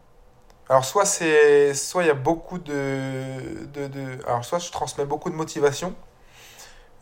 [0.69, 5.05] Alors, soit c'est, soit il y a beaucoup de, de, de- alors soit je transmets
[5.05, 5.95] beaucoup de motivation,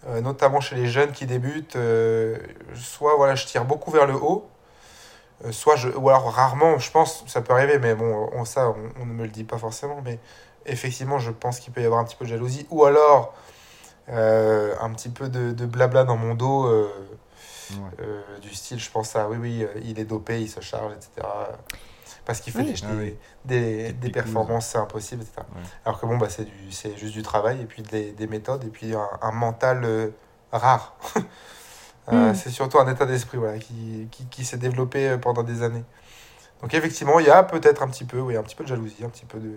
[0.07, 1.77] euh, notamment chez les jeunes qui débutent.
[1.77, 2.39] euh,
[2.75, 4.47] soit voilà, je tire beaucoup vers le haut.
[5.45, 8.69] euh, soit je, ou alors rarement, je pense, ça peut arriver, mais bon, on, ça,
[8.71, 10.19] on, on ne me le dit pas forcément, mais
[10.67, 13.35] effectivement, je pense qu'il peut y avoir un petit peu de jalousie, ou alors
[14.09, 16.67] un petit peu de, de blabla dans mon dos.
[17.71, 18.05] Ouais.
[18.43, 21.27] Du style, je pense à oui, oui, il est dopé, il se charge, etc.
[22.25, 22.73] Parce qu'il fait Oui.
[22.73, 23.19] des, Ah des, oui.
[23.45, 24.13] des, Des des picouzes.
[24.13, 25.43] performances, c'est impossible, etc.
[25.55, 25.63] Ouais.
[25.85, 28.65] Alors que bon, bah, c'est, du, c'est juste du travail, et puis des, des méthodes,
[28.65, 30.09] et puis un, un mental euh,
[30.53, 30.97] rare.
[32.13, 32.35] Euh, Mm.
[32.35, 35.85] C'est surtout un état d'esprit voilà, qui, qui, qui s'est développé euh, pendant des années.
[36.61, 39.03] Donc effectivement, il y a peut-être un petit peu, oui, un petit peu de jalousie,
[39.05, 39.53] un petit peu de...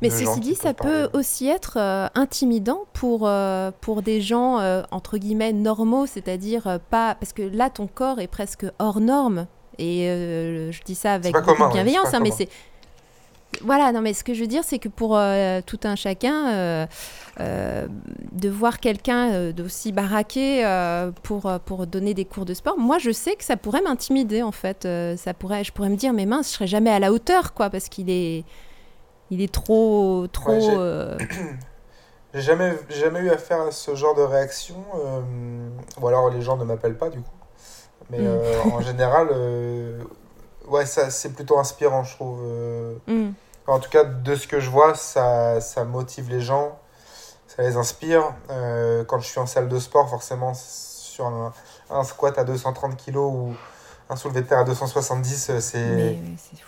[0.00, 1.08] Mais de gens ceci dit, ça parler.
[1.10, 6.66] peut aussi être euh, intimidant pour, euh, pour des gens, euh, entre guillemets, normaux, c'est-à-dire
[6.66, 7.14] euh, pas...
[7.16, 9.46] Parce que là, ton corps est presque hors norme.
[9.78, 12.48] Et euh, je dis ça avec beaucoup commun, de bienveillance, hein, mais c'est...
[13.62, 16.50] Voilà, non, mais ce que je veux dire, c'est que pour euh, tout un chacun,
[16.52, 16.86] euh,
[17.40, 17.86] euh,
[18.32, 20.62] de voir quelqu'un d'aussi baraqué
[21.22, 24.52] pour, pour donner des cours de sport, moi, je sais que ça pourrait m'intimider, en
[24.52, 24.86] fait.
[25.16, 27.70] Ça pourrait, je pourrais me dire, mais mince, je serais jamais à la hauteur, quoi,
[27.70, 28.44] parce qu'il est...
[29.30, 30.52] Il est trop, trop.
[30.52, 31.16] Ouais,
[32.34, 34.76] j'ai- jamais, jamais eu affaire à ce genre de réaction,
[36.00, 37.30] ou alors les gens ne m'appellent pas du coup.
[38.10, 38.26] Mais Mm.
[38.26, 40.02] euh, en général, euh,
[40.68, 42.40] ouais, ça c'est plutôt inspirant, je trouve.
[42.44, 42.94] euh.
[43.06, 43.32] hmm.
[43.66, 46.78] En tout cas, de ce que je vois, ça, ça motive les gens,
[47.48, 48.22] ça les inspire.
[49.08, 51.52] Quand je suis en salle de sport, forcément, sur un,
[51.90, 53.54] un squat à 230 kg ou
[54.08, 56.16] un soulevé de terre à 270, euh, c'est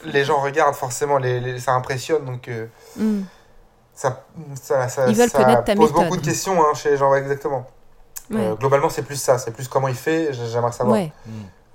[0.04, 2.66] les gens regardent forcément, les, les- ça impressionne, donc euh,
[2.96, 3.20] Mm.
[3.94, 4.24] ça,
[4.60, 6.04] ça, ça, Ils veulent ça connaître ta pose méthode.
[6.04, 7.64] beaucoup de questions hein, chez les gens, ouais, exactement.
[8.30, 8.36] Ouais.
[8.40, 10.96] Euh, globalement, c'est plus ça, c'est plus comment il fait, j'aimerais savoir.
[10.98, 11.12] Ouais.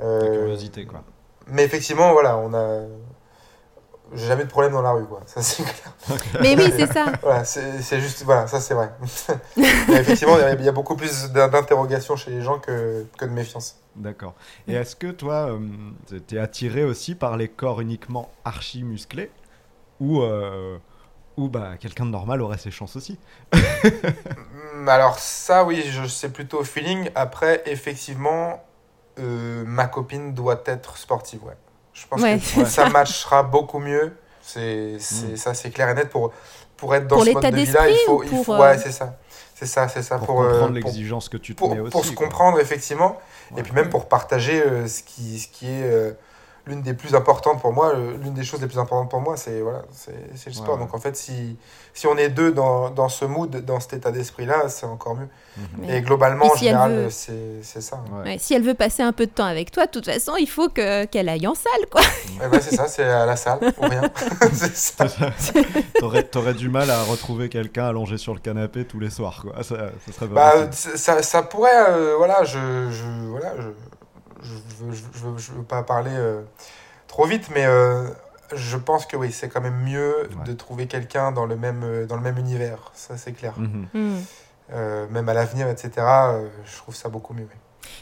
[0.01, 1.01] Euh, La curiosité, quoi.
[1.47, 2.81] mais effectivement, voilà, on a.
[4.15, 5.21] J'ai jamais de problème dans la rue, quoi.
[5.25, 5.93] Ça, c'est clair.
[6.41, 7.05] Mais oui, c'est ça.
[7.23, 8.21] Voilà, c'est c'est juste.
[8.23, 8.91] Voilà, ça, c'est vrai.
[9.57, 12.59] Mais effectivement, il y a- il y a beaucoup plus d'in- d'interrogations chez les gens
[12.59, 13.77] que, que de méfiance.
[13.95, 14.35] D'accord.
[14.67, 19.31] Et est-ce que toi, euh, t'es attiré aussi par les corps uniquement archi musclés
[19.99, 20.77] ou, euh,
[21.37, 23.17] ou bah, quelqu'un de normal aurait ses chances aussi
[24.75, 27.09] Hum, Alors, ça, oui, je c'est plutôt au feeling.
[27.15, 28.63] Après, effectivement,
[29.19, 31.53] euh, ma copine doit être sportive, ouais.
[31.93, 32.39] Je pense Ouais.
[32.39, 34.15] que ça matchera beaucoup mieux.
[34.41, 35.37] C'est c'est- Mm.
[35.37, 36.09] ça, c'est clair et net.
[36.09, 36.33] Pour,
[36.75, 38.23] pour être dans Pour ce mode l'état de vie-là, il d'esprit faut.
[38.23, 39.17] il faut- euh, Ouais, c'est ça.
[39.55, 40.17] C'est ça, c'est ça.
[40.17, 41.91] Pour, Pour, euh, comprendre pour- l'exigence que tu te pour, mets aussi.
[41.91, 42.25] pour se quoi.
[42.25, 43.19] comprendre effectivement
[43.51, 43.59] Ouais.
[43.61, 46.11] et puis même pour partager euh, ce qui ce qui est euh,
[46.65, 49.59] l'une des plus importantes pour moi l'une des choses les plus importantes pour moi c'est
[49.61, 50.79] voilà c'est c'est le sport Ouais, ouais.
[50.85, 51.57] donc en fait si
[51.93, 55.15] si on est deux dans, dans ce mood dans cet état d'esprit là c'est encore
[55.15, 55.87] mieux Mhm.
[55.87, 58.17] Et globalement en si général veut- c'est c'est ça hein.
[58.23, 58.23] Ouais.
[58.31, 60.49] Ouais, si elle veut passer un peu de temps avec toi, de toute façon, il
[60.49, 62.01] faut que qu'elle aille en salle, quoi.
[62.43, 64.01] Eh ben, c'est ça c'est à la salle ou rien
[65.99, 69.61] T'aurais, t'aurais du mal à retrouver quelqu'un allongé sur le canapé tous les soirs, quoi.
[69.63, 73.67] Ça, ça serait Bah, ça, ça pourrait, euh, voilà, je, je, voilà, je,
[74.43, 76.41] je, veux, je, je veux, je veux pas parler euh,
[77.07, 78.07] trop vite, mais euh,
[78.53, 80.43] je pense que oui, c'est quand même mieux Ouais.
[80.45, 83.53] de trouver quelqu'un dans le même, euh, dans le même univers, ça c'est clair.
[83.57, 83.87] Mhm.
[83.93, 84.19] Mm.
[84.73, 85.91] Euh, même à l'avenir, etc.
[85.97, 87.47] euh, je trouve ça beaucoup mieux.
[87.51, 87.59] oui.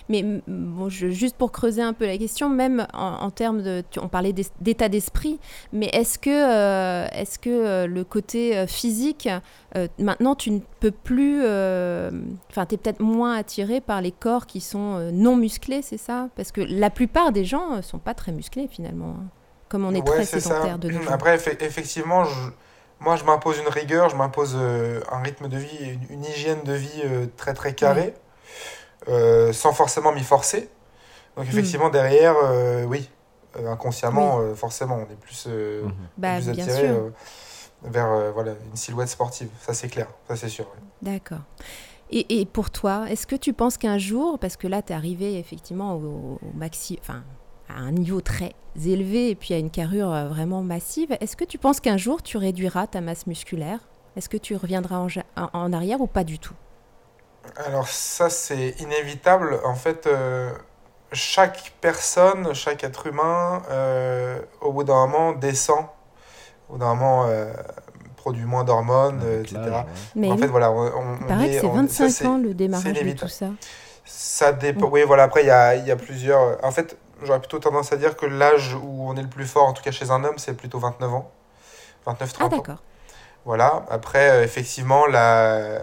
[0.10, 3.84] Mais bon, je- juste pour creuser un peu la question, même en, en termes de,
[3.92, 5.40] tu- on parlait d'état d'esprit,
[5.74, 9.28] mais est-ce que, euh, est-ce que euh, le côté euh, physique,
[9.76, 11.42] euh, maintenant tu ne peux plus,
[12.50, 16.30] enfin tu es peut-être moins attiré par les corps qui sont non musclés, c'est ça?
[16.36, 19.26] Parce que la plupart des gens ne sont pas très musclés finalement, hein.
[19.70, 20.50] comme on est Ouais, très c'est ça.
[20.56, 21.12] sédentaire de nos jours.
[21.12, 22.50] Après, effe- effectivement, je-
[23.00, 25.78] moi je m'impose une rigueur, je m'impose un rythme de vie,
[26.10, 27.02] une, une hygiène de vie
[27.38, 28.14] très très carrée,
[29.08, 30.70] euh, sans forcément m'y forcer.
[31.38, 33.10] Donc effectivement, derrière, euh, oui,
[33.58, 35.94] euh, inconsciemment, euh, forcément, on est plus, euh, Mhm.
[36.18, 37.10] Bah, plus attiré euh,
[37.84, 39.50] vers euh, voilà, une silhouette sportive.
[39.62, 40.68] Ça c'est clair, ça c'est sûr.
[41.02, 41.40] D'accord.
[42.12, 44.96] Et, et pour toi, est-ce que tu penses qu'un jour, parce que là, tu es
[44.96, 47.24] arrivé effectivement au, au maxi, enfin,
[47.70, 48.54] à un niveau très
[48.86, 52.36] élevé et puis à une carrure vraiment massive, est-ce que tu penses qu'un jour, tu
[52.38, 53.80] réduiras ta masse musculaire?
[54.18, 56.54] Est-ce que tu reviendras en, ja- en- en arrière ou pas du tout?
[57.56, 59.60] Alors ça c'est inévitable.
[59.66, 60.52] En fait, euh,
[61.12, 65.86] chaque personne, chaque être humain, euh, au bout d'un moment descend,
[66.70, 67.52] au bout d'un moment euh,
[68.16, 69.60] produit moins d'hormones, euh, etc.
[70.16, 72.10] Mais en oui, fait, voilà, on, on- il on paraît est- que c'est on- 25
[72.10, 73.48] ça, ans le démarrage de tout ça.
[74.06, 74.88] Ça dépend.
[74.88, 74.92] Mm.
[74.94, 75.24] Oui, voilà.
[75.24, 76.64] Après, il y a, il y a plusieurs.
[76.64, 79.66] En fait, j'aurais plutôt tendance à dire que l'âge où on est le plus fort,
[79.68, 81.32] en tout cas chez un homme, c'est plutôt 29 ans.
[82.06, 82.48] 29-30 Ah ans.
[82.50, 82.84] d'accord.
[83.46, 83.86] Voilà.
[83.90, 85.80] Après, euh, effectivement, la,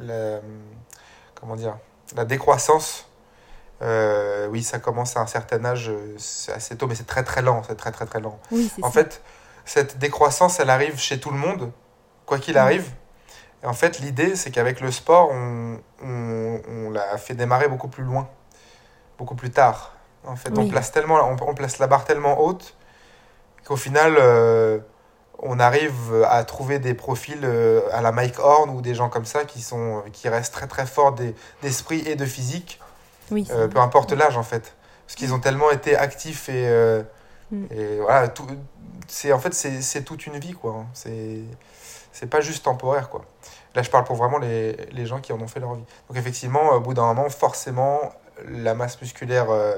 [0.00, 0.40] la-
[1.46, 1.76] comment dire,
[2.16, 3.08] la décroissance.
[3.82, 7.40] euh, oui, ça commence à un certain âge, c'est assez tôt, mais c'est très très
[7.42, 8.38] lent, c'est très très très lent.
[8.50, 8.92] Oui, En ça.
[8.92, 9.22] fait,
[9.64, 11.70] cette décroissance, elle arrive chez tout le monde,
[12.24, 12.90] quoi qu'il arrive.
[13.62, 17.88] Et en fait, l'idée, c'est qu'avec le sport, on, on, on l'a fait démarrer beaucoup
[17.88, 18.28] plus loin,
[19.18, 19.92] beaucoup plus tard.
[20.24, 22.74] En fait, on, place tellement, on, on place la barre tellement haute
[23.64, 24.78] qu'au final, euh,
[25.48, 29.24] on arrive à trouver des profils euh, à la Mike Horn ou des gens comme
[29.24, 32.80] ça qui, sont, qui restent très très forts des- d'esprit et de physique,
[33.30, 34.74] oui, euh, peu importe l'âge en fait.
[35.06, 37.02] Parce qu'ils ont tellement été actifs et, euh,
[37.52, 37.64] Mm.
[37.70, 38.44] et voilà, tout,
[39.06, 40.72] c'est en fait c'est toute une vie quoi.
[40.80, 40.86] hein.
[40.94, 41.38] C'est
[42.12, 43.24] c'est pas juste temporaire quoi.
[43.76, 45.84] Là je parle pour vraiment les, les gens qui en ont fait leur vie.
[46.08, 48.00] Donc effectivement au bout d'un moment forcément
[48.48, 49.76] la masse musculaire euh,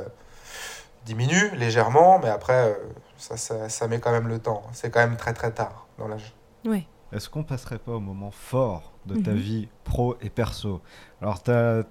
[1.05, 2.75] diminue légèrement, mais après
[3.19, 4.63] ça, ça, ça met quand même le temps.
[4.73, 6.35] C'est quand même très très tard dans l'âge.
[6.67, 6.87] Ouais.
[7.13, 9.39] Est-ce qu'on passerait pas au moment fort de ta Mhm.
[9.39, 10.83] vie pro et perso?
[11.23, 11.85] Alors, t'as-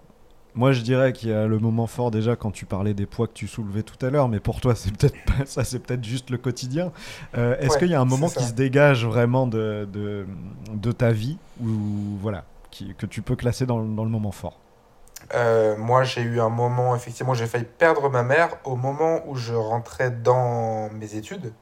[0.54, 3.28] moi je dirais qu'il y a le moment fort déjà quand tu parlais des poids
[3.28, 6.04] que tu soulevais tout à l'heure, mais pour toi, c'est peut-être pas ça, c'est peut-être
[6.04, 6.92] juste le quotidien.
[7.38, 10.28] Euh, Est-ce Ouais, qu'il y a un moment qui se dégage vraiment de, de,
[10.74, 14.60] de ta vie ou voilà, qui, que tu peux classer dans, dans le moment fort?
[15.34, 19.36] Euh, moi, j'ai eu un moment, effectivement, j'ai failli perdre ma mère au moment où
[19.36, 21.54] je rentrais dans mes études.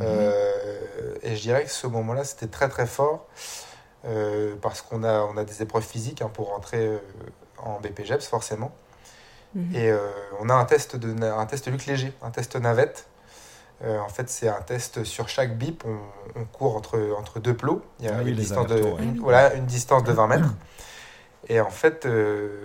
[0.00, 3.26] Euh, et je dirais que ce moment-là, c'était très très fort
[4.06, 6.90] euh, parce qu'on a, on a des épreuves physiques hein, pour rentrer
[7.58, 8.72] en BPGEPS, forcément.
[9.54, 9.76] Mhm.
[9.76, 9.92] Et
[10.40, 13.06] on a un test, de, un test Luc Léger, un test navette.
[13.84, 15.84] Euh, en fait, c'est un test sur chaque bip.
[15.84, 15.98] On,
[16.40, 17.82] on court entre, entre deux plots.
[18.00, 19.04] Il y a Ah oui, une, les distance de, allers-retours, ouais.
[19.04, 20.48] une- voilà, une distance de 20 mètres.
[21.48, 22.64] Et en fait, euh,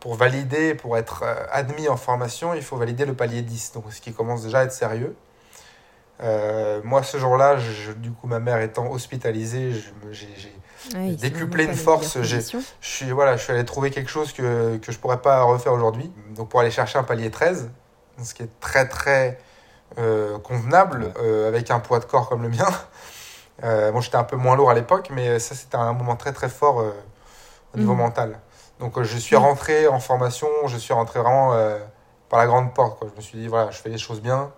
[0.00, 3.84] pour valider, pour être euh, admis en formation, il faut valider le palier 10, donc
[3.90, 5.16] ce qui commence déjà à être sérieux.
[6.20, 7.56] Euh, moi, ce jour-là,
[7.96, 9.72] du coup, ma mère étant hospitalisée,
[10.10, 10.52] j'ai
[10.94, 12.38] Ouais, c'est décuplé une force, je
[12.80, 16.10] suis, voilà, je suis allé trouver quelque chose que, que je pourrais pas refaire aujourd'hui.
[16.30, 17.70] Donc pour aller chercher un palier 13,
[18.22, 19.38] ce qui est très très
[19.98, 22.68] euh, convenable, euh, avec un poids de corps comme le mien.
[23.64, 26.32] Euh, bon, j'étais un peu moins lourd à l'époque, mais ça c'était un moment très
[26.32, 26.92] très fort euh,
[27.74, 27.98] au niveau Mhm.
[27.98, 28.40] mental.
[28.80, 31.78] Donc euh, je suis rentré en formation, je suis rentré vraiment euh,
[32.28, 32.98] par la grande porte.
[32.98, 33.08] Quoi.
[33.10, 34.50] Je me suis dit, voilà, je fais les choses bien,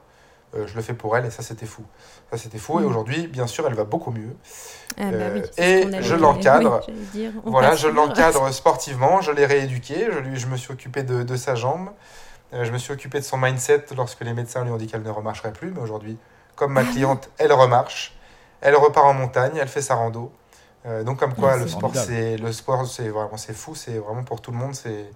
[0.55, 1.83] euh, je le fais pour elle, et ça c'était fou.
[2.31, 2.89] Ça c'était fou, et Mhm.
[2.89, 4.37] aujourd'hui, bien sûr, elle va beaucoup mieux.
[4.99, 6.83] Ah bah oui, et je l'encadre.
[6.89, 11.23] oui, Voilà, je l'encadre sportivement, je l'ai rééduqué, je, lui, je me suis occupé de,
[11.23, 11.91] de sa jambe,
[12.53, 15.03] euh, je me suis occupé de son mindset lorsque les médecins lui ont dit qu'elle
[15.03, 16.19] ne remarcherait plus, mais aujourd'hui,
[16.57, 18.17] comme ma cliente, elle remarche,
[18.61, 20.33] elle repart en montagne, elle fait sa rando.
[20.87, 23.99] Euh, donc comme quoi, Ouais, le sport, c'est le sport, c'est vraiment c'est fou, c'est
[23.99, 24.75] vraiment pour tout le monde.
[24.75, 25.11] C'est,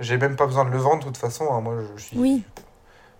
[0.00, 1.46] j'ai même pas besoin de le vendre de toute façon.
[1.52, 2.42] hein, moi, je suis Oui.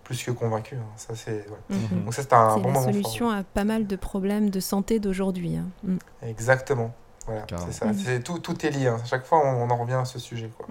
[0.03, 0.75] plus que convaincu.
[0.75, 1.63] hein, ça c'est, voilà.
[1.91, 2.05] Mhm.
[2.05, 2.81] Donc ça c'est un C'est bon la moment.
[2.85, 2.93] fort.
[2.93, 5.57] solution à pas mal de problèmes de santé d'aujourd'hui.
[5.57, 5.65] hein.
[5.83, 5.97] Mm.
[6.23, 6.93] Exactement.
[7.27, 7.85] Voilà, c'est ça.
[7.87, 7.97] Mhm.
[8.05, 8.85] C'est, tout, tout est lié.
[8.87, 8.99] hein.
[9.01, 10.49] À chaque fois, on, on en revient à ce sujet.
[10.55, 10.67] Quoi.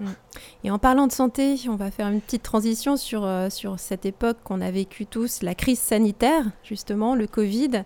[0.63, 4.05] Et en parlant de santé, on va faire une petite transition sur, euh, sur cette
[4.05, 7.83] époque qu'on a vécue tous, la crise sanitaire, justement, le Covid.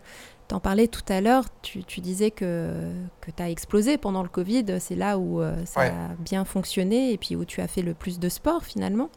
[0.49, 2.73] T'en parlais tout à l'heure, tu, tu disais que,
[3.21, 5.89] que tu as explosé pendant le Covid, c'est là où euh, ça Ouais.
[5.89, 9.09] a bien fonctionné et puis où tu as fait le plus de sport finalement.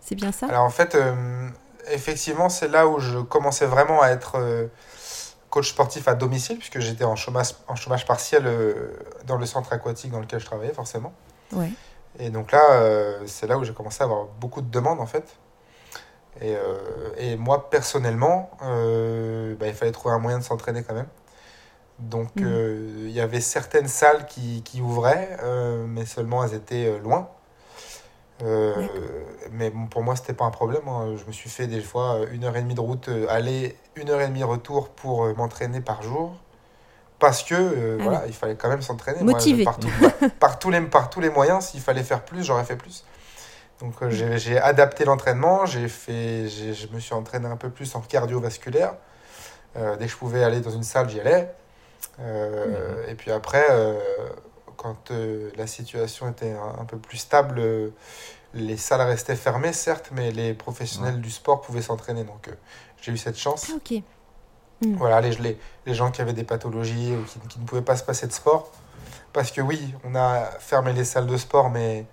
[0.00, 0.48] C'est bien ça?
[0.48, 1.48] Alors en fait, euh,
[1.92, 4.66] effectivement, c'est là où je commençais vraiment à être euh,
[5.48, 8.44] coach sportif à domicile, puisque j'étais en chômage, en chômage partiel
[9.28, 11.12] dans le centre aquatique dans lequel je travaillais, forcément.
[11.52, 11.70] Ouais.
[12.18, 12.60] Et donc là,
[13.26, 15.36] c'est là où j'ai commencé à avoir beaucoup de demandes, en fait.
[16.40, 16.78] Et, euh,
[17.18, 21.08] et moi, personnellement, euh, bah, il fallait trouver un moyen de s'entraîner quand même.
[22.00, 22.44] Donc, Mhm.
[22.44, 26.98] euh, il y avait certaines salles qui, qui ouvraient, euh, mais seulement elles étaient euh,
[26.98, 27.28] loin.
[29.52, 30.86] Mais bon, pour moi, c'était pas un problème.
[30.88, 31.14] hein.
[31.16, 34.20] Je me suis fait des fois une heure et demie de route aller, une heure
[34.20, 36.34] et demie retour pour m'entraîner par jour.
[37.20, 38.28] Parce que Ah voilà, oui.
[38.28, 39.22] il fallait quand même s'entraîner.
[39.22, 39.64] Moi, Motivé.
[39.64, 42.64] par, tout- par- par tous les, par tous les moyens, s'il fallait faire plus, j'aurais
[42.64, 43.04] fait plus.
[43.80, 47.94] Donc euh, j'ai adapté l'entraînement, j'ai fait, j'ai- je me suis entraîné un peu plus
[47.96, 48.94] en cardiovasculaire.
[49.76, 51.52] Euh, dès que je pouvais aller dans une salle, j'y allais.
[52.20, 53.98] Euh, Et puis après, euh,
[54.76, 57.90] quand euh, la situation était un, un peu plus stable, euh,
[58.54, 62.22] les salles restaient fermées, certes, mais les professionnels du sport pouvaient s'entraîner.
[62.22, 62.52] Donc euh,
[63.02, 63.66] j'ai eu cette chance.
[63.72, 64.02] Ah, ok.
[64.98, 67.96] Voilà, les, les, les gens qui avaient des pathologies ou qui, qui ne pouvaient pas
[67.96, 68.70] se passer de sport.
[69.32, 72.06] Parce que oui, on a fermé les salles de sport, mais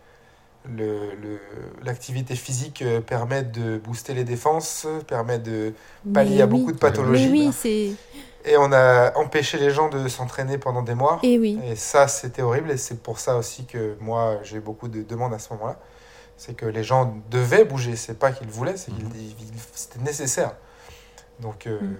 [0.69, 1.39] le- le-
[1.83, 5.73] l'activité physique euh, permet de booster les défenses, permet de
[6.13, 6.51] pallier Mais à oui.
[6.59, 7.27] beaucoup de pathologies.
[7.29, 7.91] Mais oui, c'est.
[8.43, 11.19] Et on a empêché les gens de s'entraîner pendant des mois.
[11.23, 11.59] Et oui.
[11.63, 12.71] Et ça, c'était horrible.
[12.71, 15.77] Et c'est pour ça aussi que moi, j'ai beaucoup de demandes à ce moment-là.
[16.37, 17.95] C'est que les gens devaient bouger.
[17.95, 19.35] C'est pas qu'ils voulaient, c'est qu'ils ils-
[19.75, 20.53] c'était nécessaire.
[21.39, 21.95] Donc, euh, Mm.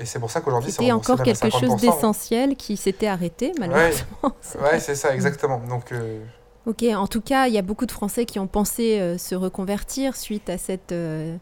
[0.00, 1.76] et c'est pour ça qu'aujourd'hui, c'est encore quelque chose 50%, hein.
[1.94, 4.06] d'essentiel qui s'était arrêté, malheureusement.
[4.40, 5.58] C'est Ouais, c'est ça, exactement.
[5.58, 6.20] Donc, euh,
[6.66, 9.34] Ok, en tout cas, il y a beaucoup de Français qui ont pensé euh, se
[9.34, 11.36] reconvertir suite à cette, euh,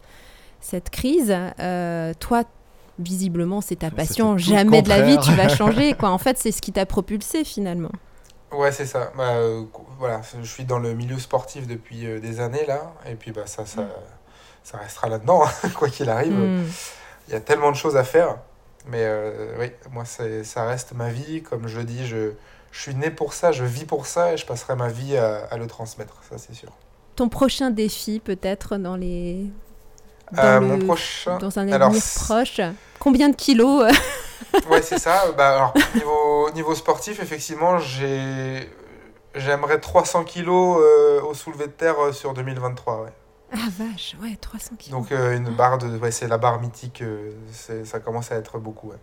[0.60, 1.34] cette crise.
[1.60, 2.44] Euh, toi,
[2.98, 4.36] visiblement, c'est ta passion.
[4.38, 5.94] Jamais de la vie, tu vas changer.
[5.94, 6.08] Quoi.
[6.12, 7.92] En fait, c'est ce qui t'a propulsé finalement.
[8.52, 9.12] ouais, c'est ça.
[9.16, 9.62] Bah, euh,
[9.98, 13.46] voilà, je suis dans le milieu sportif depuis euh, des années là, et puis bah
[13.46, 13.86] ça, ça,
[14.62, 16.32] ça restera là-dedans, hein, quoi qu'il arrive.
[16.32, 16.64] Hmm.
[17.28, 18.38] Il y a tellement de choses à faire.
[18.86, 21.42] Mais euh, oui, moi, ça reste ma vie.
[21.42, 22.32] Comme je dis, je,
[22.72, 25.44] je suis né pour ça, je vis pour ça et je passerai ma vie à,
[25.50, 26.70] à le transmettre, ça c'est sûr.
[27.14, 29.46] Ton prochain défi, peut-être, dans les.
[30.32, 31.36] Dans, Euh, le- mon prochain.
[31.38, 32.60] dans un avenir proche.
[32.98, 35.30] Combien de kilos euh, Ouais, c'est ça.
[35.36, 38.68] Bah, alors, niveau, niveau sportif, effectivement, j'ai.
[39.34, 43.02] J'aimerais 300 kilos euh, au soulevé de terre euh, sur 2023.
[43.02, 43.08] Ouais.
[43.54, 44.98] Ah vache, ouais, 300 kilos.
[45.00, 47.02] Donc euh, une barre de, ouais, c'est la barre mythique.
[47.02, 47.30] euh,
[47.84, 48.88] ça commence à être beaucoup.
[48.90, 48.96] Ouais.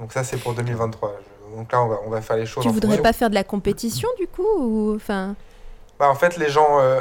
[0.00, 1.14] Donc ça c'est pour 2023.
[1.56, 2.62] Donc là on va, on va faire les choses.
[2.62, 3.02] tu en voudrais fonction.
[3.02, 4.94] pas faire de la compétition du coup ou...
[4.96, 5.34] enfin,
[5.98, 7.00] Bah, en fait, les gens, euh,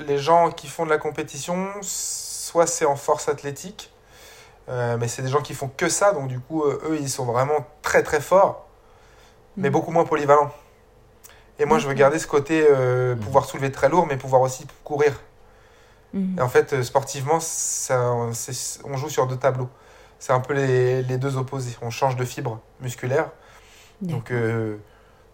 [0.00, 3.90] les gens qui font de la compétition, soit c'est en force athlétique,
[4.68, 7.08] euh, mais c'est des gens qui font que ça, donc du coup, euh, eux, ils
[7.10, 8.66] sont vraiment très très forts,
[9.56, 9.72] mais Mm.
[9.72, 10.50] beaucoup moins polyvalents.
[11.58, 12.00] Et moi, je veux D'accord.
[12.10, 13.20] garder ce côté euh, Mm.
[13.20, 15.12] pouvoir soulever très lourd, mais pouvoir aussi courir.
[16.38, 19.68] Et en fait, sportivement, ça, c'est- on joue sur deux tableaux.
[20.18, 21.76] C'est un peu les, les deux opposés.
[21.82, 23.30] On change de fibre musculaire.
[24.02, 24.76] Donc euh,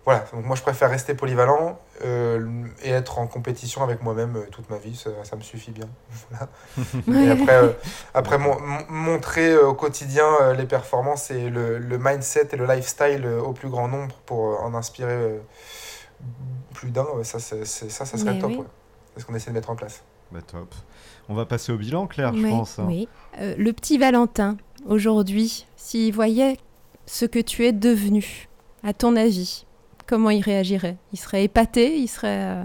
[0.04, 4.46] voilà, donc moi je préfère rester polyvalent euh, et être en compétition avec moi-même euh,
[4.50, 5.88] toute ma vie, ça, ça me suffit bien.
[6.30, 7.22] Voilà.
[7.24, 7.72] Et après, euh,
[8.14, 12.56] après mon- mon- montrer euh, au quotidien euh, les performances et le, le mindset et
[12.56, 15.38] le lifestyle euh, au plus grand nombre pour euh, en inspirer euh,
[16.74, 18.50] plus d'un, ça, ça, ça serait Mais top.
[18.50, 18.58] oui.
[18.58, 18.64] ouais.
[19.14, 20.02] C'est ce qu'on essaie de mettre en place.
[20.30, 20.74] Bah top.
[21.28, 22.78] On va passer au bilan, Claire, je pense.
[22.78, 22.84] hein.
[22.86, 23.08] Oui.
[23.38, 24.56] Euh, le petit Valentin,
[24.86, 26.56] aujourd'hui, s'il voyait
[27.06, 28.48] ce que tu es devenu,
[28.84, 29.66] à ton avis,
[30.06, 30.96] comment il réagirait?
[31.12, 32.64] Il serait épaté Il serait, euh,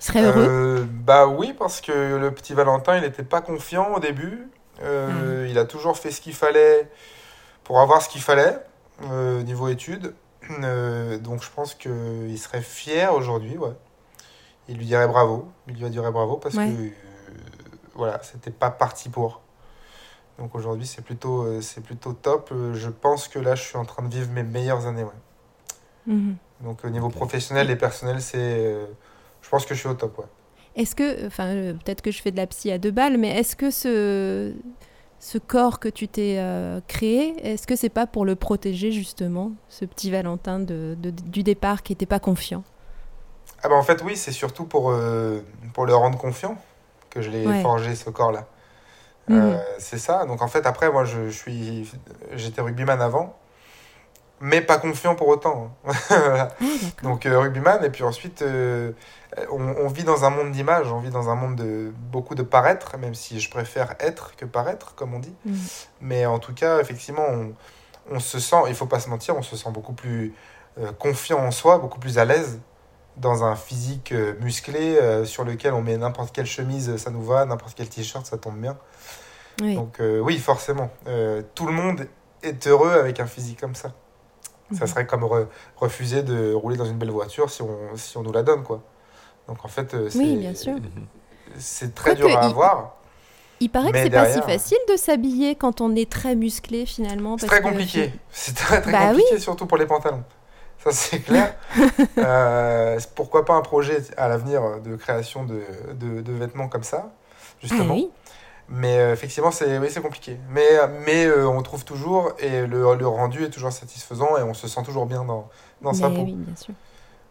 [0.00, 0.46] il serait heureux?
[0.48, 4.48] Euh, bah oui, parce que le petit Valentin, il n'était pas confiant au début.
[4.82, 5.48] Euh, Ah.
[5.50, 6.90] Il a toujours fait ce qu'il fallait
[7.64, 8.58] pour avoir ce qu'il fallait
[9.10, 10.14] euh, niveau études.
[10.62, 13.72] Euh, donc je pense qu'il serait fier aujourd'hui, ouais.
[14.68, 15.48] Il lui dirait bravo.
[15.68, 16.68] Il lui dirait bravo parce Ouais.
[16.68, 16.90] que euh,
[17.94, 19.40] voilà, c'était pas parti pour.
[20.38, 22.50] Donc aujourd'hui, c'est plutôt, euh, c'est plutôt top.
[22.52, 25.10] Euh, Je pense que là, je suis en train de vivre mes meilleures années, ouais.
[26.06, 26.36] Mhm.
[26.60, 28.86] Donc au niveau professionnel et personnel, c'est, euh,
[29.42, 30.24] je pense que je suis au top, ouais.
[30.74, 31.54] Est-ce que, enfin,
[31.84, 34.52] peut-être que je fais de la psy à deux balles, mais est-ce que ce,
[35.20, 39.52] ce corps que tu t'es euh, créé, est-ce que c'est pas pour le protéger justement,
[39.68, 42.62] ce petit Valentin de, de- du départ qui n'était pas confiant?
[43.62, 45.40] Ah bah en fait oui, c'est surtout pour, euh,
[45.72, 46.58] pour le rendre confiant
[47.10, 47.62] que je l'ai Ouais.
[47.62, 48.46] forgé ce corps-là.
[49.28, 49.38] Mhm.
[49.40, 50.24] Euh, c'est ça.
[50.26, 51.90] Donc en fait après moi je, je suis
[52.34, 53.36] j'étais rugbyman avant,
[54.40, 55.70] mais pas confiant pour autant.
[55.86, 55.92] hein.
[56.08, 56.48] Voilà.
[56.60, 57.02] Ah.
[57.02, 58.92] Donc euh, rugbyman et puis ensuite euh,
[59.50, 62.42] on, on vit dans un monde d'image, on vit dans un monde de beaucoup de
[62.42, 65.34] paraître, même si je préfère être que paraître comme on dit.
[65.44, 65.56] Mhm.
[66.00, 67.52] Mais en tout cas effectivement on,
[68.10, 70.34] on se sent, il faut pas se mentir, on se sent beaucoup plus
[70.98, 72.60] confiant en soi, beaucoup plus à l'aise
[73.16, 77.46] dans un physique musclé euh, sur lequel on met n'importe quelle chemise, ça nous va,
[77.46, 78.76] n'importe quel t-shirt, ça tombe bien.
[79.60, 79.74] Oui.
[79.74, 82.06] Donc euh, oui, forcément, euh, tout le monde
[82.42, 83.92] est heureux avec un physique comme ça.
[84.72, 84.86] Ça Mhm.
[84.88, 85.46] serait comme re-
[85.76, 88.82] refuser de rouler dans une belle voiture si on, si on nous la donne, quoi.
[89.48, 90.74] Donc en fait, euh, c'est, Oui, bien sûr.
[91.58, 92.96] c'est très Quoique, dur à il- avoir.
[93.60, 97.38] Il paraît que c'est pas si facile de s'habiller quand on est très musclé finalement.
[97.38, 98.12] C'est très que- compliqué.
[98.30, 100.24] C'est très très Bah compliqué, surtout pour les pantalons.
[100.84, 101.54] Ça, c'est clair.
[102.18, 105.62] Euh, pourquoi pas un projet à l'avenir de création de,
[105.94, 107.12] de, de vêtements comme ça, Ah
[107.62, 107.94] justement.
[107.94, 108.10] oui.
[108.68, 110.38] Mais euh, effectivement, c'est oui, compliqué.
[110.50, 110.66] Mais,
[111.06, 114.68] mais euh, on trouve toujours, et le, le rendu est toujours satisfaisant, et on se
[114.68, 115.48] sent toujours bien dans,
[115.82, 116.30] dans sa peau.
[116.32, 116.74] oui, bien sûr.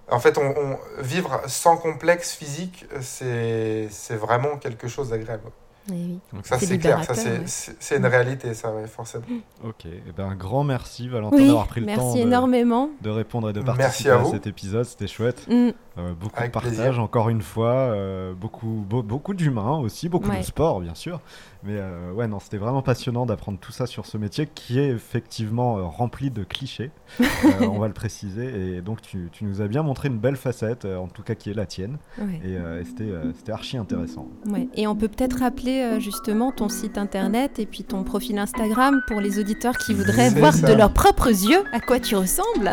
[0.10, 5.52] En fait, on, on- vivre sans complexe physique, c'est c'est vraiment quelque chose d'agréable.
[5.90, 6.20] Eh oui.
[6.34, 6.46] Ok.
[6.48, 7.04] Ça, C'est clair.
[7.04, 9.24] Ça, c'est une réalité, ça, ouais, forcément.
[9.64, 12.90] Ok, et ben un grand merci Valentin Oui, d'avoir pris le temps merci de, énormément.
[13.02, 15.46] de répondre et de Merci participer à cet épisode, c'était chouette.
[15.48, 15.70] Mm.
[15.98, 17.02] Euh, beaucoup Avec de partage, plaisir.
[17.02, 20.40] encore une fois, euh, beaucoup, beau- beaucoup d'humains aussi, beaucoup Ouais.
[20.40, 21.22] de sport bien sûr.
[21.68, 24.90] Mais euh, ouais, non, c'était vraiment passionnant d'apprendre tout ça sur ce métier qui est
[24.90, 28.76] effectivement euh, rempli de clichés, Euh, on va le préciser.
[28.78, 31.34] Et donc tu, tu nous as bien montré une belle facette, euh, en tout cas
[31.36, 31.98] qui est la tienne.
[32.20, 32.40] Ouais.
[32.44, 34.28] Et, euh, et c'était euh, c'était archi intéressant.
[34.48, 34.68] Ouais.
[34.76, 39.02] Et on peut peut-être rappeler euh, justement ton site internet et puis ton profil Instagram
[39.08, 40.68] pour les auditeurs qui voudraient C'est voir ça.
[40.68, 42.72] de leurs propres yeux à quoi tu ressembles.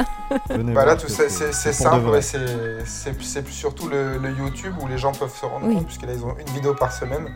[0.51, 5.13] Venez Bah là, c'est simple, c'est c'est- c'est surtout le, le YouTube où les gens
[5.13, 5.75] peuvent se rendre Oui.
[5.77, 7.27] compte, puisque là, ils ont une vidéo par semaine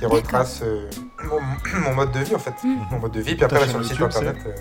[0.00, 0.88] qui retrace euh,
[1.24, 2.54] mon, mon mode de vie, en fait.
[2.64, 2.76] Mm.
[2.90, 4.52] Mon mode de vie, puis après, là, sur le site YouTube, internet, euh,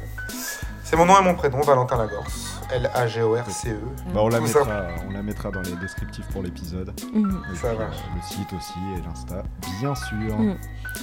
[0.84, 2.60] c'est mon nom et mon prénom, Valentin Lagorce.
[2.72, 3.80] L-A-G-O-R-C-E.
[4.14, 4.62] Bah, on, la mettra,
[5.08, 6.94] on la mettra dans les descriptifs pour l'épisode.
[7.14, 7.30] Mm.
[7.52, 7.84] Et Ça puis, va.
[7.84, 9.44] euh, le site aussi et l'Insta,
[9.80, 10.38] bien sûr.
[10.40, 10.58] Mm.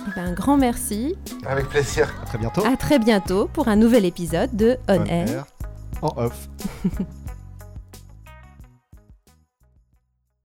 [0.08, 1.16] Eh ben, un grand merci.
[1.46, 2.12] Avec plaisir.
[2.22, 2.64] À très bientôt.
[2.64, 5.28] À très bientôt pour un nouvel épisode de On, On Air.
[5.28, 5.44] Air,
[6.02, 6.48] en off.